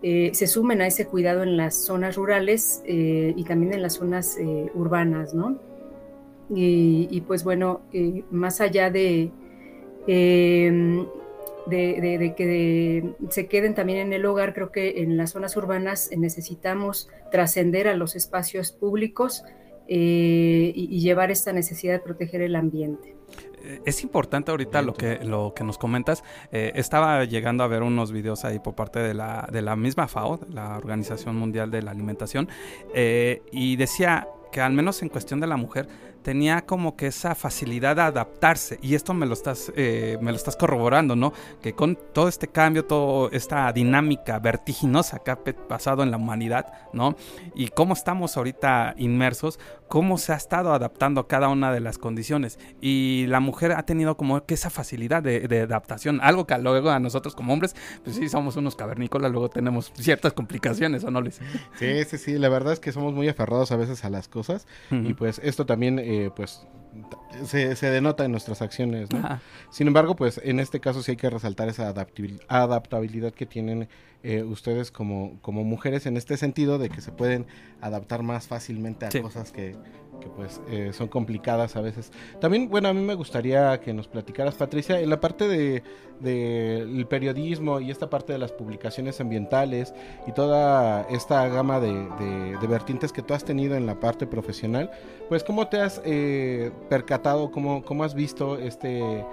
eh, 0.01 0.31
se 0.33 0.47
sumen 0.47 0.81
a 0.81 0.87
ese 0.87 1.05
cuidado 1.05 1.43
en 1.43 1.57
las 1.57 1.75
zonas 1.85 2.15
rurales 2.15 2.83
y 2.85 3.43
también 3.43 3.73
en 3.73 3.81
las 3.81 3.93
zonas 3.93 4.37
urbanas, 4.73 5.33
¿no? 5.33 5.57
Y, 6.49 7.07
y, 7.11 7.21
pues 7.21 7.43
bueno, 7.43 7.81
más 8.31 8.61
allá 8.61 8.89
de, 8.89 9.31
de, 11.69 12.33
que 12.35 13.13
se 13.29 13.47
queden 13.47 13.75
también 13.75 13.99
en 13.99 14.13
el 14.13 14.25
hogar, 14.25 14.53
creo 14.53 14.71
que 14.71 15.01
en 15.01 15.17
las 15.17 15.31
zonas 15.31 15.55
urbanas 15.57 16.09
necesitamos 16.15 17.09
trascender 17.31 17.87
a 17.87 17.95
los 17.95 18.15
espacios 18.15 18.71
públicos 18.71 19.43
eh, 19.87 20.71
y, 20.75 20.99
llevar 20.99 21.31
esta 21.31 21.53
necesidad 21.53 21.93
de 21.93 21.99
proteger 21.99 22.41
el 22.41 22.55
ambiente. 22.55 23.15
Eh, 23.63 23.81
Es 23.85 24.03
importante 24.03 24.51
ahorita 24.51 24.81
lo 24.81 24.93
que, 24.93 25.19
lo 25.23 25.53
que 25.55 25.63
nos 25.63 25.77
comentas. 25.77 26.23
Eh, 26.51 26.73
estaba 26.75 27.23
llegando 27.23 27.63
a 27.63 27.67
ver 27.67 27.83
unos 27.83 28.11
videos 28.11 28.43
ahí 28.43 28.59
por 28.59 28.75
parte 28.75 28.99
de 28.99 29.13
la, 29.13 29.47
de 29.51 29.61
la 29.61 29.75
misma 29.75 30.07
FAO, 30.07 30.41
la 30.49 30.77
Organización 30.77 31.37
Mundial 31.37 31.71
de 31.71 31.81
la 31.81 31.91
Alimentación, 31.91 32.49
y 33.51 33.75
decía 33.77 34.27
que 34.51 34.61
al 34.61 34.73
menos 34.73 35.01
en 35.01 35.09
cuestión 35.09 35.39
de 35.39 35.47
la 35.47 35.57
mujer 35.57 35.87
tenía 36.21 36.65
como 36.65 36.95
que 36.95 37.07
esa 37.07 37.35
facilidad 37.35 37.95
de 37.95 38.01
adaptarse 38.03 38.79
y 38.81 38.95
esto 38.95 39.13
me 39.13 39.25
lo 39.25 39.33
estás 39.33 39.71
eh, 39.75 40.17
me 40.21 40.31
lo 40.31 40.37
estás 40.37 40.55
corroborando 40.55 41.15
no 41.15 41.33
que 41.61 41.73
con 41.73 41.97
todo 42.13 42.27
este 42.27 42.47
cambio 42.47 42.85
toda 42.85 43.29
esta 43.31 43.71
dinámica 43.71 44.39
vertiginosa 44.39 45.19
que 45.19 45.31
ha 45.31 45.35
pasado 45.35 46.03
en 46.03 46.11
la 46.11 46.17
humanidad 46.17 46.65
no 46.93 47.15
y 47.55 47.69
cómo 47.69 47.93
estamos 47.93 48.37
ahorita 48.37 48.95
inmersos 48.97 49.59
cómo 49.87 50.17
se 50.17 50.33
ha 50.33 50.35
estado 50.35 50.73
adaptando 50.73 51.21
a 51.21 51.27
cada 51.27 51.49
una 51.49 51.71
de 51.71 51.79
las 51.79 51.97
condiciones. 51.97 52.59
Y 52.81 53.25
la 53.27 53.39
mujer 53.39 53.71
ha 53.71 53.83
tenido 53.83 54.17
como 54.17 54.45
que 54.45 54.53
esa 54.53 54.69
facilidad 54.69 55.23
de, 55.23 55.47
de 55.47 55.61
adaptación 55.61 56.19
algo 56.21 56.45
que 56.45 56.57
luego 56.57 56.89
a 56.89 56.99
nosotros 56.99 57.35
como 57.35 57.53
hombres 57.53 57.75
pues 58.03 58.15
sí 58.15 58.29
somos 58.29 58.55
unos 58.55 58.75
cavernícolas 58.75 59.31
luego 59.31 59.49
tenemos 59.49 59.91
ciertas 59.95 60.33
complicaciones 60.33 61.03
o 61.03 61.11
no 61.11 61.21
les 61.21 61.39
Sí, 61.77 62.03
sí, 62.05 62.17
sí, 62.17 62.37
la 62.37 62.49
verdad 62.49 62.73
es 62.73 62.79
que 62.79 62.91
somos 62.91 63.13
muy 63.13 63.29
aferrados 63.29 63.71
a 63.71 63.77
veces 63.77 64.03
a 64.03 64.09
las 64.09 64.27
cosas 64.27 64.65
y 64.91 65.13
pues 65.13 65.39
esto 65.43 65.65
también 65.65 65.99
eh, 66.09 66.31
pues 66.35 66.65
se, 67.45 67.75
se 67.75 67.91
denota 67.91 68.23
en 68.25 68.31
nuestras 68.31 68.61
acciones, 68.61 69.11
¿no? 69.11 69.19
Sin 69.69 69.87
embargo, 69.87 70.15
pues 70.15 70.39
en 70.43 70.59
este 70.59 70.79
caso 70.79 71.03
sí 71.03 71.11
hay 71.11 71.17
que 71.17 71.29
resaltar 71.29 71.67
esa 71.69 71.93
adaptabil- 71.93 72.39
adaptabilidad 72.47 73.33
que 73.33 73.45
tienen 73.45 73.87
eh, 74.23 74.41
ustedes 74.43 74.89
como, 74.89 75.37
como 75.41 75.63
mujeres 75.63 76.05
en 76.07 76.17
este 76.17 76.37
sentido 76.37 76.79
de 76.79 76.89
que 76.89 77.01
se 77.01 77.11
pueden 77.11 77.45
adaptar 77.81 78.23
más 78.23 78.47
fácilmente 78.47 79.05
a 79.05 79.11
Sí. 79.11 79.21
cosas 79.21 79.51
que, 79.51 79.75
que, 80.19 80.27
pues 80.27 80.61
eh, 80.69 80.91
son 80.93 81.07
complicadas 81.07 81.75
a 81.75 81.81
veces. 81.81 82.11
También, 82.39 82.69
bueno, 82.69 82.87
a 82.89 82.93
mí 82.93 83.01
me 83.01 83.13
gustaría 83.15 83.79
que 83.79 83.93
nos 83.93 84.07
platicaras, 84.07 84.55
Patricia, 84.55 84.99
en 84.99 85.09
la 85.09 85.19
parte 85.19 85.47
de 85.47 85.83
del 86.19 87.05
periodismo 87.05 87.79
y 87.79 87.91
esta 87.91 88.09
parte 88.09 88.33
de 88.33 88.39
las 88.39 88.51
publicaciones 88.51 89.21
ambientales 89.21 89.93
y 90.25 90.31
toda 90.31 91.03
esta 91.11 91.47
gama 91.47 91.79
de, 91.79 91.93
de- 91.93 92.57
de 92.59 92.67
vertientes 92.67 93.13
que 93.13 93.21
tú 93.21 93.35
has 93.35 93.45
tenido 93.45 93.75
en 93.75 93.85
la 93.85 93.99
parte 93.99 94.25
profesional, 94.25 94.89
pues 95.29 95.43
cómo 95.43 95.67
te 95.67 95.79
has 95.79 96.01
eh, 96.05 96.71
percatado, 96.89 97.51
cómo, 97.51 97.83
cómo 97.83 98.03
has 98.03 98.15
visto 98.15 98.57
este 98.57 99.23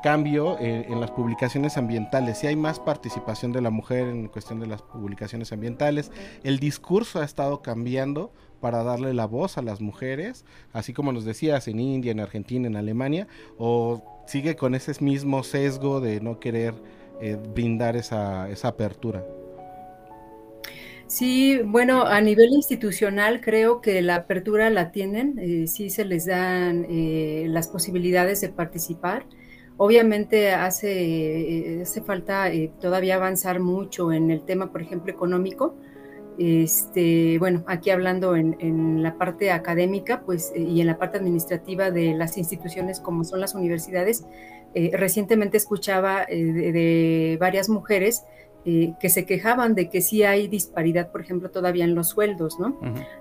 cambio 0.00 0.56
en 0.60 1.00
las 1.00 1.10
publicaciones 1.10 1.76
ambientales, 1.76 2.38
si 2.38 2.46
hay 2.46 2.54
más 2.54 2.78
participación 2.78 3.50
de 3.50 3.60
la 3.60 3.70
mujer 3.70 4.06
en 4.06 4.28
cuestión 4.28 4.60
de 4.60 4.68
las 4.68 4.80
publicaciones 4.80 5.50
ambientales, 5.52 6.12
el 6.44 6.60
discurso 6.60 7.20
ha 7.20 7.24
estado 7.24 7.62
cambiando 7.62 8.30
para 8.60 8.82
darle 8.82 9.14
la 9.14 9.26
voz 9.26 9.58
a 9.58 9.62
las 9.62 9.80
mujeres, 9.80 10.44
así 10.72 10.92
como 10.92 11.12
nos 11.12 11.24
decías 11.24 11.68
en 11.68 11.80
India, 11.80 12.12
en 12.12 12.20
Argentina, 12.20 12.66
en 12.66 12.76
Alemania, 12.76 13.26
o 13.56 14.02
sigue 14.26 14.56
con 14.56 14.74
ese 14.74 14.92
mismo 15.02 15.42
sesgo 15.42 16.00
de 16.00 16.20
no 16.20 16.38
querer 16.38 16.74
eh, 17.20 17.36
brindar 17.54 17.96
esa, 17.96 18.48
esa 18.50 18.68
apertura. 18.68 19.24
Sí, 21.06 21.58
bueno, 21.64 22.02
a 22.02 22.20
nivel 22.20 22.50
institucional 22.52 23.40
creo 23.40 23.80
que 23.80 24.02
la 24.02 24.16
apertura 24.16 24.68
la 24.68 24.92
tienen, 24.92 25.38
eh, 25.38 25.66
sí 25.66 25.88
se 25.88 26.04
les 26.04 26.26
dan 26.26 26.86
eh, 26.90 27.46
las 27.48 27.68
posibilidades 27.68 28.42
de 28.42 28.50
participar. 28.50 29.24
Obviamente 29.78 30.50
hace, 30.50 31.78
eh, 31.78 31.82
hace 31.82 32.02
falta 32.02 32.52
eh, 32.52 32.72
todavía 32.80 33.14
avanzar 33.14 33.60
mucho 33.60 34.12
en 34.12 34.30
el 34.32 34.42
tema, 34.42 34.72
por 34.72 34.82
ejemplo, 34.82 35.12
económico. 35.12 35.76
Este, 36.38 37.36
bueno, 37.40 37.64
aquí 37.66 37.90
hablando 37.90 38.36
en, 38.36 39.02
la 39.02 39.18
parte 39.18 39.50
académica, 39.50 40.22
pues, 40.24 40.52
eh, 40.54 40.60
y 40.60 40.80
en 40.80 40.86
la 40.86 40.96
parte 40.96 41.18
administrativa 41.18 41.90
de 41.90 42.14
las 42.14 42.38
instituciones 42.38 43.00
como 43.00 43.24
son 43.24 43.40
las 43.40 43.56
universidades, 43.56 44.24
eh, 44.74 44.90
recientemente 44.94 45.56
escuchaba 45.56 46.24
eh, 46.28 46.36
de 46.36 47.38
varias 47.40 47.68
mujeres 47.68 48.24
eh, 48.64 48.94
que 49.00 49.08
se 49.08 49.24
quejaban 49.24 49.74
de 49.74 49.88
que 49.88 50.02
sí 50.02 50.24
hay 50.24 50.48
disparidad, 50.48 51.10
por 51.10 51.20
ejemplo, 51.20 51.50
todavía 51.50 51.84
en 51.84 51.94
los 51.94 52.08
sueldos, 52.08 52.58
¿no? 52.58 52.76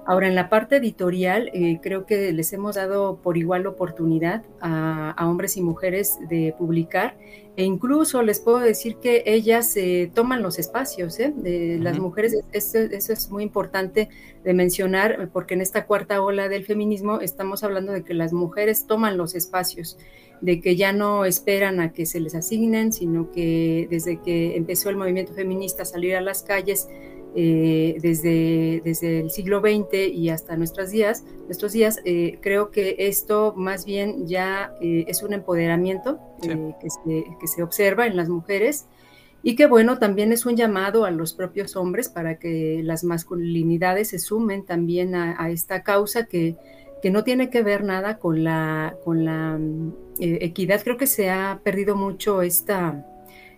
Ahora, 0.05 0.27
en 0.27 0.35
la 0.35 0.49
parte 0.49 0.77
editorial, 0.77 1.51
eh, 1.53 1.79
creo 1.81 2.05
que 2.05 2.33
les 2.33 2.51
hemos 2.53 2.75
dado 2.75 3.17
por 3.17 3.37
igual 3.37 3.65
oportunidad 3.67 4.43
a, 4.61 5.15
hombres 5.27 5.55
y 5.55 5.61
mujeres 5.61 6.17
de 6.27 6.55
publicar 6.57 7.15
e 7.55 7.63
incluso 7.63 8.21
les 8.23 8.39
puedo 8.39 8.59
decir 8.59 8.97
que 8.97 9.23
ellas 9.25 9.75
eh, 9.77 10.11
toman 10.13 10.41
los 10.41 10.59
espacios, 10.59 11.17
de 11.17 11.79
las 11.81 11.97
mujeres, 11.97 12.35
eso, 12.51 12.79
eso, 12.79 13.13
es 13.13 13.31
muy 13.31 13.43
importante 13.43 14.09
de 14.43 14.53
mencionar, 14.53 15.29
porque 15.31 15.53
en 15.53 15.61
esta 15.61 15.85
cuarta 15.85 16.21
ola 16.21 16.49
del 16.49 16.65
feminismo 16.65 17.19
estamos 17.21 17.63
hablando 17.63 17.93
de 17.93 18.03
que 18.03 18.13
las 18.13 18.33
mujeres 18.33 18.85
toman 18.85 19.17
los 19.17 19.33
espacios 19.33 19.97
de 20.41 20.61
que 20.61 20.75
ya 20.75 20.93
no 20.93 21.25
esperan 21.25 21.79
a 21.79 21.93
que 21.93 22.05
se 22.05 22.19
les 22.19 22.35
asignen, 22.35 22.93
sino 22.93 23.31
que 23.31 23.87
desde 23.89 24.21
que 24.21 24.55
empezó 24.55 24.89
el 24.89 24.97
movimiento 24.97 25.33
feminista 25.33 25.83
a 25.83 25.85
salir 25.85 26.15
a 26.15 26.21
las 26.21 26.43
calles, 26.43 26.87
eh, 27.39 27.97
desde, 28.01 28.81
desde 28.83 29.19
el 29.19 29.29
siglo 29.29 29.59
XX 29.59 30.11
y 30.11 30.29
hasta 30.29 30.55
nuestros 30.55 30.89
días, 30.89 31.23
nuestros 31.45 31.71
días 31.71 31.99
eh, 32.03 32.39
creo 32.41 32.71
que 32.71 32.95
esto 32.97 33.53
más 33.55 33.85
bien 33.85 34.25
ya 34.25 34.73
eh, 34.81 35.05
es 35.07 35.21
un 35.21 35.33
empoderamiento 35.33 36.19
que, 36.41 36.89
se, 36.89 37.25
que 37.39 37.47
se 37.47 37.61
observa 37.61 38.07
en 38.07 38.15
las 38.15 38.27
mujeres 38.27 38.87
y 39.43 39.55
que 39.55 39.67
bueno, 39.67 39.99
también 39.99 40.31
es 40.31 40.47
un 40.47 40.55
llamado 40.55 41.05
a 41.05 41.11
los 41.11 41.33
propios 41.33 41.75
hombres 41.75 42.09
para 42.09 42.39
que 42.39 42.81
las 42.83 43.03
masculinidades 43.03 44.07
se 44.07 44.17
sumen 44.17 44.65
también 44.65 45.13
a 45.13 45.51
esta 45.51 45.83
causa 45.83 46.25
que 46.25 46.55
que 47.01 47.11
no 47.11 47.23
tiene 47.23 47.49
que 47.49 47.63
ver 47.63 47.83
nada 47.83 48.17
con 48.17 48.43
la, 48.43 48.95
con 49.03 49.25
la 49.25 49.57
mm, 49.57 49.93
eh, 50.19 50.39
equidad. 50.41 50.81
Creo 50.83 50.97
que 50.97 51.07
se 51.07 51.29
ha 51.29 51.59
perdido 51.63 51.95
mucho 51.95 52.41
esta, 52.41 53.05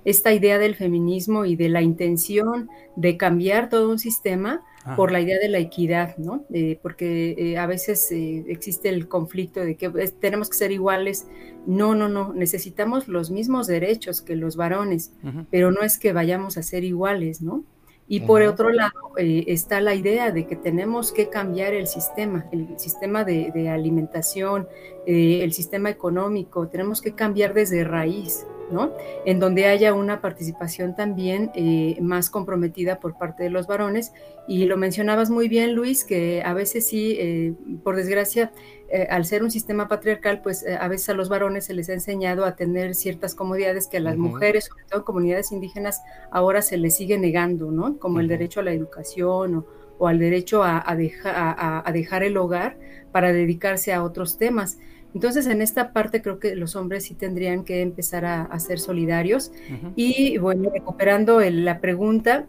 esta 0.05 0.33
idea 0.33 0.57
del 0.57 0.75
feminismo 0.75 1.45
y 1.45 1.55
de 1.55 1.69
la 1.69 1.81
intención 1.81 2.69
de 2.95 3.17
cambiar 3.17 3.69
todo 3.69 3.89
un 3.89 3.99
sistema 3.99 4.61
por 4.95 5.11
la 5.11 5.21
idea 5.21 5.37
de 5.37 5.49
la 5.49 5.59
equidad, 5.59 6.17
¿no? 6.17 6.45
Eh, 6.51 6.79
porque 6.81 7.35
eh, 7.37 7.57
a 7.59 7.67
veces 7.67 8.07
existe 8.11 8.89
el 8.89 9.07
conflicto 9.07 9.59
de 9.59 9.75
que 9.75 9.89
tenemos 10.19 10.49
que 10.49 10.57
ser 10.57 10.71
iguales. 10.71 11.27
No, 11.67 11.93
no, 11.93 12.09
no, 12.09 12.33
necesitamos 12.33 13.07
los 13.07 13.29
mismos 13.29 13.67
derechos 13.67 14.21
que 14.21 14.35
los 14.35 14.55
varones, 14.55 15.11
pero 15.51 15.71
no 15.71 15.81
es 15.81 15.99
que 15.99 16.11
vayamos 16.11 16.57
a 16.57 16.63
ser 16.63 16.85
iguales, 16.85 17.41
¿no? 17.41 17.65
Y 18.11 18.21
por 18.21 18.41
otro 18.41 18.71
lado 18.71 19.11
eh, 19.17 19.43
está 19.47 19.79
la 19.81 19.93
idea 19.93 20.31
de 20.31 20.47
que 20.47 20.55
tenemos 20.55 21.11
que 21.11 21.29
cambiar 21.29 21.75
el 21.75 21.85
sistema, 21.85 22.47
el 22.51 22.79
sistema 22.79 23.23
de, 23.23 23.69
alimentación, 23.69 24.67
eh, 25.05 25.41
el 25.43 25.53
sistema 25.53 25.91
económico, 25.91 26.67
tenemos 26.69 27.01
que 27.01 27.13
cambiar 27.13 27.53
desde 27.53 27.83
raíz, 27.83 28.47
¿no? 28.71 28.93
En 29.25 29.39
donde 29.39 29.65
haya 29.65 29.93
una 29.93 30.21
participación 30.21 30.95
también 30.95 31.51
eh, 31.55 31.97
más 32.01 32.29
comprometida 32.29 32.99
por 32.99 33.17
parte 33.17 33.43
de 33.43 33.49
los 33.49 33.67
varones. 33.67 34.13
Y 34.47 34.65
lo 34.65 34.77
mencionabas 34.77 35.29
muy 35.29 35.47
bien, 35.47 35.73
Luis, 35.73 36.05
que 36.05 36.41
a 36.43 36.53
veces 36.53 36.87
sí, 36.87 37.55
por 37.83 37.95
desgracia, 37.95 38.51
eh, 38.91 39.07
al 39.09 39.25
ser 39.25 39.43
un 39.43 39.51
sistema 39.51 39.87
patriarcal, 39.87 40.41
pues 40.41 40.65
eh, 40.65 40.75
a 40.75 40.87
veces 40.87 41.09
a 41.09 41.13
los 41.13 41.29
varones 41.29 41.65
se 41.65 41.75
les 41.75 41.89
ha 41.89 41.93
enseñado 41.93 42.43
a 42.43 42.55
tener 42.55 42.95
ciertas 42.95 43.35
comodidades 43.35 43.87
que 43.87 43.97
a 43.97 43.99
las 43.99 44.17
mujeres, 44.17 44.65
sobre 44.65 44.83
todo 44.85 44.99
en 45.01 45.05
comunidades 45.05 45.51
indígenas, 45.51 46.01
ahora 46.31 46.63
se 46.63 46.77
les 46.77 46.95
sigue 46.95 47.19
negando, 47.19 47.69
¿no? 47.69 47.99
Como 47.99 48.19
el 48.19 48.27
derecho 48.27 48.61
a 48.61 48.63
la 48.63 48.73
educación 48.73 49.63
o, 49.99 50.07
al 50.07 50.17
derecho 50.17 50.63
a, 50.63 50.83
a, 50.83 51.91
dejar 51.91 52.23
el 52.23 52.37
hogar 52.37 52.77
para 53.11 53.31
dedicarse 53.31 53.93
a 53.93 54.03
otros 54.03 54.39
temas. 54.39 54.79
Entonces, 55.13 55.47
en 55.47 55.61
esta 55.61 55.91
parte 55.91 56.21
creo 56.21 56.39
que 56.39 56.55
los 56.55 56.75
hombres 56.75 57.05
sí 57.05 57.15
tendrían 57.15 57.63
que 57.63 57.81
empezar 57.81 58.25
a, 58.25 58.59
ser 58.59 58.79
solidarios. 58.79 59.51
Y 59.95 60.37
bueno, 60.37 60.69
recuperando 60.71 61.39
la 61.39 61.79
pregunta, 61.79 62.45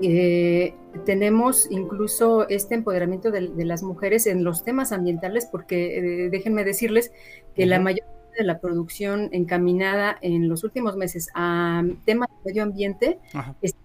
eh, 0.00 0.74
tenemos 1.04 1.68
incluso 1.70 2.48
este 2.48 2.74
empoderamiento 2.74 3.30
de, 3.30 3.50
las 3.64 3.82
mujeres 3.82 4.26
en 4.26 4.44
los 4.44 4.64
temas 4.64 4.92
ambientales, 4.92 5.46
porque 5.50 5.98
eh, 5.98 6.30
déjenme 6.30 6.64
decirles 6.64 7.12
que 7.54 7.66
la 7.66 7.80
mayor 7.80 8.06
parte 8.06 8.38
de 8.38 8.44
la 8.44 8.60
producción 8.60 9.28
encaminada 9.32 10.16
en 10.20 10.48
los 10.48 10.64
últimos 10.64 10.96
meses 10.96 11.28
a 11.34 11.82
temas 12.04 12.28
de 12.28 12.50
medio 12.50 12.62
ambiente 12.62 13.18
está 13.62 13.78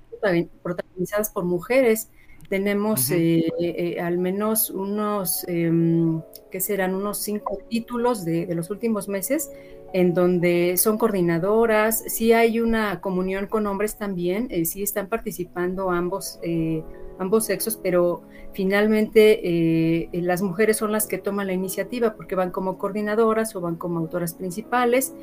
protagonizadas 0.61 1.29
por 1.31 1.45
mujeres. 1.45 2.09
Tenemos 2.49 3.11
eh, 3.11 3.97
al 4.01 4.17
menos 4.17 4.71
unos, 4.71 5.47
em, 5.47 6.21
¿qué 6.51 6.59
serán? 6.59 6.95
Unos 6.95 7.19
cinco 7.19 7.59
títulos 7.69 8.25
de, 8.25 8.47
de 8.47 8.55
los 8.55 8.71
últimos 8.71 9.07
meses 9.07 9.51
en 9.93 10.13
donde 10.13 10.77
son 10.77 10.97
coordinadoras, 10.97 12.03
sí 12.07 12.33
hay 12.33 12.59
una 12.59 13.01
comunión 13.01 13.47
con 13.47 13.65
hombres 13.67 13.97
también, 13.97 14.47
eh, 14.49 14.65
sí 14.65 14.83
están 14.83 15.07
participando 15.07 15.89
ambos, 15.89 16.39
eh, 16.43 16.83
ambos 17.17 17.45
sexos, 17.45 17.79
pero 17.81 18.21
finalmente 18.53 19.39
eh, 19.43 20.09
las 20.21 20.41
mujeres 20.41 20.77
son 20.77 20.91
las 20.91 21.07
que 21.07 21.17
toman 21.17 21.47
la 21.47 21.53
iniciativa 21.53 22.13
porque 22.15 22.35
van 22.35 22.51
como 22.51 22.77
coordinadoras 22.77 23.55
o 23.55 23.61
van 23.61 23.75
como 23.75 23.99
autoras 23.99 24.33
principales. 24.33 25.13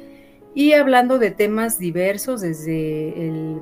Y 0.54 0.72
hablando 0.72 1.18
de 1.18 1.30
temas 1.32 1.78
diversos, 1.78 2.40
desde 2.40 3.60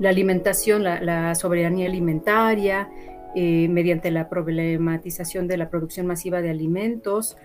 la 0.00 0.08
alimentación, 0.08 0.82
la, 0.82 1.34
soberanía 1.36 1.86
alimentaria, 1.86 2.88
mediante 3.36 4.10
la 4.10 4.28
problematización 4.28 5.46
de 5.46 5.56
la 5.56 5.70
producción 5.70 6.06
masiva 6.06 6.42
de 6.42 6.50
alimentos, 6.50 7.36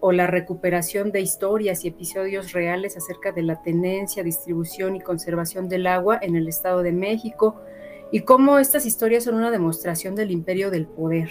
o 0.00 0.12
la 0.12 0.26
recuperación 0.26 1.10
de 1.10 1.20
historias 1.20 1.84
y 1.84 1.88
episodios 1.88 2.52
reales 2.52 2.96
acerca 2.96 3.32
de 3.32 3.42
la 3.42 3.62
tenencia, 3.62 4.22
distribución 4.22 4.96
y 4.96 5.00
conservación 5.00 5.68
del 5.68 5.86
agua 5.86 6.18
en 6.20 6.36
el 6.36 6.48
Estado 6.48 6.82
de 6.82 6.92
México 6.92 7.60
y 8.12 8.20
cómo 8.20 8.58
estas 8.58 8.86
historias 8.86 9.24
son 9.24 9.36
una 9.36 9.50
demostración 9.50 10.14
del 10.14 10.30
imperio 10.30 10.70
del 10.70 10.86
poder, 10.86 11.30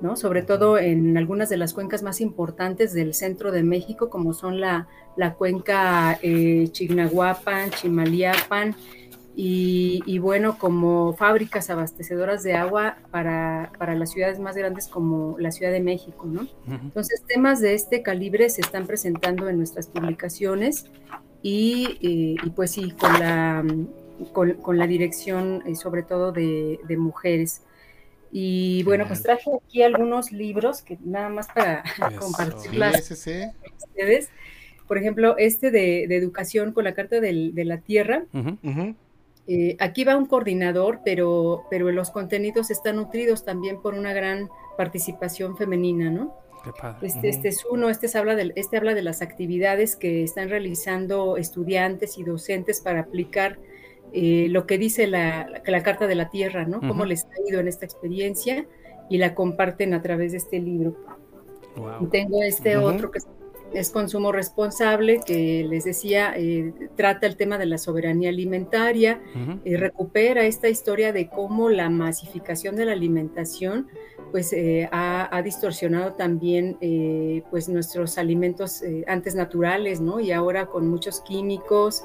¿no? 0.00 0.16
sobre 0.16 0.42
todo 0.42 0.78
en 0.78 1.16
algunas 1.16 1.48
de 1.48 1.56
las 1.56 1.72
cuencas 1.72 2.02
más 2.02 2.20
importantes 2.20 2.92
del 2.92 3.14
centro 3.14 3.52
de 3.52 3.62
México, 3.62 4.10
como 4.10 4.34
son 4.34 4.60
la, 4.60 4.88
la 5.16 5.34
cuenca 5.34 6.18
eh, 6.22 6.68
Chignahuapan, 6.72 7.70
Chimaliapan, 7.70 8.74
y, 9.40 10.18
bueno, 10.18 10.58
como 10.58 11.12
fábricas 11.12 11.70
abastecedoras 11.70 12.42
de 12.42 12.54
agua 12.54 12.96
para, 13.12 13.70
las 13.94 14.10
ciudades 14.10 14.40
más 14.40 14.56
grandes 14.56 14.88
como 14.88 15.38
la 15.38 15.52
Ciudad 15.52 15.70
de 15.70 15.78
México, 15.78 16.26
¿no? 16.26 16.48
Entonces, 16.66 17.22
temas 17.24 17.60
de 17.60 17.74
este 17.74 18.02
calibre 18.02 18.50
se 18.50 18.62
están 18.62 18.88
presentando 18.88 19.48
en 19.48 19.56
nuestras 19.58 19.86
publicaciones 19.86 20.86
y, 21.40 21.98
eh, 22.02 22.50
pues 22.56 22.72
sí, 22.72 22.90
con 22.90 23.12
la, 23.12 23.64
con, 24.32 24.76
la 24.76 24.88
dirección 24.88 25.62
eh, 25.66 25.76
sobre 25.76 26.02
todo 26.02 26.32
de, 26.32 26.96
mujeres. 26.98 27.62
Y 28.32 28.82
bueno, 28.82 29.06
pues 29.06 29.22
traje 29.22 29.52
aquí 29.64 29.82
algunos 29.82 30.32
libros 30.32 30.82
que 30.82 30.98
nada 31.04 31.28
más 31.28 31.46
para 31.46 31.84
compartirlas 32.18 33.06
con 33.06 33.76
ustedes. 33.76 34.30
Por 34.88 34.98
ejemplo, 34.98 35.36
este 35.38 35.70
de, 35.70 36.06
educación 36.16 36.72
con 36.72 36.82
la 36.82 36.94
Carta 36.94 37.20
de 37.20 37.64
la 37.64 37.78
Tierra. 37.78 38.24
Eh, 39.50 39.76
aquí 39.80 40.04
va 40.04 40.16
un 40.16 40.26
coordinador, 40.26 41.00
pero, 41.04 41.64
pero 41.70 41.90
los 41.90 42.10
contenidos 42.10 42.70
están 42.70 42.96
nutridos 42.96 43.46
también 43.46 43.80
por 43.80 43.94
una 43.94 44.12
gran 44.12 44.50
participación 44.76 45.56
femenina, 45.56 46.10
¿no? 46.10 46.36
Este, 47.00 47.30
este, 47.30 47.48
es 47.48 47.64
uno, 47.64 47.88
este, 47.88 48.06
habla 48.18 48.36
de, 48.36 48.52
este 48.56 48.76
habla 48.76 48.94
de 48.94 49.00
las 49.00 49.22
actividades 49.22 49.96
que 49.96 50.22
están 50.22 50.50
realizando 50.50 51.38
estudiantes 51.38 52.18
y 52.18 52.24
docentes 52.24 52.82
para 52.82 53.00
aplicar 53.00 53.58
eh, 54.12 54.48
lo 54.50 54.66
que 54.66 54.76
dice 54.76 55.06
la, 55.06 55.48
la, 55.64 55.82
Carta 55.82 56.06
de 56.06 56.14
la 56.14 56.28
Tierra, 56.28 56.66
¿no? 56.66 56.80
Cómo 56.80 57.06
les 57.06 57.24
ha 57.24 57.48
ido 57.48 57.60
en 57.60 57.68
esta 57.68 57.86
experiencia 57.86 58.66
y 59.08 59.16
la 59.16 59.34
comparten 59.34 59.94
a 59.94 60.02
través 60.02 60.32
de 60.32 60.38
este 60.38 60.58
libro. 60.58 60.94
Y 62.00 62.06
tengo 62.08 62.42
este 62.42 62.76
otro 62.76 63.10
que 63.10 63.20
es 63.72 63.90
consumo 63.90 64.32
responsable, 64.32 65.20
que 65.24 65.64
les 65.68 65.84
decía, 65.84 66.34
eh, 66.36 66.72
trata 66.96 67.26
el 67.26 67.36
tema 67.36 67.58
de 67.58 67.66
la 67.66 67.78
soberanía 67.78 68.30
alimentaria, 68.30 69.20
y 69.64 69.76
recupera 69.76 70.44
esta 70.44 70.68
historia 70.68 71.12
de 71.12 71.28
cómo 71.28 71.68
la 71.70 71.90
masificación 71.90 72.76
de 72.76 72.84
la 72.84 72.92
alimentación 72.92 73.88
pues 74.30 74.52
eh, 74.52 74.88
ha, 74.92 75.40
distorsionado 75.42 76.14
también 76.14 76.76
pues 77.50 77.68
nuestros 77.68 78.18
alimentos 78.18 78.82
antes 79.06 79.34
naturales, 79.34 80.00
¿no? 80.00 80.20
Y 80.20 80.32
ahora 80.32 80.66
con 80.66 80.88
muchos 80.88 81.20
químicos, 81.20 82.04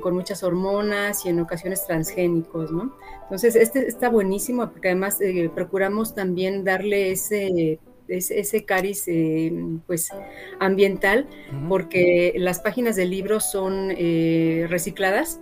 con 0.00 0.14
muchas 0.14 0.42
hormonas 0.42 1.24
y 1.24 1.30
en 1.30 1.40
ocasiones 1.40 1.84
transgénicos, 1.86 2.70
¿no? 2.70 2.94
Entonces, 3.22 3.56
este 3.56 3.86
está 3.88 4.08
buenísimo 4.08 4.70
porque 4.70 4.88
además 4.88 5.18
procuramos 5.54 6.14
también 6.14 6.64
darle 6.64 7.10
ese 7.12 7.80
ese 8.08 8.64
cariz 8.64 9.04
eh, 9.06 9.52
pues 9.86 10.10
ambiental, 10.58 11.26
porque 11.68 12.34
las 12.36 12.60
páginas 12.60 12.96
del 12.96 13.10
libro 13.10 13.40
son 13.40 13.92
eh, 13.96 14.66
recicladas. 14.68 15.40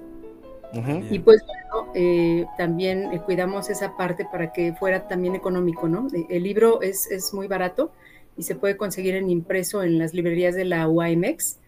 Y 1.11 1.21
pues 1.21 1.43
bueno, 1.47 1.91
eh, 1.95 2.45
también 2.59 3.09
cuidamos 3.25 3.71
esa 3.71 3.97
parte 3.97 4.27
para 4.31 4.53
que 4.53 4.75
fuera 4.75 5.09
también 5.09 5.35
económico, 5.35 5.89
¿no? 5.89 6.09
El 6.29 6.43
libro 6.43 6.83
es, 6.83 7.11
es, 7.11 7.33
muy 7.33 7.47
barato 7.47 7.93
y 8.37 8.43
se 8.43 8.57
puede 8.57 8.77
conseguir 8.77 9.15
en 9.15 9.31
impreso 9.31 9.83
en 9.83 9.99
las 9.99 10.13
librerías 10.13 10.55
de 10.55 10.67
la 10.67 10.87
UAMX, 10.87 11.61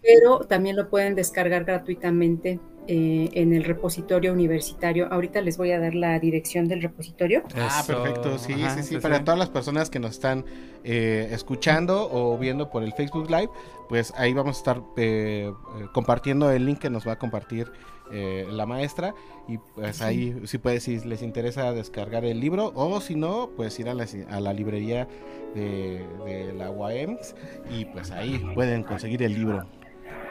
pero 0.00 0.40
también 0.40 0.76
lo 0.76 0.88
pueden 0.88 1.14
descargar 1.14 1.64
gratuitamente 1.64 2.58
eh, 2.88 3.30
en 3.34 3.52
el 3.52 3.64
repositorio 3.64 4.32
universitario. 4.32 5.08
Ahorita 5.12 5.40
les 5.40 5.56
voy 5.56 5.70
a 5.72 5.78
dar 5.80 5.94
la 5.94 6.18
dirección 6.18 6.68
del 6.68 6.82
repositorio. 6.82 7.42
Ah, 7.56 7.80
Eso. 7.82 8.02
perfecto, 8.02 8.38
sí, 8.38 8.52
Ajá, 8.54 8.76
sí, 8.76 8.82
sí, 8.82 8.98
para 8.98 9.18
sí. 9.18 9.24
todas 9.24 9.38
las 9.38 9.50
personas 9.50 9.90
que 9.90 9.98
nos 9.98 10.12
están 10.12 10.44
eh, 10.84 11.28
escuchando 11.32 12.08
o 12.10 12.36
viendo 12.38 12.70
por 12.70 12.82
el 12.82 12.92
Facebook 12.92 13.30
Live, 13.30 13.48
pues 13.88 14.12
ahí 14.16 14.32
vamos 14.34 14.56
a 14.56 14.58
estar 14.58 14.82
eh, 14.96 15.50
eh, 15.80 15.86
compartiendo 15.92 16.50
el 16.50 16.66
link 16.66 16.78
que 16.78 16.90
nos 16.90 17.06
va 17.06 17.12
a 17.12 17.18
compartir 17.18 17.70
eh, 18.12 18.46
la 18.50 18.66
maestra 18.66 19.14
y 19.48 19.56
pues 19.74 20.02
ahí 20.02 20.38
si 20.44 20.58
puede, 20.58 20.80
si 20.80 20.98
les 21.00 21.22
interesa 21.22 21.72
descargar 21.72 22.24
el 22.26 22.38
libro 22.38 22.70
o 22.74 23.00
si 23.00 23.14
no, 23.14 23.50
pues 23.56 23.78
ir 23.80 23.88
a 23.88 23.94
la, 23.94 24.06
a 24.30 24.40
la 24.40 24.52
librería 24.52 25.08
de, 25.54 26.06
de 26.26 26.52
la 26.52 26.70
UAMX 26.70 27.34
y 27.70 27.86
pues 27.86 28.10
ahí 28.10 28.44
pueden 28.54 28.82
conseguir 28.82 29.22
el 29.22 29.32
libro. 29.34 29.66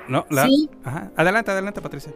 No, 0.07 0.25
la- 0.29 0.45
Sí. 0.45 0.69
Ajá. 0.83 1.11
Adelante, 1.15 1.49
adelante, 1.51 1.81
Patricia. 1.81 2.13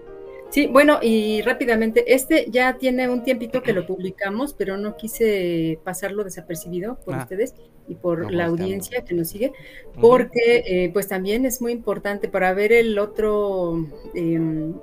Sí, 0.50 0.68
bueno, 0.68 1.00
y 1.02 1.41
rápidamente, 1.41 2.14
este 2.14 2.50
ya 2.50 2.78
tiene 2.78 3.10
un 3.10 3.24
tiempito 3.24 3.62
que 3.64 3.74
lo 3.74 3.86
publicamos, 3.86 4.54
pero 4.54 4.78
no 4.78 4.95
quise 4.95 5.80
pasarlo 5.84 6.24
desapercibido 6.24 7.00
por 7.04 7.16
Ah. 7.16 7.20
ustedes 7.20 7.54
y 7.88 7.95
por 7.95 8.30
No, 8.32 8.32
la 8.32 8.48
pues, 8.50 8.62
audiencia 8.62 9.04
que 9.04 9.14
nos 9.14 9.28
sigue, 9.30 9.52
porque 10.00 10.64
eh, 10.66 10.89
pues 10.93 11.08
también 11.08 11.45
es 11.45 11.62
muy 11.62 11.72
importante 11.74 12.30
para 12.30 12.54
ver 12.54 12.72
el 12.72 12.98
otro, 13.00 13.76
em, 14.14 14.74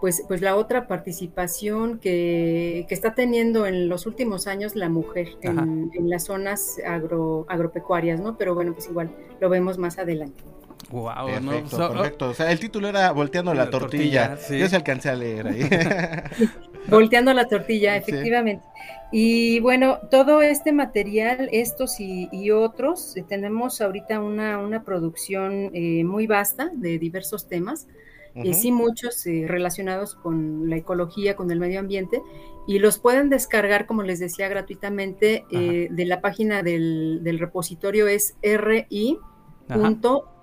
pues, 0.00 0.22
pues 0.28 0.42
la 0.42 0.56
otra 0.56 0.86
participación 0.86 1.98
que, 1.98 2.84
que 2.88 2.94
está 2.94 3.14
teniendo 3.14 3.66
en 3.66 3.88
los 3.88 4.06
últimos 4.06 4.46
años 4.46 4.76
la 4.76 4.88
mujer 4.90 5.28
en, 5.40 5.90
en 5.94 6.10
las 6.10 6.24
zonas 6.24 6.76
agro, 6.86 7.46
agropecuarias, 7.48 8.20
¿no? 8.20 8.36
Pero 8.36 8.54
bueno, 8.54 8.74
pues 8.74 8.88
igual 8.88 9.14
lo 9.40 9.48
vemos 9.48 9.78
más 9.78 9.98
adelante. 9.98 10.44
Wow, 10.90 11.26
Perfecto, 11.26 11.78
¿no? 11.78 11.86
So- 11.88 11.92
perfecto. 11.92 12.28
O 12.30 12.34
sea, 12.34 12.52
el 12.52 12.60
título 12.60 12.88
era 12.88 13.10
Volteando 13.12 13.52
la, 13.54 13.64
La 13.64 13.70
tortilla. 13.70 14.28
tortilla, 14.28 14.48
sí. 14.48 14.58
Yo 14.58 14.68
se 14.68 14.76
alcancé 14.76 15.08
a 15.10 15.14
leer 15.16 15.46
ahí. 15.48 15.60
Volteando 16.88 17.32
la 17.34 17.48
tortilla, 17.48 17.94
Sí. 17.94 18.04
efectivamente. 18.12 18.64
Y 19.12 19.60
bueno, 19.60 19.98
todo 20.10 20.42
este 20.42 20.72
material, 20.72 21.48
estos 21.52 21.98
y, 22.00 22.28
y 22.32 22.50
otros, 22.52 23.16
eh, 23.16 23.24
tenemos 23.28 23.80
ahorita 23.80 24.20
una, 24.20 24.58
una 24.58 24.84
producción 24.84 25.70
eh, 25.74 26.04
muy 26.04 26.26
vasta 26.26 26.70
de 26.74 26.98
diversos 26.98 27.48
temas, 27.48 27.88
eh, 28.34 28.50
Ujú. 28.50 28.54
sí 28.54 28.70
muchos 28.72 29.26
eh, 29.26 29.44
relacionados 29.48 30.14
con 30.14 30.68
la 30.70 30.76
ecología, 30.76 31.34
con 31.36 31.50
el 31.50 31.58
medio 31.58 31.80
ambiente, 31.80 32.20
y 32.68 32.78
los 32.80 32.98
pueden 32.98 33.28
descargar, 33.30 33.86
como 33.86 34.02
les 34.02 34.18
decía, 34.20 34.48
gratuitamente 34.48 35.44
eh, 35.50 35.88
de 35.90 36.04
la 36.04 36.20
página 36.20 36.62
del, 36.62 37.20
del 37.22 37.38
repositorio 37.38 38.06
es 38.08 38.34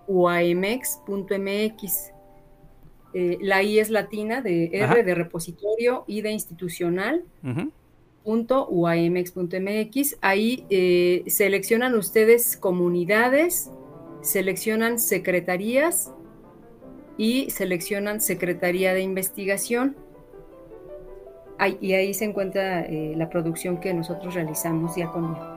ri.uamx.mx. 0.07 2.11
Eh, 3.15 3.37
la 3.41 3.61
I 3.61 3.77
es 3.79 3.89
latina 3.91 4.41
de 4.41 4.65
R 4.73 4.83
Ajá. 4.85 4.95
de 5.03 5.13
repositorio 5.15 6.03
y 6.07 6.21
de 6.21 6.31
institucional 6.31 7.23
Ujú. 7.43 7.71
.uamx.mx. 8.25 10.17
Ahí 10.21 10.65
eh, 10.69 11.23
seleccionan 11.27 11.93
ustedes 11.95 12.55
comunidades, 12.57 13.69
seleccionan 14.21 14.97
secretarías 14.99 16.11
y 17.17 17.49
seleccionan 17.51 18.19
Secretaría 18.21 18.93
de 18.93 19.01
Investigación. 19.01 19.95
Ahí- 21.59 21.77
y 21.81 21.93
ahí 21.93 22.13
se 22.15 22.25
encuentra 22.25 22.81
eh, 22.85 23.13
la 23.15 23.29
producción 23.29 23.79
que 23.79 23.93
nosotros 23.93 24.33
realizamos 24.33 24.95
día 24.95 25.09
con 25.11 25.33
día. 25.35 25.52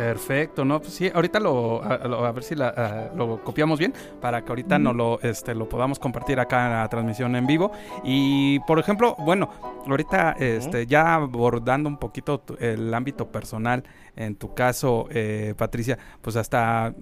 Perfecto, 0.00 0.64
no, 0.64 0.80
pues 0.80 0.94
sí, 0.94 1.10
ahorita 1.14 1.38
lo, 1.40 1.82
a, 1.84 1.98
lo- 2.08 2.24
a 2.24 2.32
ver 2.32 2.42
si 2.42 2.54
la- 2.54 2.68
a- 2.70 3.14
lo 3.14 3.44
copiamos 3.44 3.78
bien 3.78 3.92
para 4.18 4.42
que 4.42 4.48
ahorita 4.48 4.78
no 4.78 4.94
lo, 4.94 5.20
este, 5.20 5.54
lo 5.54 5.68
podamos 5.68 5.98
compartir 5.98 6.40
acá 6.40 6.64
en 6.64 6.72
la 6.72 6.88
transmisión 6.88 7.36
en 7.36 7.46
vivo. 7.46 7.70
Y 8.02 8.60
por 8.60 8.78
ejemplo, 8.78 9.14
bueno, 9.18 9.50
ahorita 9.86 10.36
este, 10.38 10.86
ya 10.86 11.16
abordando 11.16 11.86
un 11.90 11.98
poquito 11.98 12.40
tu- 12.40 12.56
el 12.60 12.94
ámbito 12.94 13.30
personal, 13.30 13.84
en 14.16 14.36
tu 14.36 14.54
caso, 14.54 15.06
eh, 15.10 15.52
Patricia, 15.58 15.98
pues 16.22 16.34
hasta 16.36 16.94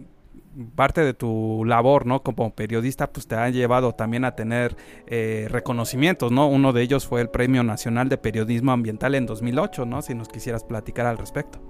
parte 0.74 1.02
de 1.04 1.14
tu 1.14 1.64
labor, 1.64 2.04
¿no? 2.04 2.24
Como 2.24 2.50
periodista, 2.52 3.12
pues 3.12 3.28
te 3.28 3.36
ha 3.36 3.48
llevado 3.48 3.92
también 3.94 4.24
a 4.24 4.34
tener 4.34 4.76
eh, 5.06 5.46
reconocimientos, 5.48 6.32
¿no? 6.32 6.48
Uno 6.48 6.72
de 6.72 6.82
ellos 6.82 7.06
fue 7.06 7.20
el 7.20 7.28
Premio 7.30 7.62
Nacional 7.62 8.08
de 8.08 8.18
Periodismo 8.18 8.72
Ambiental 8.72 9.14
en 9.14 9.24
2008, 9.26 9.86
¿no? 9.86 10.02
Si 10.02 10.16
nos 10.16 10.26
quisieras 10.28 10.64
platicar 10.64 11.06
al 11.06 11.16
respecto. 11.16 11.60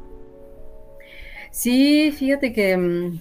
Sí, 1.59 2.13
fíjate 2.13 2.53
que 2.53 2.77
mm, 2.77 3.21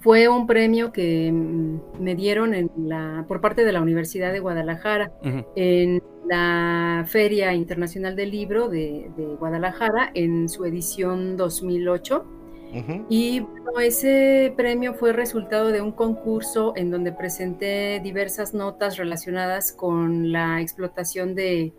fue 0.00 0.26
un 0.26 0.46
premio 0.46 0.90
que 0.90 1.30
mm, 1.30 2.00
me 2.00 2.14
dieron 2.14 2.54
en 2.54 2.70
la, 2.78 3.26
por 3.28 3.42
parte 3.42 3.62
de 3.62 3.72
la 3.72 3.82
Universidad 3.82 4.32
de 4.32 4.40
Guadalajara. 4.40 5.12
En 5.54 6.02
la 6.26 7.04
Feria 7.06 7.52
Internacional 7.52 8.16
del 8.16 8.30
Libro 8.30 8.70
de, 8.70 9.10
de 9.18 9.24
Guadalajara 9.38 10.10
en 10.14 10.48
su 10.48 10.64
edición 10.64 11.36
2008. 11.36 12.24
Ujú. 12.74 13.06
Y 13.10 13.40
bueno, 13.40 13.80
ese 13.80 14.54
premio 14.56 14.94
fue 14.94 15.12
resultado 15.12 15.68
de 15.68 15.82
un 15.82 15.92
concurso 15.92 16.72
en 16.74 16.90
donde 16.90 17.12
presenté 17.12 18.00
diversas 18.02 18.54
notas 18.54 18.96
relacionadas 18.96 19.72
con 19.72 20.32
la 20.32 20.62
explotación 20.62 21.34
de, 21.34 21.74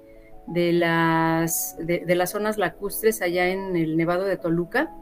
de 0.46 0.72
las, 0.72 1.78
de, 1.80 2.06
de 2.06 2.14
las 2.16 2.30
zonas 2.30 2.60
lacustres 2.60 3.24
allá 3.24 3.50
en 3.50 3.76
el 3.76 3.98
Nevado 3.98 4.26
de 4.26 4.38
Toluca, 4.38 4.96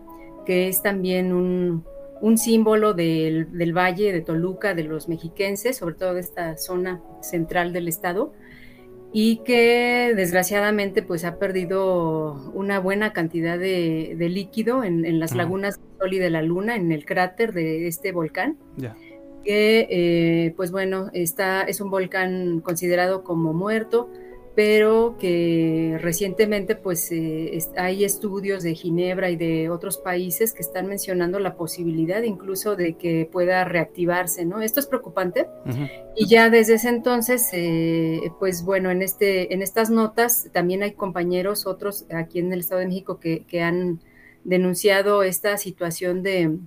que 0.47 0.69
es 0.69 0.81
también 0.81 1.33
un, 1.33 1.83
un 2.21 2.37
símbolo 2.37 2.93
del, 2.93 3.51
del 3.57 3.77
valle 3.77 4.13
de 4.13 4.21
Toluca, 4.21 4.73
de 4.73 4.85
los 4.85 5.09
mexiquenses, 5.09 5.75
sobre 5.75 5.95
todo 5.95 6.13
de 6.13 6.21
esta 6.21 6.55
zona 6.57 7.01
central 7.21 7.73
del 7.73 7.89
estado 7.89 8.31
y 9.11 9.37
que 9.43 10.13
desgraciadamente 10.15 11.01
pues 11.03 11.25
ha 11.25 11.37
perdido 11.37 12.51
una 12.53 12.79
buena 12.79 13.11
cantidad 13.11 13.59
de, 13.59 14.15
de 14.17 14.29
líquido 14.29 14.85
en, 14.85 15.03
en 15.05 15.19
las 15.19 15.35
lagunas 15.35 15.79
del 15.79 15.99
Sol 15.99 16.13
y 16.13 16.19
de 16.19 16.29
la 16.29 16.41
Luna, 16.41 16.75
en 16.75 16.93
el 16.93 17.05
cráter 17.05 17.51
de 17.51 17.87
este 17.87 18.13
volcán, 18.13 18.57
que 19.43 19.87
eh, 19.89 20.53
pues 20.55 20.71
bueno, 20.71 21.09
está, 21.13 21.63
es 21.63 21.81
un 21.81 21.89
volcán 21.89 22.61
considerado 22.61 23.23
como 23.23 23.53
muerto, 23.53 24.09
pero 24.57 25.17
que 25.19 25.99
recientemente 26.01 26.73
pues 26.75 27.11
eh, 27.11 27.55
es- 27.55 27.69
hay 27.77 28.03
estudios 28.03 28.63
de 28.63 28.73
Ginebra 28.73 29.29
y 29.29 29.35
de 29.35 29.69
otros 29.69 29.99
países 29.99 30.51
que 30.51 30.63
están 30.63 30.87
mencionando 30.87 31.37
la 31.39 31.53
posibilidad 31.55 32.23
incluso 32.23 32.75
de 32.75 32.95
que 32.95 33.29
pueda 33.31 33.63
reactivarse, 33.65 34.45
¿no? 34.45 34.59
Esto 34.63 34.79
es 34.79 34.87
preocupante. 34.87 35.45
Y 36.15 36.27
ya 36.27 36.49
desde 36.49 36.73
ese 36.73 36.89
entonces, 36.89 37.49
eh, 37.53 38.31
pues 38.39 38.63
bueno, 38.63 38.89
en, 38.89 39.03
este, 39.03 39.53
en 39.53 39.61
estas 39.61 39.91
notas 39.91 40.49
también 40.51 40.81
hay 40.81 40.93
compañeros, 40.93 41.67
otros 41.67 42.07
aquí 42.09 42.39
en 42.39 42.51
el 42.51 42.61
Estado 42.61 42.79
de 42.81 42.87
México, 42.87 43.19
que, 43.19 43.45
que 43.45 43.61
han 43.61 43.99
denunciado 44.43 45.21
esta 45.21 45.57
situación 45.57 46.23
de, 46.23 46.57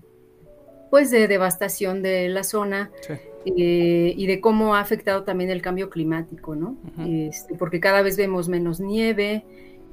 pues 0.93 1.11
de 1.11 1.27
devastación 1.27 2.03
de 2.03 2.29
la 2.29 2.45
zona 2.45 2.93
Sí. 3.01 3.15
Eh, 3.45 4.15
y 4.17 4.27
de 4.27 4.41
cómo 4.41 4.75
ha 4.75 4.81
afectado 4.81 5.25
también 5.25 5.51
el 5.51 5.63
cambio 5.63 5.89
climático, 5.91 6.55
¿no? 6.57 6.79
Este, 6.97 7.55
porque 7.57 7.81
cada 7.81 8.03
vez 8.03 8.17
vemos 8.17 8.49
menos 8.49 8.81
nieve. 8.81 9.47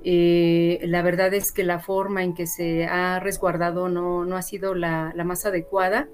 eh, 0.03 0.79
la 0.83 1.01
verdad 1.01 1.33
es 1.33 1.51
que 1.51 1.63
la 1.63 1.79
forma 1.79 2.23
en 2.23 2.33
que 2.33 2.47
se 2.47 2.85
ha 2.85 3.19
resguardado 3.19 3.89
no, 3.89 4.25
no 4.25 4.35
ha 4.37 4.41
sido 4.41 4.75
la, 4.75 5.11
la 5.15 5.23
más 5.23 5.45
adecuada. 5.45 6.07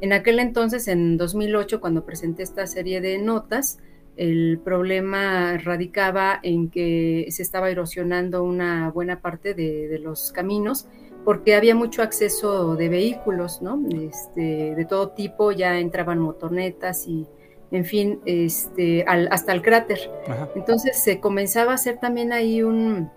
En 0.00 0.12
aquel 0.12 0.38
entonces, 0.40 0.88
en 0.88 1.16
2008, 1.16 1.80
cuando 1.80 2.04
presenté 2.04 2.42
esta 2.42 2.66
serie 2.66 3.00
de 3.00 3.18
notas, 3.18 3.78
el 4.16 4.60
problema 4.62 5.56
radicaba 5.58 6.38
en 6.42 6.70
que 6.70 7.26
se 7.30 7.42
estaba 7.42 7.70
erosionando 7.70 8.42
una 8.44 8.90
buena 8.90 9.20
parte 9.20 9.54
de, 9.54 9.88
de 9.88 9.98
los 9.98 10.32
caminos 10.32 10.86
porque 11.24 11.54
había 11.54 11.74
mucho 11.74 12.02
acceso 12.02 12.76
de 12.76 12.88
vehículos, 12.88 13.60
¿no? 13.62 13.80
Este, 13.94 14.74
de 14.74 14.84
todo 14.84 15.10
tipo, 15.10 15.52
ya 15.52 15.78
entraban 15.78 16.18
motonetas 16.18 17.06
y, 17.06 17.26
en 17.70 17.84
fin, 17.84 18.20
este, 18.24 19.04
al- 19.06 19.28
hasta 19.30 19.52
el 19.52 19.62
cráter. 19.62 19.98
Ajá. 20.26 20.48
Entonces 20.54 20.98
se 21.02 21.20
comenzaba 21.20 21.72
a 21.72 21.74
hacer 21.76 21.98
también 21.98 22.32
ahí 22.32 22.62
un, 22.62 23.10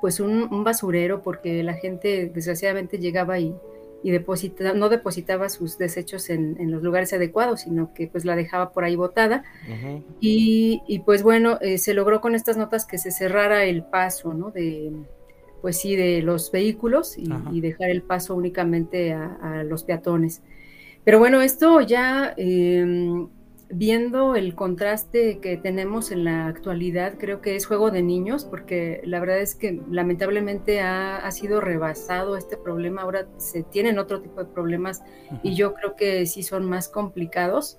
pues 0.00 0.20
un, 0.20 0.52
un 0.52 0.64
basurero 0.64 1.22
porque 1.22 1.62
la 1.62 1.74
gente 1.74 2.30
desgraciadamente 2.34 2.98
llegaba 2.98 3.38
y, 3.38 3.54
y 4.02 4.10
deposita, 4.10 4.74
no 4.74 4.90
depositaba 4.90 5.48
sus 5.48 5.78
desechos 5.78 6.28
en, 6.28 6.56
en 6.60 6.70
los 6.70 6.82
lugares 6.82 7.12
adecuados, 7.14 7.60
sino 7.62 7.94
que 7.94 8.06
pues 8.06 8.26
la 8.26 8.36
dejaba 8.36 8.70
por 8.72 8.84
ahí 8.84 8.96
botada. 8.96 9.44
Y, 10.20 10.82
y, 10.86 10.98
pues 10.98 11.22
bueno, 11.22 11.56
eh, 11.62 11.78
se 11.78 11.94
logró 11.94 12.20
con 12.20 12.34
estas 12.34 12.58
notas 12.58 12.84
que 12.84 12.98
se 12.98 13.10
cerrara 13.12 13.64
el 13.64 13.82
paso, 13.82 14.34
¿no? 14.34 14.50
De, 14.50 14.92
pues 15.64 15.78
sí, 15.78 15.96
de 15.96 16.20
los 16.20 16.52
vehículos 16.52 17.16
y, 17.16 17.62
dejar 17.62 17.88
el 17.88 18.02
paso 18.02 18.34
únicamente 18.34 19.14
a, 19.14 19.38
a 19.40 19.64
los 19.64 19.82
peatones. 19.82 20.42
Pero 21.04 21.18
bueno, 21.18 21.40
esto 21.40 21.80
ya 21.80 22.34
eh, 22.36 23.26
viendo 23.70 24.36
el 24.36 24.54
contraste 24.54 25.38
que 25.38 25.56
tenemos 25.56 26.10
en 26.10 26.24
la 26.24 26.48
actualidad, 26.48 27.14
creo 27.16 27.40
que 27.40 27.56
es 27.56 27.64
juego 27.64 27.90
de 27.90 28.02
niños, 28.02 28.44
porque 28.44 29.00
la 29.04 29.20
verdad 29.20 29.38
es 29.38 29.54
que 29.54 29.80
lamentablemente 29.90 30.82
ha, 30.82 31.16
ha 31.16 31.30
sido 31.30 31.62
rebasado 31.62 32.36
este 32.36 32.58
problema. 32.58 33.00
Ahora 33.00 33.26
se 33.38 33.62
tienen 33.62 33.98
otro 33.98 34.20
tipo 34.20 34.44
de 34.44 34.52
problemas 34.52 35.02
y 35.42 35.54
yo 35.54 35.72
creo 35.72 35.96
que 35.96 36.26
sí 36.26 36.42
son 36.42 36.68
más 36.68 36.90
complicados. 36.90 37.78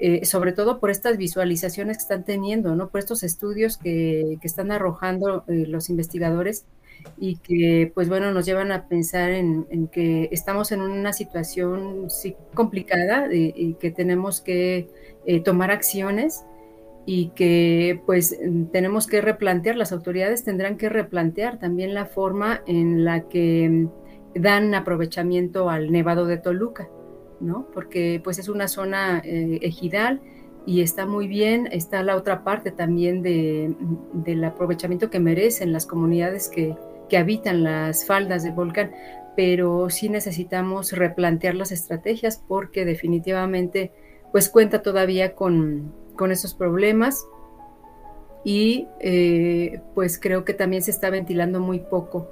eh, 0.00 0.24
sobre 0.24 0.52
todo 0.52 0.78
por 0.80 0.90
estas 0.90 1.18
visualizaciones 1.18 1.98
que 1.98 2.02
están 2.02 2.24
teniendo, 2.24 2.74
¿no? 2.74 2.88
Por 2.88 3.00
estos 3.00 3.22
estudios 3.22 3.76
que, 3.76 4.38
que 4.40 4.46
están 4.46 4.70
arrojando 4.70 5.44
eh, 5.48 5.66
los 5.66 5.90
investigadores 5.90 6.66
y 7.16 7.36
que, 7.36 7.90
pues 7.94 8.08
bueno, 8.08 8.32
nos 8.32 8.46
llevan 8.46 8.72
a 8.72 8.88
pensar 8.88 9.30
en, 9.30 9.88
que 9.88 10.28
estamos 10.32 10.72
en 10.72 10.80
una 10.80 11.12
situación 11.12 12.08
complicada 12.54 13.32
y, 13.32 13.52
y 13.56 13.74
que 13.74 13.90
tenemos 13.90 14.40
que 14.40 14.88
eh, 15.26 15.40
tomar 15.40 15.70
acciones 15.70 16.44
y 17.04 17.30
que 17.30 18.02
pues 18.06 18.38
tenemos 18.72 19.06
que 19.06 19.20
replantear, 19.20 19.76
las 19.76 19.92
autoridades 19.92 20.44
tendrán 20.44 20.76
que 20.76 20.88
replantear 20.88 21.58
también 21.58 21.94
la 21.94 22.06
forma 22.06 22.62
en 22.66 23.04
la 23.04 23.28
que 23.28 23.88
dan 24.34 24.74
aprovechamiento 24.74 25.70
al 25.70 25.90
Nevado 25.90 26.26
de 26.26 26.36
Toluca, 26.36 26.88
¿no? 27.40 27.66
Porque 27.72 28.20
pues 28.22 28.38
es 28.38 28.48
una 28.48 28.68
zona 28.68 29.22
eh, 29.24 29.58
ejidal 29.62 30.20
y 30.66 30.82
está 30.82 31.06
muy 31.06 31.28
bien, 31.28 31.68
está 31.72 32.02
la 32.02 32.14
otra 32.14 32.44
parte 32.44 32.72
también 32.72 33.22
de, 33.22 33.74
del 34.12 34.44
aprovechamiento 34.44 35.08
que 35.08 35.18
merecen 35.18 35.72
las 35.72 35.86
comunidades 35.86 36.48
que, 36.48 36.76
que 37.08 37.16
habitan 37.16 37.62
las 37.62 38.06
faldas 38.06 38.42
del 38.42 38.52
volcán, 38.52 38.92
pero 39.36 39.88
sí 39.90 40.08
necesitamos 40.08 40.92
replantear 40.92 41.54
las 41.54 41.72
estrategias 41.72 42.42
porque 42.48 42.84
definitivamente 42.84 43.92
pues 44.32 44.48
cuenta 44.48 44.82
todavía 44.82 45.34
con, 45.34 45.94
con 46.16 46.32
esos 46.32 46.54
problemas 46.54 47.24
y 48.44 48.86
eh, 49.00 49.80
pues 49.94 50.18
creo 50.18 50.44
que 50.44 50.54
también 50.54 50.82
se 50.82 50.90
está 50.90 51.10
ventilando 51.10 51.60
muy 51.60 51.80
poco 51.80 52.30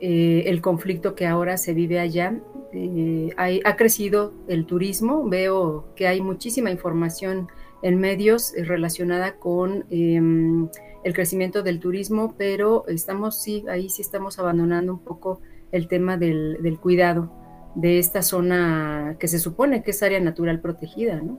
eh, 0.00 0.44
el 0.46 0.60
conflicto 0.60 1.14
que 1.14 1.26
ahora 1.26 1.56
se 1.56 1.74
vive 1.74 1.98
allá. 1.98 2.34
Eh, 2.72 3.30
ha 3.36 3.76
crecido 3.76 4.32
el 4.46 4.66
turismo, 4.66 5.28
veo 5.28 5.86
que 5.96 6.06
hay 6.06 6.20
muchísima 6.20 6.70
información 6.70 7.48
en 7.82 7.98
medios 7.98 8.52
relacionada 8.56 9.36
con 9.36 9.84
em, 9.90 10.68
el 11.04 11.12
crecimiento 11.14 11.62
del 11.62 11.80
turismo, 11.80 12.34
pero 12.36 12.84
estamos, 12.88 13.40
sí, 13.42 13.64
ahí 13.68 13.88
sí 13.90 14.02
estamos 14.02 14.38
abandonando 14.38 14.92
un 14.92 14.98
poco 15.04 15.40
el 15.72 15.86
tema 15.88 16.16
del, 16.16 16.58
del 16.62 16.78
cuidado 16.78 17.32
de 17.74 17.98
esta 17.98 18.22
zona 18.22 19.16
que 19.20 19.28
se 19.28 19.38
supone 19.38 19.82
que 19.82 19.90
es 19.92 20.02
área 20.02 20.18
natural 20.20 20.60
protegida, 20.60 21.16
¿no? 21.22 21.38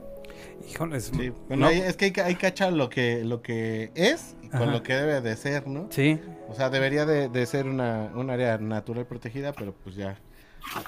Híjoles, 0.70 1.10
Sí, 1.14 1.30
bueno, 1.48 1.62
no. 1.64 1.66
hay- 1.68 1.80
es 1.80 1.96
que 1.96 2.06
hay, 2.06 2.10
que- 2.12 2.22
hay 2.22 2.34
que 2.36 2.40
cachar 2.40 2.72
lo 2.72 2.88
que, 2.88 3.24
lo 3.24 3.42
que 3.42 3.90
es 3.94 4.36
y 4.42 4.48
con 4.48 4.62
Ajá. 4.62 4.72
lo 4.72 4.82
que 4.82 4.94
debe 4.94 5.20
de 5.20 5.36
ser, 5.36 5.66
¿no? 5.66 5.88
Sí. 5.90 6.18
O 6.48 6.54
sea, 6.54 6.70
debería 6.70 7.04
de, 7.04 7.28
de 7.28 7.46
ser 7.46 7.66
una, 7.66 8.10
un 8.14 8.30
área 8.30 8.56
natural 8.58 9.06
protegida, 9.06 9.52
pero 9.52 9.74
pues 9.84 9.96
ya. 9.96 10.18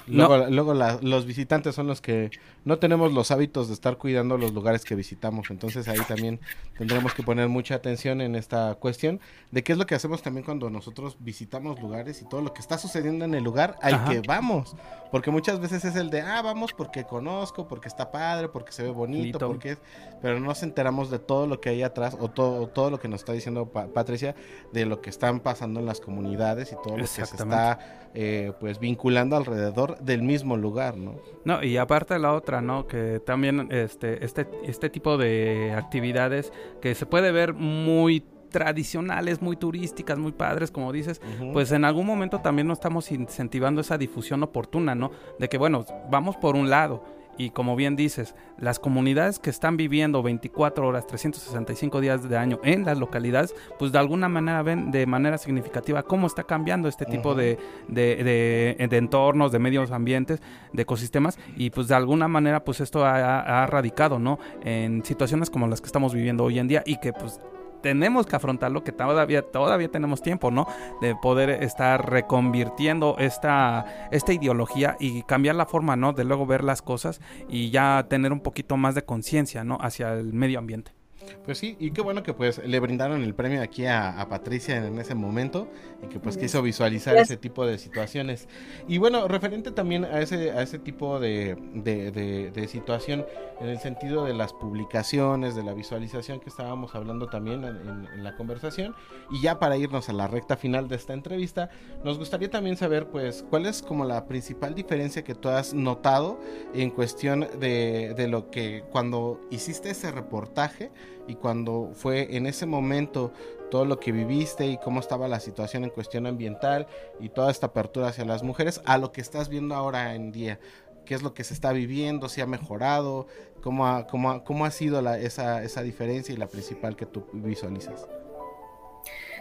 No. 0.07 0.29
Luego, 0.29 0.47
luego 0.51 0.75
la- 0.75 0.99
los 1.03 1.27
visitantes 1.27 1.75
son 1.75 1.87
los 1.87 2.01
que 2.01 2.31
no 2.65 2.79
tenemos 2.79 3.13
los 3.13 3.31
hábitos 3.31 3.69
de 3.69 3.75
estar 3.75 3.97
cuidando 3.99 4.39
los 4.39 4.53
lugares 4.53 4.85
que 4.85 4.95
visitamos. 4.95 5.51
Entonces 5.51 5.89
ahí 5.89 5.99
también 6.07 6.41
tendremos 6.79 7.15
que 7.15 7.23
poner 7.23 7.49
mucha 7.49 7.75
atención 7.75 8.21
en 8.21 8.35
esta 8.37 8.75
cuestión 8.77 9.21
de 9.51 9.63
qué 9.65 9.73
es 9.73 9.79
lo 9.79 9.87
que 9.87 9.95
hacemos 9.95 10.23
también 10.23 10.45
cuando 10.45 10.71
nosotros 10.71 11.17
visitamos 11.21 11.81
lugares 11.81 12.23
y 12.23 12.29
todo 12.29 12.41
lo 12.43 12.53
que 12.55 12.61
está 12.61 12.79
sucediendo 12.79 13.25
en 13.25 13.35
el 13.35 13.43
lugar 13.45 13.77
al 13.83 13.95
Ajá. 13.95 14.11
que 14.11 14.21
vamos. 14.21 14.77
Porque 15.11 15.31
muchas 15.31 15.61
veces 15.61 15.85
es 15.85 15.97
el 15.97 16.09
de, 16.11 16.21
ah, 16.23 16.41
vamos 16.43 16.73
porque 16.73 17.05
conozco, 17.05 17.69
porque 17.69 17.89
está 17.89 18.11
padre, 18.11 18.49
porque 18.49 18.73
se 18.73 18.83
ve 18.83 18.91
bonito, 18.91 19.39
porque 19.39 19.73
es... 19.73 19.79
Pero 20.23 20.39
no 20.39 20.47
nos 20.47 20.63
enteramos 20.63 21.11
de 21.11 21.19
todo 21.19 21.47
lo 21.47 21.61
que 21.61 21.69
hay 21.71 21.83
atrás 21.83 22.17
o 22.19 22.29
todo, 22.29 22.69
todo 22.69 22.91
lo 22.91 22.99
que 23.01 23.09
nos 23.09 23.21
está 23.21 23.33
diciendo 23.33 23.67
Pa- 23.67 23.89
Patricia 23.89 24.35
de 24.73 24.87
lo 24.87 25.01
que 25.03 25.11
están 25.11 25.41
pasando 25.41 25.81
en 25.81 25.87
las 25.87 26.01
comunidades 26.01 26.73
y 26.73 26.77
todo 26.83 26.97
lo 26.97 27.03
que 27.05 27.09
se 27.09 27.23
está 27.23 27.79
eh, 28.15 28.53
pues 28.61 28.79
vinculando 28.79 29.37
alrededor 29.37 29.62
del 29.71 30.23
mismo 30.23 30.57
lugar, 30.57 30.97
¿no? 30.97 31.17
No, 31.45 31.63
y 31.63 31.77
aparte 31.77 32.19
la 32.19 32.33
otra, 32.33 32.61
¿no? 32.61 32.87
Que 32.87 33.21
también 33.21 33.69
este, 33.71 34.25
este, 34.25 34.49
este 34.65 34.91
tipo 34.91 35.17
de 35.19 35.73
actividades 35.77 36.53
que 36.81 36.95
se 36.95 37.07
puede 37.07 37.33
ver 37.33 37.55
muy 37.55 38.25
tradicionales, 38.53 39.43
muy 39.43 39.57
turísticas, 39.57 40.19
muy 40.19 40.33
padres, 40.33 40.71
como 40.71 40.93
dices, 40.93 41.21
pues 41.53 41.73
en 41.73 41.85
algún 41.85 42.07
momento 42.07 42.41
también 42.41 42.69
no 42.69 42.75
estamos 42.75 43.11
incentivando 43.11 43.81
esa 43.81 43.99
difusión 43.99 44.43
oportuna, 44.43 44.95
¿no? 44.95 45.11
De 45.39 45.49
que, 45.49 45.59
bueno, 45.59 45.85
vamos 46.11 46.37
por 46.37 46.55
un 46.55 46.71
lado. 46.71 47.03
Y 47.43 47.51
como 47.51 47.75
bien 47.75 47.97
dices, 47.97 48.37
las 48.57 48.79
comunidades 48.79 49.41
que 49.41 49.51
están 49.51 49.77
viviendo 49.77 50.23
24 50.23 50.87
horas, 50.87 51.09
365 51.09 52.01
días 52.01 52.29
de 52.29 52.37
año 52.37 52.61
en 52.63 52.85
las 52.85 52.99
localidades, 52.99 53.53
pues 53.81 53.91
de 53.91 53.99
alguna 53.99 54.29
manera 54.29 54.63
ven 54.63 54.93
de 54.93 55.07
manera 55.07 55.39
significativa 55.39 56.05
cómo 56.05 56.29
está 56.29 56.45
cambiando 56.45 56.89
este 56.89 57.05
tipo 57.05 57.35
de, 57.35 57.59
de- 57.89 58.77
de 58.89 58.97
entornos, 58.97 59.51
de 59.51 59.59
medios 59.59 59.91
ambientes, 59.91 60.41
de 60.73 60.83
ecosistemas, 60.83 61.37
y 61.57 61.71
pues 61.71 61.89
de 61.89 61.97
alguna 61.97 62.29
manera 62.29 62.63
pues 62.63 62.81
esto 62.81 63.05
ha, 63.05 63.63
ha 63.65 63.67
radicado, 63.67 64.21
¿no? 64.21 64.39
En 64.65 65.05
situaciones 65.05 65.51
como 65.51 65.67
las 65.67 65.81
que 65.81 65.87
estamos 65.87 66.15
viviendo 66.15 66.45
hoy 66.45 66.61
en 66.61 66.69
día 66.69 66.83
y 66.87 66.99
que 66.99 67.13
pues 67.13 67.41
tenemos 67.83 68.27
que 68.27 68.37
afrontarlo, 68.37 68.85
que 68.85 68.93
todavía, 68.93 69.43
todavía 69.43 69.91
tenemos 69.91 70.23
tiempo, 70.23 70.51
¿no? 70.51 70.67
De 71.01 71.15
poder 71.15 71.51
estar 71.63 72.09
reconvirtiendo 72.09 73.17
esta, 73.19 74.09
esta 74.11 74.33
ideología 74.33 74.97
y 74.99 75.23
cambiar 75.25 75.57
la 75.57 75.67
forma, 75.67 75.97
¿no? 75.97 76.13
De 76.13 76.25
luego 76.25 76.47
ver 76.47 76.65
las 76.65 76.83
cosas 76.83 77.21
y 77.49 77.71
ya 77.71 78.07
tener 78.09 78.33
un 78.33 78.41
poquito 78.41 78.77
más 78.77 78.95
de 78.95 79.05
conciencia, 79.05 79.65
¿no? 79.65 79.79
Hacia 79.81 80.15
el 80.15 80.33
medio 80.33 80.59
ambiente. 80.59 81.02
Pues 81.45 81.59
sí, 81.59 81.77
y 81.81 81.91
qué 81.91 82.01
bueno 82.03 82.23
que 82.23 82.33
pues 82.35 82.59
le 82.65 82.79
brindaron 82.79 83.23
el 83.25 83.35
premio 83.35 83.63
aquí 83.63 83.85
a, 83.87 84.21
a 84.21 84.29
Patricia 84.29 84.77
en, 84.77 84.99
ese 84.99 85.15
momento 85.15 85.69
y 86.03 86.07
que 86.07 86.21
pues 86.21 86.37
quiso 86.37 86.63
visualizar 86.63 87.15
Gracias. 87.15 87.31
ese 87.33 87.37
tipo 87.41 87.67
de 87.67 87.79
situaciones. 87.79 88.49
Y 88.87 88.99
bueno, 88.99 89.27
referente 89.27 89.73
también 89.73 90.05
a 90.05 90.21
ese, 90.21 90.53
a 90.53 90.63
ese 90.63 90.79
tipo 90.79 91.19
de, 91.19 91.57
de, 91.75 92.11
de- 92.13 92.51
de 92.53 92.69
situación 92.69 93.27
en 93.61 93.69
el 93.69 93.79
sentido 93.81 94.25
de 94.25 94.35
las 94.35 94.53
publicaciones, 94.53 95.55
de 95.57 95.63
la 95.65 95.75
visualización 95.75 96.41
que 96.41 96.49
estábamos 96.49 96.95
hablando 96.95 97.27
también 97.29 97.65
en, 97.65 97.77
en- 97.77 98.09
en 98.15 98.25
la 98.25 98.37
conversación. 98.37 98.95
Y 99.31 99.41
ya 99.43 99.59
para 99.59 99.77
irnos 99.77 100.09
a 100.09 100.13
la 100.13 100.29
recta 100.29 100.57
final 100.57 100.87
de 100.89 100.97
esta 100.97 101.13
entrevista, 101.13 101.71
nos 102.05 102.19
gustaría 102.19 102.51
también 102.51 102.77
saber 102.77 103.07
pues 103.09 103.45
cuál 103.51 103.67
es 103.67 103.83
como 103.83 104.05
la 104.05 104.27
principal 104.27 104.75
diferencia 104.75 105.23
que 105.25 105.35
tú 105.35 105.49
has 105.49 105.75
notado 105.75 106.39
en 106.75 106.91
cuestión 106.91 107.49
de, 107.59 108.15
de 108.17 108.29
lo 108.29 108.51
que 108.51 108.85
cuando 108.93 109.41
hiciste 109.51 109.91
ese 109.91 110.11
reportaje 110.13 110.91
y 111.29 111.35
cuando 111.37 111.91
fue 111.95 112.37
en 112.37 112.47
ese 112.47 112.67
momento 112.67 113.33
todo 113.71 113.85
lo 113.85 113.99
que 114.01 114.13
viviste 114.13 114.67
y 114.67 114.77
cómo 114.79 115.01
estaba 115.01 115.29
la 115.29 115.41
situación 115.41 115.85
en 115.85 115.91
cuestión 115.91 116.27
ambiental 116.27 116.87
y 117.21 117.29
toda 117.31 117.51
esta 117.51 117.67
apertura 117.69 118.09
hacia 118.09 118.25
las 118.25 118.43
mujeres 118.43 118.81
a 118.85 118.99
lo 118.99 119.13
que 119.13 119.21
estás 119.21 119.49
viendo 119.49 119.75
ahora 119.75 120.15
en 120.15 120.31
día. 120.33 120.59
¿Qué 121.07 121.15
es 121.15 121.23
lo 121.23 121.35
que 121.35 121.43
se 121.43 121.55
está 121.55 121.73
viviendo? 121.73 122.29
¿Si 122.29 122.41
ha 122.41 122.47
mejorado? 122.47 123.27
¿Cómo 123.63 123.87
ha, 123.87 124.07
cómo 124.07 124.31
ha- 124.31 124.45
cómo 124.45 124.65
ha 124.65 124.71
sido 124.71 125.01
la- 125.03 125.19
esa, 125.19 125.63
esa 125.65 125.83
diferencia 125.83 126.33
y 126.35 126.37
la 126.37 126.47
principal 126.49 126.97
que 126.97 127.07
tú 127.07 127.25
visualizas? 127.33 128.07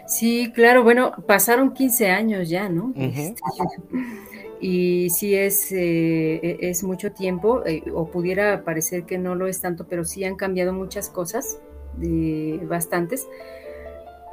Sí, 0.07 0.51
claro, 0.53 0.83
bueno, 0.83 1.11
pasaron 1.27 1.73
15 1.73 2.09
años 2.09 2.49
ya, 2.49 2.67
¿no? 2.69 2.93
Este, 2.95 3.41
y 4.59 5.09
sí 5.09 5.35
es, 5.35 5.71
eh, 5.71 6.39
e- 6.41 6.57
es 6.69 6.83
mucho 6.83 7.11
tiempo, 7.11 7.63
eh, 7.65 7.83
o 7.93 8.09
pudiera 8.09 8.63
parecer 8.63 9.05
que 9.05 9.17
no 9.17 9.35
lo 9.35 9.47
es 9.47 9.61
tanto, 9.61 9.87
pero 9.87 10.03
sí 10.03 10.23
han 10.23 10.35
cambiado 10.35 10.73
muchas 10.73 11.09
cosas, 11.09 11.59
bastantes, 12.63 13.27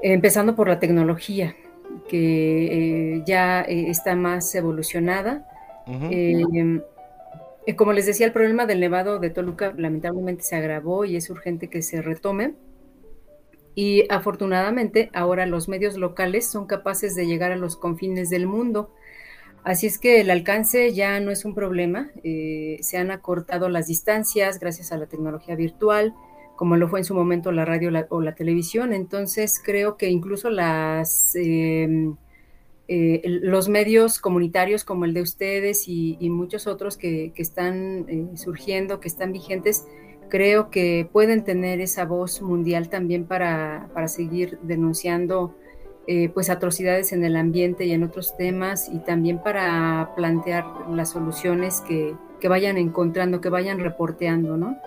empezando 0.02 0.54
por 0.54 0.68
la 0.68 0.78
tecnología, 0.78 1.56
que 2.08 3.16
eh, 3.16 3.22
ya 3.26 3.62
eh, 3.62 3.90
está 3.90 4.14
más 4.14 4.54
evolucionada. 4.54 5.46
Ujú. 5.86 6.08
Eh, 6.10 7.76
como 7.76 7.92
les 7.92 8.06
decía, 8.06 8.24
el 8.24 8.32
problema 8.32 8.64
del 8.64 8.80
nevado 8.80 9.18
de 9.18 9.28
Toluca 9.28 9.74
lamentablemente 9.76 10.42
se 10.42 10.56
agravó 10.56 11.04
y 11.04 11.16
es 11.16 11.28
urgente 11.28 11.68
que 11.68 11.82
se 11.82 12.00
retome. 12.00 12.54
Y 13.74 14.06
afortunadamente 14.10 15.10
ahora 15.12 15.46
los 15.46 15.68
medios 15.68 15.96
locales 15.96 16.46
son 16.46 16.66
capaces 16.66 17.14
de 17.14 17.26
llegar 17.26 17.52
a 17.52 17.56
los 17.56 17.76
confines 17.76 18.30
del 18.30 18.46
mundo. 18.46 18.90
Así 19.64 19.86
es 19.86 19.98
que 19.98 20.20
el 20.20 20.30
alcance 20.30 20.94
ya 20.94 21.20
no 21.20 21.30
es 21.30 21.44
un 21.44 21.54
problema. 21.54 22.10
eh, 22.24 22.78
se 22.80 22.96
han 22.96 23.10
acortado 23.10 23.68
las 23.68 23.86
distancias 23.86 24.58
gracias 24.58 24.90
a 24.90 24.96
la 24.96 25.06
tecnología 25.06 25.54
virtual, 25.54 26.14
como 26.58 26.76
lo 26.76 26.88
fue 26.88 26.98
en 27.00 27.04
su 27.04 27.14
momento 27.14 27.52
la 27.52 27.64
radio 27.64 27.90
o 28.10 28.20
la 28.20 28.34
televisión. 28.34 28.92
Entonces 28.92 29.62
creo 29.64 29.96
que 29.96 30.10
incluso 30.10 30.50
las... 30.50 31.34
eh, 31.36 32.10
eh, 32.90 33.20
los 33.42 33.68
medios 33.68 34.18
comunitarios 34.18 34.82
como 34.82 35.04
el 35.04 35.12
de 35.12 35.20
ustedes 35.20 35.88
y, 35.88 36.16
y 36.20 36.30
muchos 36.30 36.66
otros 36.66 36.96
que, 36.96 37.32
que 37.34 37.42
están 37.42 38.06
eh, 38.08 38.28
surgiendo, 38.34 38.98
que 38.98 39.08
están 39.08 39.30
vigentes, 39.30 39.84
creo 40.30 40.70
que 40.70 41.06
pueden 41.12 41.44
tener 41.44 41.82
esa 41.82 42.06
voz 42.06 42.40
mundial 42.40 42.88
también 42.88 43.26
para, 43.26 43.90
para 43.92 44.08
seguir 44.08 44.58
denunciando 44.62 45.54
eh, 46.06 46.30
pues 46.30 46.48
atrocidades 46.48 47.12
en 47.12 47.24
el 47.24 47.36
ambiente 47.36 47.84
y 47.84 47.92
en 47.92 48.04
otros 48.04 48.34
temas 48.38 48.88
y 48.88 49.00
también 49.00 49.42
para 49.42 50.14
plantear 50.16 50.64
las 50.90 51.10
soluciones 51.10 51.82
que, 51.82 52.14
que 52.40 52.48
vayan 52.48 52.78
encontrando, 52.78 53.42
que 53.42 53.50
vayan 53.50 53.80
reporteando, 53.80 54.56
¿no? 54.56 54.78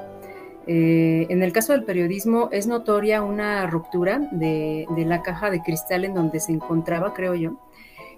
Eh, 0.74 1.28
en 1.30 1.43
el 1.43 1.51
caso 1.51 1.74
del 1.74 1.84
periodismo 1.84 2.47
es 2.53 2.65
notoria 2.65 3.24
una 3.24 3.67
ruptura 3.67 4.30
de, 4.32 4.86
de 4.95 5.03
la 5.03 5.22
caja 5.22 5.51
de 5.51 5.61
cristal 5.61 6.05
en 6.05 6.13
donde 6.13 6.39
se 6.39 6.53
encontraba, 6.53 7.13
creo 7.13 7.36
yo, 7.36 7.59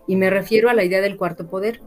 y 0.05 0.17
me 0.17 0.29
refiero 0.29 0.69
a 0.69 0.75
la 0.75 0.83
idea 0.83 1.01
del 1.01 1.17
cuarto 1.17 1.47
poder. 1.47 1.81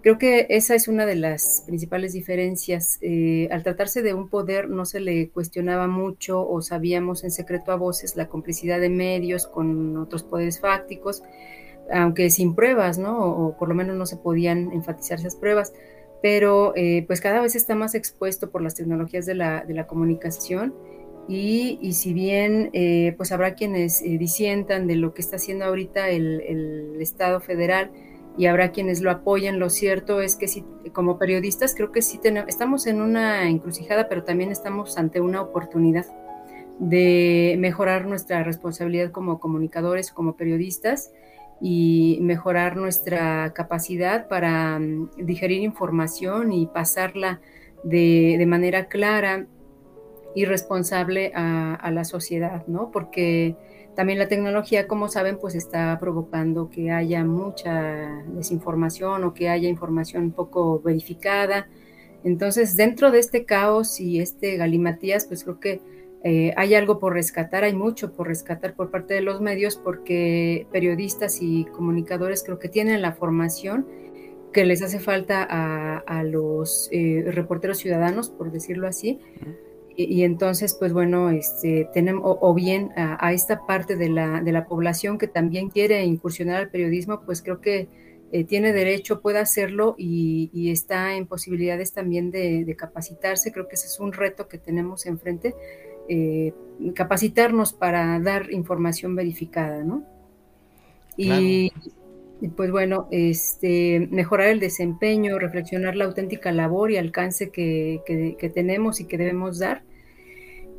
Creo 0.00 0.18
que 0.18 0.46
esa 0.48 0.76
es 0.76 0.86
una 0.86 1.06
de 1.06 1.16
las 1.16 1.64
principales 1.66 2.12
diferencias. 2.12 2.98
Eh, 3.02 3.48
al 3.50 3.64
tratarse 3.64 4.00
de 4.02 4.14
un 4.14 4.28
poder 4.28 4.68
no 4.70 4.84
se 4.84 5.00
le 5.00 5.28
cuestionaba 5.30 5.88
mucho 5.88 6.48
o 6.48 6.62
sabíamos 6.62 7.24
en 7.24 7.32
secreto 7.32 7.72
a 7.72 7.76
voces 7.76 8.14
la 8.14 8.28
complicidad 8.28 8.78
de 8.78 8.90
medios 8.90 9.48
con 9.48 9.96
otros 9.96 10.22
poderes 10.22 10.60
fácticos, 10.60 11.24
aunque 11.92 12.30
sin 12.30 12.54
pruebas, 12.54 12.98
¿no? 12.98 13.26
O, 13.26 13.56
por 13.56 13.68
lo 13.68 13.74
menos 13.74 13.96
no 13.96 14.06
se 14.06 14.18
podían 14.18 14.70
enfatizar 14.70 15.18
esas 15.18 15.34
pruebas. 15.34 15.72
Pero 16.22 16.72
eh, 16.76 17.04
pues 17.06 17.20
cada 17.20 17.40
vez 17.40 17.56
está 17.56 17.74
más 17.74 17.94
expuesto 17.94 18.50
por 18.50 18.62
las 18.62 18.74
tecnologías 18.74 19.26
de 19.26 19.34
la, 19.34 19.64
de 19.64 19.74
la 19.74 19.86
comunicación 19.86 20.72
y, 21.28 21.78
y, 21.80 21.92
si 21.92 22.12
bien 22.12 22.70
eh, 22.72 23.14
pues 23.16 23.30
habrá 23.32 23.54
quienes 23.54 24.02
disientan 24.02 24.86
de 24.86 24.96
lo 24.96 25.14
que 25.14 25.22
está 25.22 25.36
haciendo 25.36 25.64
ahorita 25.64 26.08
el, 26.08 26.96
Estado 27.00 27.40
federal, 27.40 27.90
y 28.38 28.46
habrá 28.46 28.70
quienes 28.70 29.02
lo 29.02 29.10
apoyen. 29.10 29.58
Lo 29.58 29.70
cierto 29.70 30.20
es 30.20 30.36
que 30.36 30.48
si, 30.48 30.64
como 30.92 31.18
periodistas 31.18 31.74
creo 31.74 31.92
que 31.92 32.00
sí 32.00 32.20
estamos 32.46 32.86
en 32.86 33.00
una 33.00 33.48
encrucijada, 33.48 34.08
pero 34.08 34.24
también 34.24 34.50
estamos 34.50 34.96
ante 34.96 35.20
una 35.20 35.42
oportunidad 35.42 36.06
de 36.78 37.56
mejorar 37.58 38.06
nuestra 38.06 38.42
responsabilidad 38.44 39.10
como 39.10 39.38
comunicadores, 39.38 40.10
como 40.12 40.36
periodistas 40.36 41.12
y 41.62 42.18
mejorar 42.20 42.76
nuestra 42.76 43.52
capacidad 43.54 44.26
para 44.26 44.80
mm, 44.80 45.10
digerir 45.18 45.62
información 45.62 46.52
y 46.52 46.66
pasarla 46.66 47.40
de, 47.84 48.34
de 48.36 48.46
manera 48.46 48.86
clara 48.86 49.46
y 50.34 50.44
responsable 50.44 51.30
a, 51.34 51.74
a, 51.74 51.90
la 51.92 52.04
sociedad, 52.04 52.66
¿no? 52.66 52.90
Porque 52.90 53.54
también 53.94 54.18
la 54.18 54.26
tecnología, 54.26 54.88
como 54.88 55.08
saben, 55.08 55.38
pues 55.38 55.54
está 55.54 55.98
provocando 56.00 56.68
que 56.68 56.90
haya 56.90 57.22
mucha 57.24 58.24
desinformación 58.28 59.22
o 59.22 59.34
que 59.34 59.48
haya 59.48 59.68
información 59.68 60.32
poco 60.32 60.80
verificada. 60.80 61.68
Entonces, 62.24 62.76
dentro 62.76 63.10
de 63.10 63.18
este 63.20 63.44
caos 63.44 64.00
y 64.00 64.20
este 64.20 64.56
galimatías, 64.56 65.26
pues 65.26 65.44
creo 65.44 65.60
que 65.60 65.80
eh, 66.24 66.52
hay 66.56 66.74
algo 66.74 66.98
por 66.98 67.14
rescatar, 67.14 67.64
hay 67.64 67.74
mucho 67.74 68.12
por 68.12 68.28
rescatar 68.28 68.74
por 68.74 68.90
parte 68.90 69.14
de 69.14 69.22
los 69.22 69.40
medios, 69.40 69.76
porque 69.76 70.66
periodistas 70.70 71.38
y 71.40 71.64
comunicadores 71.66 72.42
creo 72.44 72.58
que 72.58 72.68
tienen 72.68 73.02
la 73.02 73.12
formación 73.12 73.86
que 74.52 74.64
les 74.64 74.82
hace 74.82 75.00
falta 75.00 75.46
a, 75.48 75.98
a 75.98 76.22
los 76.22 76.88
eh, 76.92 77.24
reporteros 77.26 77.78
ciudadanos, 77.78 78.30
por 78.30 78.52
decirlo 78.52 78.86
así. 78.86 79.18
Y, 79.94 80.22
entonces, 80.24 80.74
pues 80.78 80.92
bueno, 80.94 81.30
este, 81.30 81.86
tenemos, 81.92 82.22
o, 82.24 82.54
bien 82.54 82.90
a, 82.96 83.32
esta 83.32 83.66
parte 83.66 83.96
de 83.96 84.08
la, 84.08 84.40
de 84.40 84.50
la, 84.50 84.64
población 84.64 85.18
que 85.18 85.26
también 85.26 85.68
quiere 85.68 86.02
incursionar 86.04 86.56
al 86.56 86.70
periodismo, 86.70 87.20
pues 87.26 87.42
creo 87.42 87.60
que 87.60 87.88
eh, 88.32 88.44
tiene 88.44 88.72
derecho, 88.72 89.20
puede 89.20 89.38
hacerlo 89.38 89.94
y, 89.98 90.70
está 90.70 91.14
en 91.14 91.26
posibilidades 91.26 91.92
también 91.92 92.30
de, 92.30 92.74
capacitarse. 92.78 93.52
Creo 93.52 93.68
que 93.68 93.74
ese 93.74 93.86
es 93.86 94.00
un 94.00 94.14
reto 94.14 94.48
que 94.48 94.56
tenemos 94.56 95.04
enfrente, 95.04 95.54
eh, 96.08 96.52
capacitarnos 96.94 97.72
para 97.72 98.18
dar 98.20 98.50
información 98.52 99.14
verificada, 99.14 99.84
¿no? 99.84 100.04
Y, 101.16 101.72
pues 102.56 102.72
bueno, 102.72 103.06
este, 103.12 104.08
mejorar 104.10 104.48
el 104.48 104.58
desempeño, 104.58 105.38
reflexionar 105.38 105.94
la 105.94 106.06
auténtica 106.06 106.50
labor 106.50 106.90
y 106.90 106.96
alcance 106.96 107.50
que, 107.50 108.00
que, 108.04 108.48
tenemos 108.48 109.00
y 109.00 109.04
que 109.04 109.18
debemos 109.18 109.58
dar. 109.58 109.82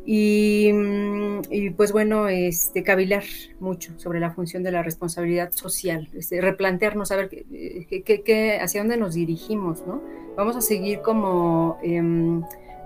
Y, 0.06 0.72
mm, 0.74 1.42
y, 1.50 1.70
pues 1.70 1.94
bueno, 1.94 2.28
este, 2.28 2.84
cavilar 2.84 3.24
mucho 3.62 3.98
sobre 3.98 4.20
la 4.20 4.32
función 4.32 4.64
de 4.64 4.72
la 4.72 4.84
responsabilidad 4.84 5.52
social, 5.54 6.10
este, 6.14 6.42
replantearnos, 6.42 7.12
a 7.12 7.16
ver 7.16 7.30
qué, 7.30 8.24
qué, 8.26 8.60
hacia 8.60 8.82
dónde 8.82 8.98
nos 8.98 9.14
dirigimos, 9.14 9.88
¿no? 9.88 10.02
Vamos 10.36 10.58
a 10.58 10.62
seguir 10.62 11.00
como 11.00 11.78
eh, 11.84 12.02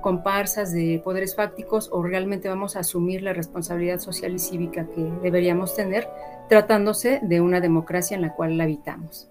comparsas 0.08 0.72
de 0.72 1.02
poderes 1.04 1.36
fácticos 1.36 1.90
o 1.92 2.02
realmente 2.02 2.48
vamos 2.48 2.78
a 2.78 2.80
asumir 2.80 3.24
la 3.24 3.34
responsabilidad 3.34 4.00
social 4.00 4.34
y 4.34 4.40
cívica 4.40 4.88
que 4.96 5.02
deberíamos 5.22 5.76
tener 5.76 6.08
tratándose 6.48 7.20
de 7.24 7.42
una 7.42 7.60
democracia 7.60 8.16
en 8.16 8.22
la 8.22 8.34
cual 8.34 8.62
habitamos. 8.62 9.30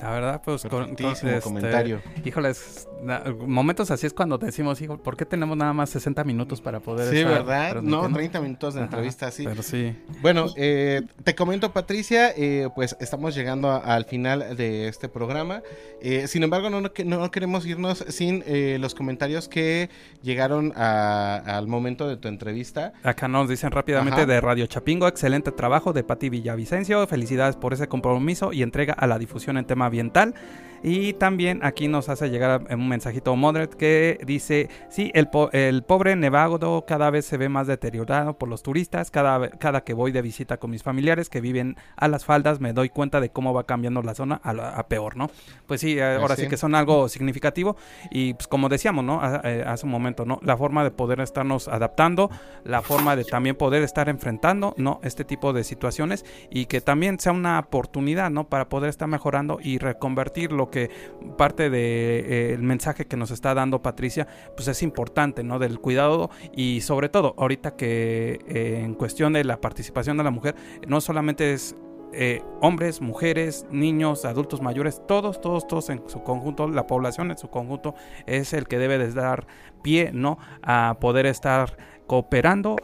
La 0.00 0.10
verdad, 0.10 0.42
pues 0.42 0.62
con, 0.62 0.96
este, 0.98 1.40
comentario. 1.40 2.00
Híjoles, 2.24 2.88
momentos 3.46 3.90
así 3.90 4.06
es 4.06 4.14
cuando 4.14 4.38
decimos, 4.38 4.80
hijo, 4.80 4.96
¿por 4.96 5.16
qué 5.16 5.26
tenemos 5.26 5.56
nada 5.56 5.74
más 5.74 5.90
60 5.90 6.24
minutos 6.24 6.60
para 6.62 6.80
poder 6.80 7.14
Sí, 7.14 7.22
¿verdad? 7.22 7.82
No, 7.82 8.10
30 8.10 8.40
minutos 8.40 8.74
de 8.74 8.82
entrevista, 8.82 9.26
así. 9.26 9.44
Pero 9.44 9.62
sí. 9.62 9.94
Bueno, 10.22 10.46
eh, 10.56 11.02
te 11.22 11.34
comento, 11.34 11.72
Patricia, 11.72 12.32
eh, 12.34 12.68
pues 12.74 12.96
estamos 13.00 13.34
llegando 13.34 13.70
al 13.70 14.06
final 14.06 14.56
de 14.56 14.88
este 14.88 15.08
programa. 15.08 15.62
Eh, 16.00 16.28
sin 16.28 16.42
embargo, 16.44 16.70
no, 16.70 16.80
no, 16.80 17.30
queremos 17.30 17.66
irnos 17.66 18.04
sin 18.08 18.42
los 18.80 18.94
comentarios 18.94 19.48
que 19.48 19.90
llegaron 20.22 20.72
al 20.76 21.66
momento 21.66 22.08
de 22.08 22.16
tu 22.16 22.28
entrevista. 22.28 22.94
Acá 23.02 23.28
nos 23.28 23.50
dicen 23.50 23.70
rápidamente 23.70 24.24
de 24.24 24.40
Radio 24.40 24.66
Chapingo, 24.66 25.06
excelente 25.08 25.52
trabajo 25.52 25.92
de 25.92 26.04
Pati 26.04 26.30
Villavicencio, 26.30 27.06
felicidades 27.06 27.56
por 27.56 27.74
ese 27.74 27.86
compromiso 27.86 28.52
y 28.52 28.62
entrega 28.62 28.94
a 28.94 29.06
la 29.06 29.18
difusión 29.18 29.58
en 29.58 29.66
tema 29.66 29.89
ambiental. 29.90 30.34
Y 30.82 31.12
también 31.14 31.60
aquí 31.62 31.88
nos 31.88 32.08
hace 32.08 32.30
llegar 32.30 32.66
un 32.70 32.88
mensajito 32.88 33.36
moderate 33.36 33.76
que 33.76 34.20
dice, 34.24 34.68
sí, 34.88 35.10
el, 35.14 35.28
el 35.52 35.82
pobre 35.82 36.16
Nevado 36.16 36.84
cada 36.86 37.10
vez 37.10 37.26
se 37.26 37.36
ve 37.36 37.48
más 37.48 37.66
deteriorado 37.66 38.38
por 38.38 38.48
los 38.48 38.62
turistas, 38.62 39.10
cada, 39.10 39.50
cada 39.50 39.82
que 39.82 39.94
voy 39.94 40.12
de 40.12 40.22
visita 40.22 40.56
con 40.56 40.70
mis 40.70 40.82
familiares 40.82 41.28
que 41.28 41.40
viven 41.40 41.76
a 41.96 42.08
las 42.08 42.24
faldas 42.24 42.60
me 42.60 42.72
doy 42.72 42.88
cuenta 42.88 43.20
de 43.20 43.30
cómo 43.30 43.52
va 43.52 43.64
cambiando 43.64 44.02
la 44.02 44.14
zona 44.14 44.40
a, 44.42 44.86
peor, 44.88 45.16
¿no? 45.16 45.30
Pues 45.66 45.80
sí, 45.80 45.98
eh, 45.98 46.16
ahora 46.16 46.36
sí. 46.36 46.48
que 46.48 46.56
son 46.56 46.74
algo 46.74 47.08
significativo 47.08 47.76
y 48.10 48.34
pues 48.34 48.48
como 48.48 48.68
decíamos, 48.68 49.04
¿no? 49.04 49.20
Eh, 49.44 49.64
hace 49.66 49.86
un 49.86 49.92
momento, 49.92 50.24
¿no? 50.24 50.40
La 50.42 50.56
forma 50.56 50.84
de 50.84 50.90
poder 50.90 51.20
estarnos 51.20 51.68
adaptando, 51.68 52.30
la 52.64 52.82
forma 52.82 53.16
de 53.16 53.24
también 53.24 53.56
poder 53.56 53.82
estar 53.82 54.08
enfrentando, 54.08 54.74
¿no? 54.76 55.00
Este 55.02 55.24
tipo 55.24 55.52
de 55.52 55.64
situaciones 55.64 56.24
y 56.50 56.66
que 56.66 56.80
también 56.80 57.18
sea 57.20 57.32
una 57.32 57.58
oportunidad, 57.58 58.30
¿no? 58.30 58.48
Para 58.48 58.68
poder 58.68 58.90
estar 58.90 59.08
mejorando 59.08 59.58
y 59.62 59.78
reconvertir 59.78 60.52
lo 60.52 60.69
que 60.70 60.90
parte 61.36 61.64
del 61.64 61.72
de, 61.72 62.54
eh, 62.54 62.58
mensaje 62.58 63.06
que 63.06 63.16
nos 63.16 63.30
está 63.30 63.54
dando 63.54 63.82
Patricia, 63.82 64.26
pues 64.56 64.68
es 64.68 64.82
importante, 64.82 65.42
¿no? 65.42 65.58
Del 65.58 65.80
cuidado 65.80 66.30
y 66.54 66.80
sobre 66.80 67.08
todo 67.08 67.34
ahorita 67.38 67.76
que 67.76 68.40
eh, 68.48 68.82
en 68.84 68.94
cuestión 68.94 69.32
de 69.32 69.44
la 69.44 69.60
participación 69.60 70.16
de 70.16 70.24
la 70.24 70.30
mujer, 70.30 70.54
no 70.86 71.00
solamente 71.00 71.52
es 71.52 71.76
eh, 72.12 72.42
hombres, 72.60 73.00
mujeres, 73.00 73.66
niños, 73.70 74.24
adultos 74.24 74.60
mayores, 74.60 75.00
todos, 75.06 75.40
todos, 75.40 75.66
todos 75.66 75.90
en 75.90 76.02
su 76.08 76.22
conjunto, 76.22 76.68
la 76.68 76.86
población 76.86 77.30
en 77.30 77.38
su 77.38 77.48
conjunto 77.50 77.94
es 78.26 78.52
el 78.52 78.66
que 78.66 78.78
debe 78.78 78.98
de 78.98 79.12
dar 79.12 79.46
pie, 79.82 80.10
¿no? 80.12 80.38
A 80.62 80.96
poder 81.00 81.26
estar 81.26 81.76
cooperando, 82.08 82.74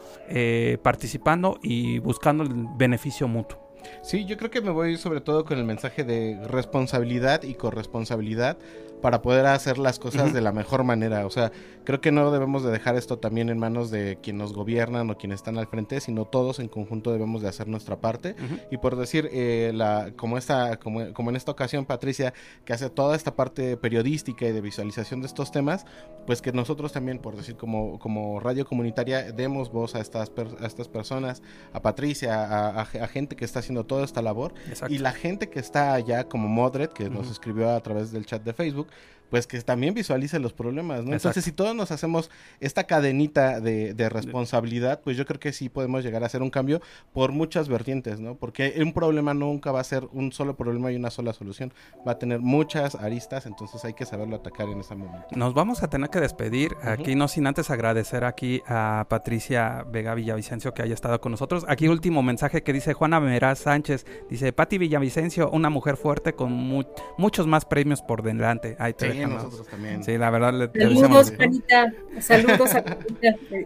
participando 0.81 1.59
y 1.61 1.99
buscando 1.99 2.43
el 2.43 2.53
beneficio 2.77 3.27
mutuo. 3.27 3.66
Sí, 4.01 4.25
yo 4.25 4.37
creo 4.37 4.51
que 4.51 4.61
me 4.61 4.71
voy 4.71 4.97
sobre 4.97 5.21
todo 5.21 5.45
con 5.45 5.57
el 5.57 5.65
mensaje 5.65 6.03
de 6.03 6.39
responsabilidad 6.47 7.43
y 7.43 7.55
corresponsabilidad 7.55 8.57
para 9.01 9.21
poder 9.21 9.45
hacer 9.45 9.77
las 9.77 9.99
cosas 9.99 10.33
de 10.33 10.41
la 10.41 10.51
mejor 10.51 10.83
manera. 10.83 11.25
O 11.25 11.29
sea, 11.29 11.51
creo 11.83 12.01
que 12.01 12.11
no 12.11 12.31
debemos 12.31 12.63
de 12.63 12.71
dejar 12.71 12.95
esto 12.95 13.17
también 13.19 13.49
en 13.49 13.59
manos 13.59 13.91
de 13.91 14.17
quienes 14.21 14.37
nos 14.37 14.53
gobiernan 14.53 15.09
o 15.09 15.17
quienes 15.17 15.37
están 15.37 15.57
al 15.57 15.67
frente, 15.67 15.99
sino 16.01 16.25
todos 16.25 16.59
en 16.59 16.67
conjunto 16.67 17.11
debemos 17.11 17.41
de 17.41 17.49
hacer 17.49 17.67
nuestra 17.67 17.97
parte. 17.97 18.35
Y 18.71 18.77
por 18.77 18.95
decir, 18.95 19.29
eh, 19.31 19.71
la, 19.73 20.11
como, 20.15 20.37
esta, 20.37 20.77
como, 20.77 21.13
como, 21.13 21.29
en 21.29 21.35
esta 21.35 21.51
ocasión, 21.51 21.85
Patricia, 21.85 22.33
que 22.65 22.73
hace 22.73 22.89
toda 22.89 23.15
esta 23.15 23.35
parte 23.35 23.77
periodística 23.77 24.45
y 24.45 24.51
de 24.51 24.61
visualización 24.61 25.21
de 25.21 25.27
estos 25.27 25.51
temas, 25.51 25.85
pues 26.25 26.41
que 26.41 26.51
nosotros 26.51 26.91
también, 26.91 27.19
por 27.19 27.35
decir, 27.35 27.55
como, 27.55 27.99
como 27.99 28.39
radio 28.39 28.65
comunitaria, 28.65 29.31
demos 29.31 29.71
voz 29.71 29.95
a 29.95 30.01
estas, 30.01 30.31
a 30.61 30.65
estas 30.65 30.87
personas, 30.87 31.41
a 31.73 31.81
Patricia, 31.81 32.43
a, 32.43 32.81
a, 32.81 33.07
gente 33.07 33.35
que 33.35 33.45
está 33.45 33.59
haciendo 33.59 33.85
toda 33.85 34.03
esta 34.03 34.21
labor. 34.21 34.53
Y 34.89 34.97
la 34.97 35.13
gente 35.13 35.49
que 35.49 35.59
está 35.59 35.93
allá, 35.93 36.25
como 36.25 36.47
Modred, 36.47 36.89
que 36.89 37.09
nos 37.09 37.31
escribió 37.31 37.71
a 37.71 37.79
través 37.81 38.11
del 38.11 38.25
chat 38.25 38.43
de 38.43 38.53
Facebook, 38.53 38.86
Facebook. 38.87 39.16
Pues 39.29 39.47
que 39.47 39.59
también 39.61 39.93
visualice 39.93 40.39
los 40.39 40.53
problemas, 40.53 41.03
¿no? 41.03 41.13
Entonces, 41.13 41.43
si 41.43 41.51
todos 41.51 41.75
nos 41.75 41.91
hacemos 41.91 42.29
esta 42.59 42.85
cadenita 42.85 43.59
de, 43.59 43.93
de, 43.93 44.09
responsabilidad, 44.09 45.01
pues 45.03 45.17
yo 45.17 45.25
creo 45.25 45.39
que 45.39 45.51
sí 45.51 45.69
podemos 45.69 46.03
llegar 46.03 46.23
a 46.23 46.27
hacer 46.27 46.41
un 46.41 46.49
cambio 46.49 46.81
por 47.13 47.31
muchas 47.31 47.67
vertientes, 47.67 48.19
¿no? 48.19 48.35
Porque 48.35 48.75
un 48.81 48.93
problema 48.93 49.33
nunca 49.33 49.71
va 49.71 49.81
a 49.81 49.83
ser 49.83 50.07
un 50.13 50.31
solo 50.31 50.55
problema 50.55 50.91
y 50.91 50.95
una 50.95 51.09
sola 51.09 51.33
solución, 51.33 51.73
va 52.07 52.13
a 52.13 52.19
tener 52.19 52.39
muchas 52.39 52.95
aristas, 52.95 53.45
entonces 53.45 53.83
hay 53.83 53.93
que 53.93 54.05
saberlo 54.05 54.37
atacar 54.37 54.69
en 54.69 54.79
ese 54.79 54.95
momento. 54.95 55.27
Nos 55.35 55.53
vamos 55.53 55.83
a 55.83 55.89
tener 55.89 56.09
que 56.09 56.19
despedir, 56.19 56.75
aquí 56.81 57.15
no 57.15 57.27
sin 57.27 57.47
antes 57.47 57.69
agradecer 57.69 58.23
aquí 58.23 58.61
a 58.67 59.05
Patricia 59.09 59.85
Vega 59.91 60.13
Villavicencio 60.15 60.73
que 60.73 60.81
haya 60.81 60.93
estado 60.93 61.19
con 61.19 61.31
nosotros. 61.31 61.65
Aquí 61.67 61.87
último 61.87 62.23
mensaje 62.23 62.63
que 62.63 62.73
dice 62.73 62.93
Juana 62.93 63.19
Meraz 63.19 63.59
Sánchez, 63.59 64.05
dice 64.29 64.53
Pati 64.53 64.77
Villavicencio, 64.77 65.49
una 65.49 65.69
mujer 65.69 65.97
fuerte 65.97 66.33
con 66.33 66.51
muchos 67.17 67.47
más 67.47 67.65
premios 67.65 68.01
por 68.01 68.23
delante. 68.23 68.75
Ahí 68.79 68.93
te 68.93 69.11
sí, 69.11 69.16
nosotros 69.25 69.67
también. 69.67 70.03
Sí, 70.03 70.17
la 70.17 70.29
verdad 70.29 70.53
le, 70.53 70.95
Saludos, 70.95 71.33
Juanita. 71.35 71.93
Saludos 72.19 72.75
a 72.75 72.83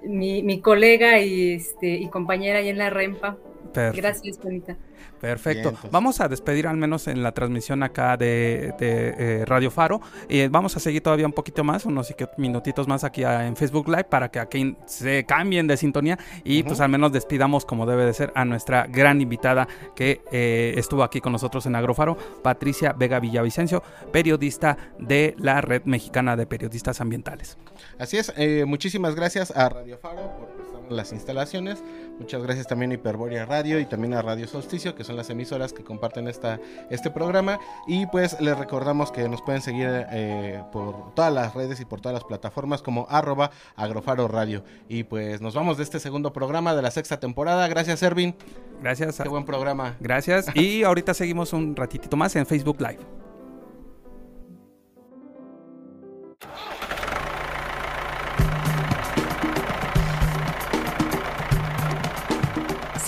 mi, 0.04 0.44
mi, 0.44 0.62
colega 0.62 1.20
y, 1.20 1.54
este, 1.54 1.88
y 1.96 2.08
compañera 2.08 2.60
ahí 2.60 2.70
en 2.70 2.78
la 2.78 2.90
Rempa. 2.90 3.38
Perfecto. 3.72 4.02
Gracias, 4.02 4.38
Juanita. 4.42 4.78
Perfecto. 5.20 5.72
Bien, 5.72 5.92
vamos 5.92 6.20
a 6.20 6.28
despedir 6.28 6.68
al 6.68 6.78
menos 6.78 7.08
en 7.08 7.22
la 7.22 7.32
transmisión 7.32 7.84
acá 7.84 8.18
de, 8.18 8.74
de, 8.80 9.16
eh, 9.18 9.46
Radio 9.46 9.70
Faro. 9.70 10.02
Eh, 10.28 10.50
vamos 10.52 10.76
a 10.76 10.80
seguir 10.80 11.02
todavía 11.02 11.26
un 11.28 11.34
poquito 11.34 11.64
más, 11.64 11.86
unos 11.86 12.14
minutitos 12.38 12.88
más 12.88 13.04
aquí 13.04 13.24
en 13.24 13.56
Facebook 13.56 13.88
Live 13.88 14.06
para 14.06 14.30
que 14.30 14.40
aquí 14.40 14.76
se 14.88 15.24
cambien 15.26 15.68
de 15.68 15.78
sintonía 15.78 16.18
y 16.44 16.64
pues 16.64 16.80
al 16.80 16.90
menos 16.90 17.12
despidamos 17.12 17.66
como 17.66 17.86
debe 17.86 18.06
de 18.06 18.14
ser 18.14 18.32
a 18.36 18.46
nuestra 18.46 18.88
gran 18.88 19.22
invitada 19.22 19.68
que 19.96 20.22
eh, 20.32 20.74
estuvo 20.78 21.04
aquí 21.04 21.22
con 21.22 21.32
nosotros 21.32 21.66
en 21.66 21.76
Agrofaro, 21.76 22.18
Patricia 22.42 22.94
Vega 22.94 23.20
Villavicencio, 23.20 23.84
periodista 24.12 24.78
de 24.98 25.36
la 25.38 25.62
Red 25.62 25.84
Mexicana 25.86 26.36
de 26.36 26.48
Periodistas 26.48 27.00
Ambientales. 27.00 27.58
Así 28.00 28.18
es, 28.18 28.34
eh, 28.38 28.66
muchísimas 28.66 29.16
gracias 29.16 29.52
a 29.56 29.70
Radio 29.70 29.98
Faro 29.98 30.36
por 30.38 30.61
las 30.92 31.12
instalaciones. 31.12 31.84
Muchas 32.20 32.42
gracias 32.44 32.68
también 32.68 32.92
a 32.92 32.96
Hiperborea 32.96 33.46
Radio 33.46 33.80
y 33.80 33.86
también 33.86 34.14
a 34.14 34.22
Radio 34.22 34.48
Solsticio, 34.48 34.96
que 34.96 35.04
son 35.04 35.16
las 35.16 35.30
emisoras 35.30 35.74
que 35.74 35.84
comparten 35.84 36.28
esta, 36.28 36.60
este 36.90 37.10
programa. 37.10 37.60
Y 37.88 38.06
pues 38.08 38.40
les 38.40 38.58
recordamos 38.58 39.12
que 39.12 39.28
nos 39.28 39.42
pueden 39.42 39.62
seguir 39.62 39.88
eh, 40.12 40.64
por 40.72 41.14
todas 41.16 41.34
las 41.34 41.54
redes 41.54 41.80
y 41.80 41.86
por 41.86 42.02
todas 42.02 42.14
las 42.14 42.24
plataformas 42.24 42.82
como 42.82 43.08
arroba 43.10 43.52
agrofaro 43.76 44.28
radio. 44.28 44.64
Y 44.88 45.04
pues 45.04 45.42
nos 45.42 45.56
vamos 45.56 45.78
de 45.78 45.84
este 45.84 46.00
segundo 46.00 46.34
programa 46.34 46.76
de 46.76 46.82
la 46.82 46.92
sexta 46.92 47.20
temporada. 47.20 47.68
Gracias, 47.68 48.02
Ervin. 48.04 48.36
Gracias. 48.82 49.20
Qué 49.22 49.30
buen 49.30 49.46
programa. 49.46 49.96
Gracias. 50.00 50.48
Y 50.62 50.84
ahorita 50.84 51.14
seguimos 51.14 51.54
un 51.54 51.76
ratitito 51.76 52.16
más 52.16 52.36
en 52.36 52.46
Facebook 52.46 52.80
Live. 52.80 53.21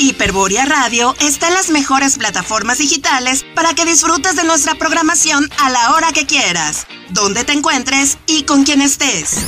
Hiperborea 0.00 0.64
Radio 0.64 1.16
está 1.20 1.48
en 1.48 1.54
las 1.54 1.70
mejores 1.70 2.18
plataformas 2.18 2.78
digitales 2.78 3.44
para 3.56 3.74
que 3.74 3.84
disfrutes 3.84 4.36
de 4.36 4.44
nuestra 4.44 4.76
programación 4.76 5.48
a 5.58 5.70
la 5.70 5.92
hora 5.92 6.12
que 6.12 6.24
quieras, 6.24 6.86
donde 7.10 7.42
te 7.42 7.52
encuentres 7.52 8.16
y 8.26 8.44
con 8.44 8.62
quien 8.62 8.80
estés. 8.80 9.38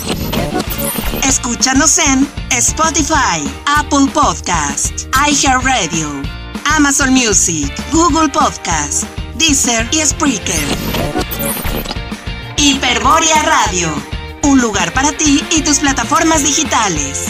Escúchanos 1.23 1.99
en 1.99 2.29
Spotify, 2.51 3.49
Apple 3.65 4.11
Podcast, 4.13 5.07
iHeartRadio, 5.29 6.11
Amazon 6.65 7.13
Music, 7.13 7.73
Google 7.93 8.29
Podcast, 8.29 9.05
Deezer 9.37 9.89
y 9.93 10.05
Spreaker. 10.05 10.67
Hiperborea 12.57 13.43
Radio, 13.43 13.95
un 14.43 14.61
lugar 14.61 14.93
para 14.93 15.13
ti 15.13 15.45
y 15.51 15.63
tus 15.63 15.79
plataformas 15.79 16.43
digitales. 16.43 17.27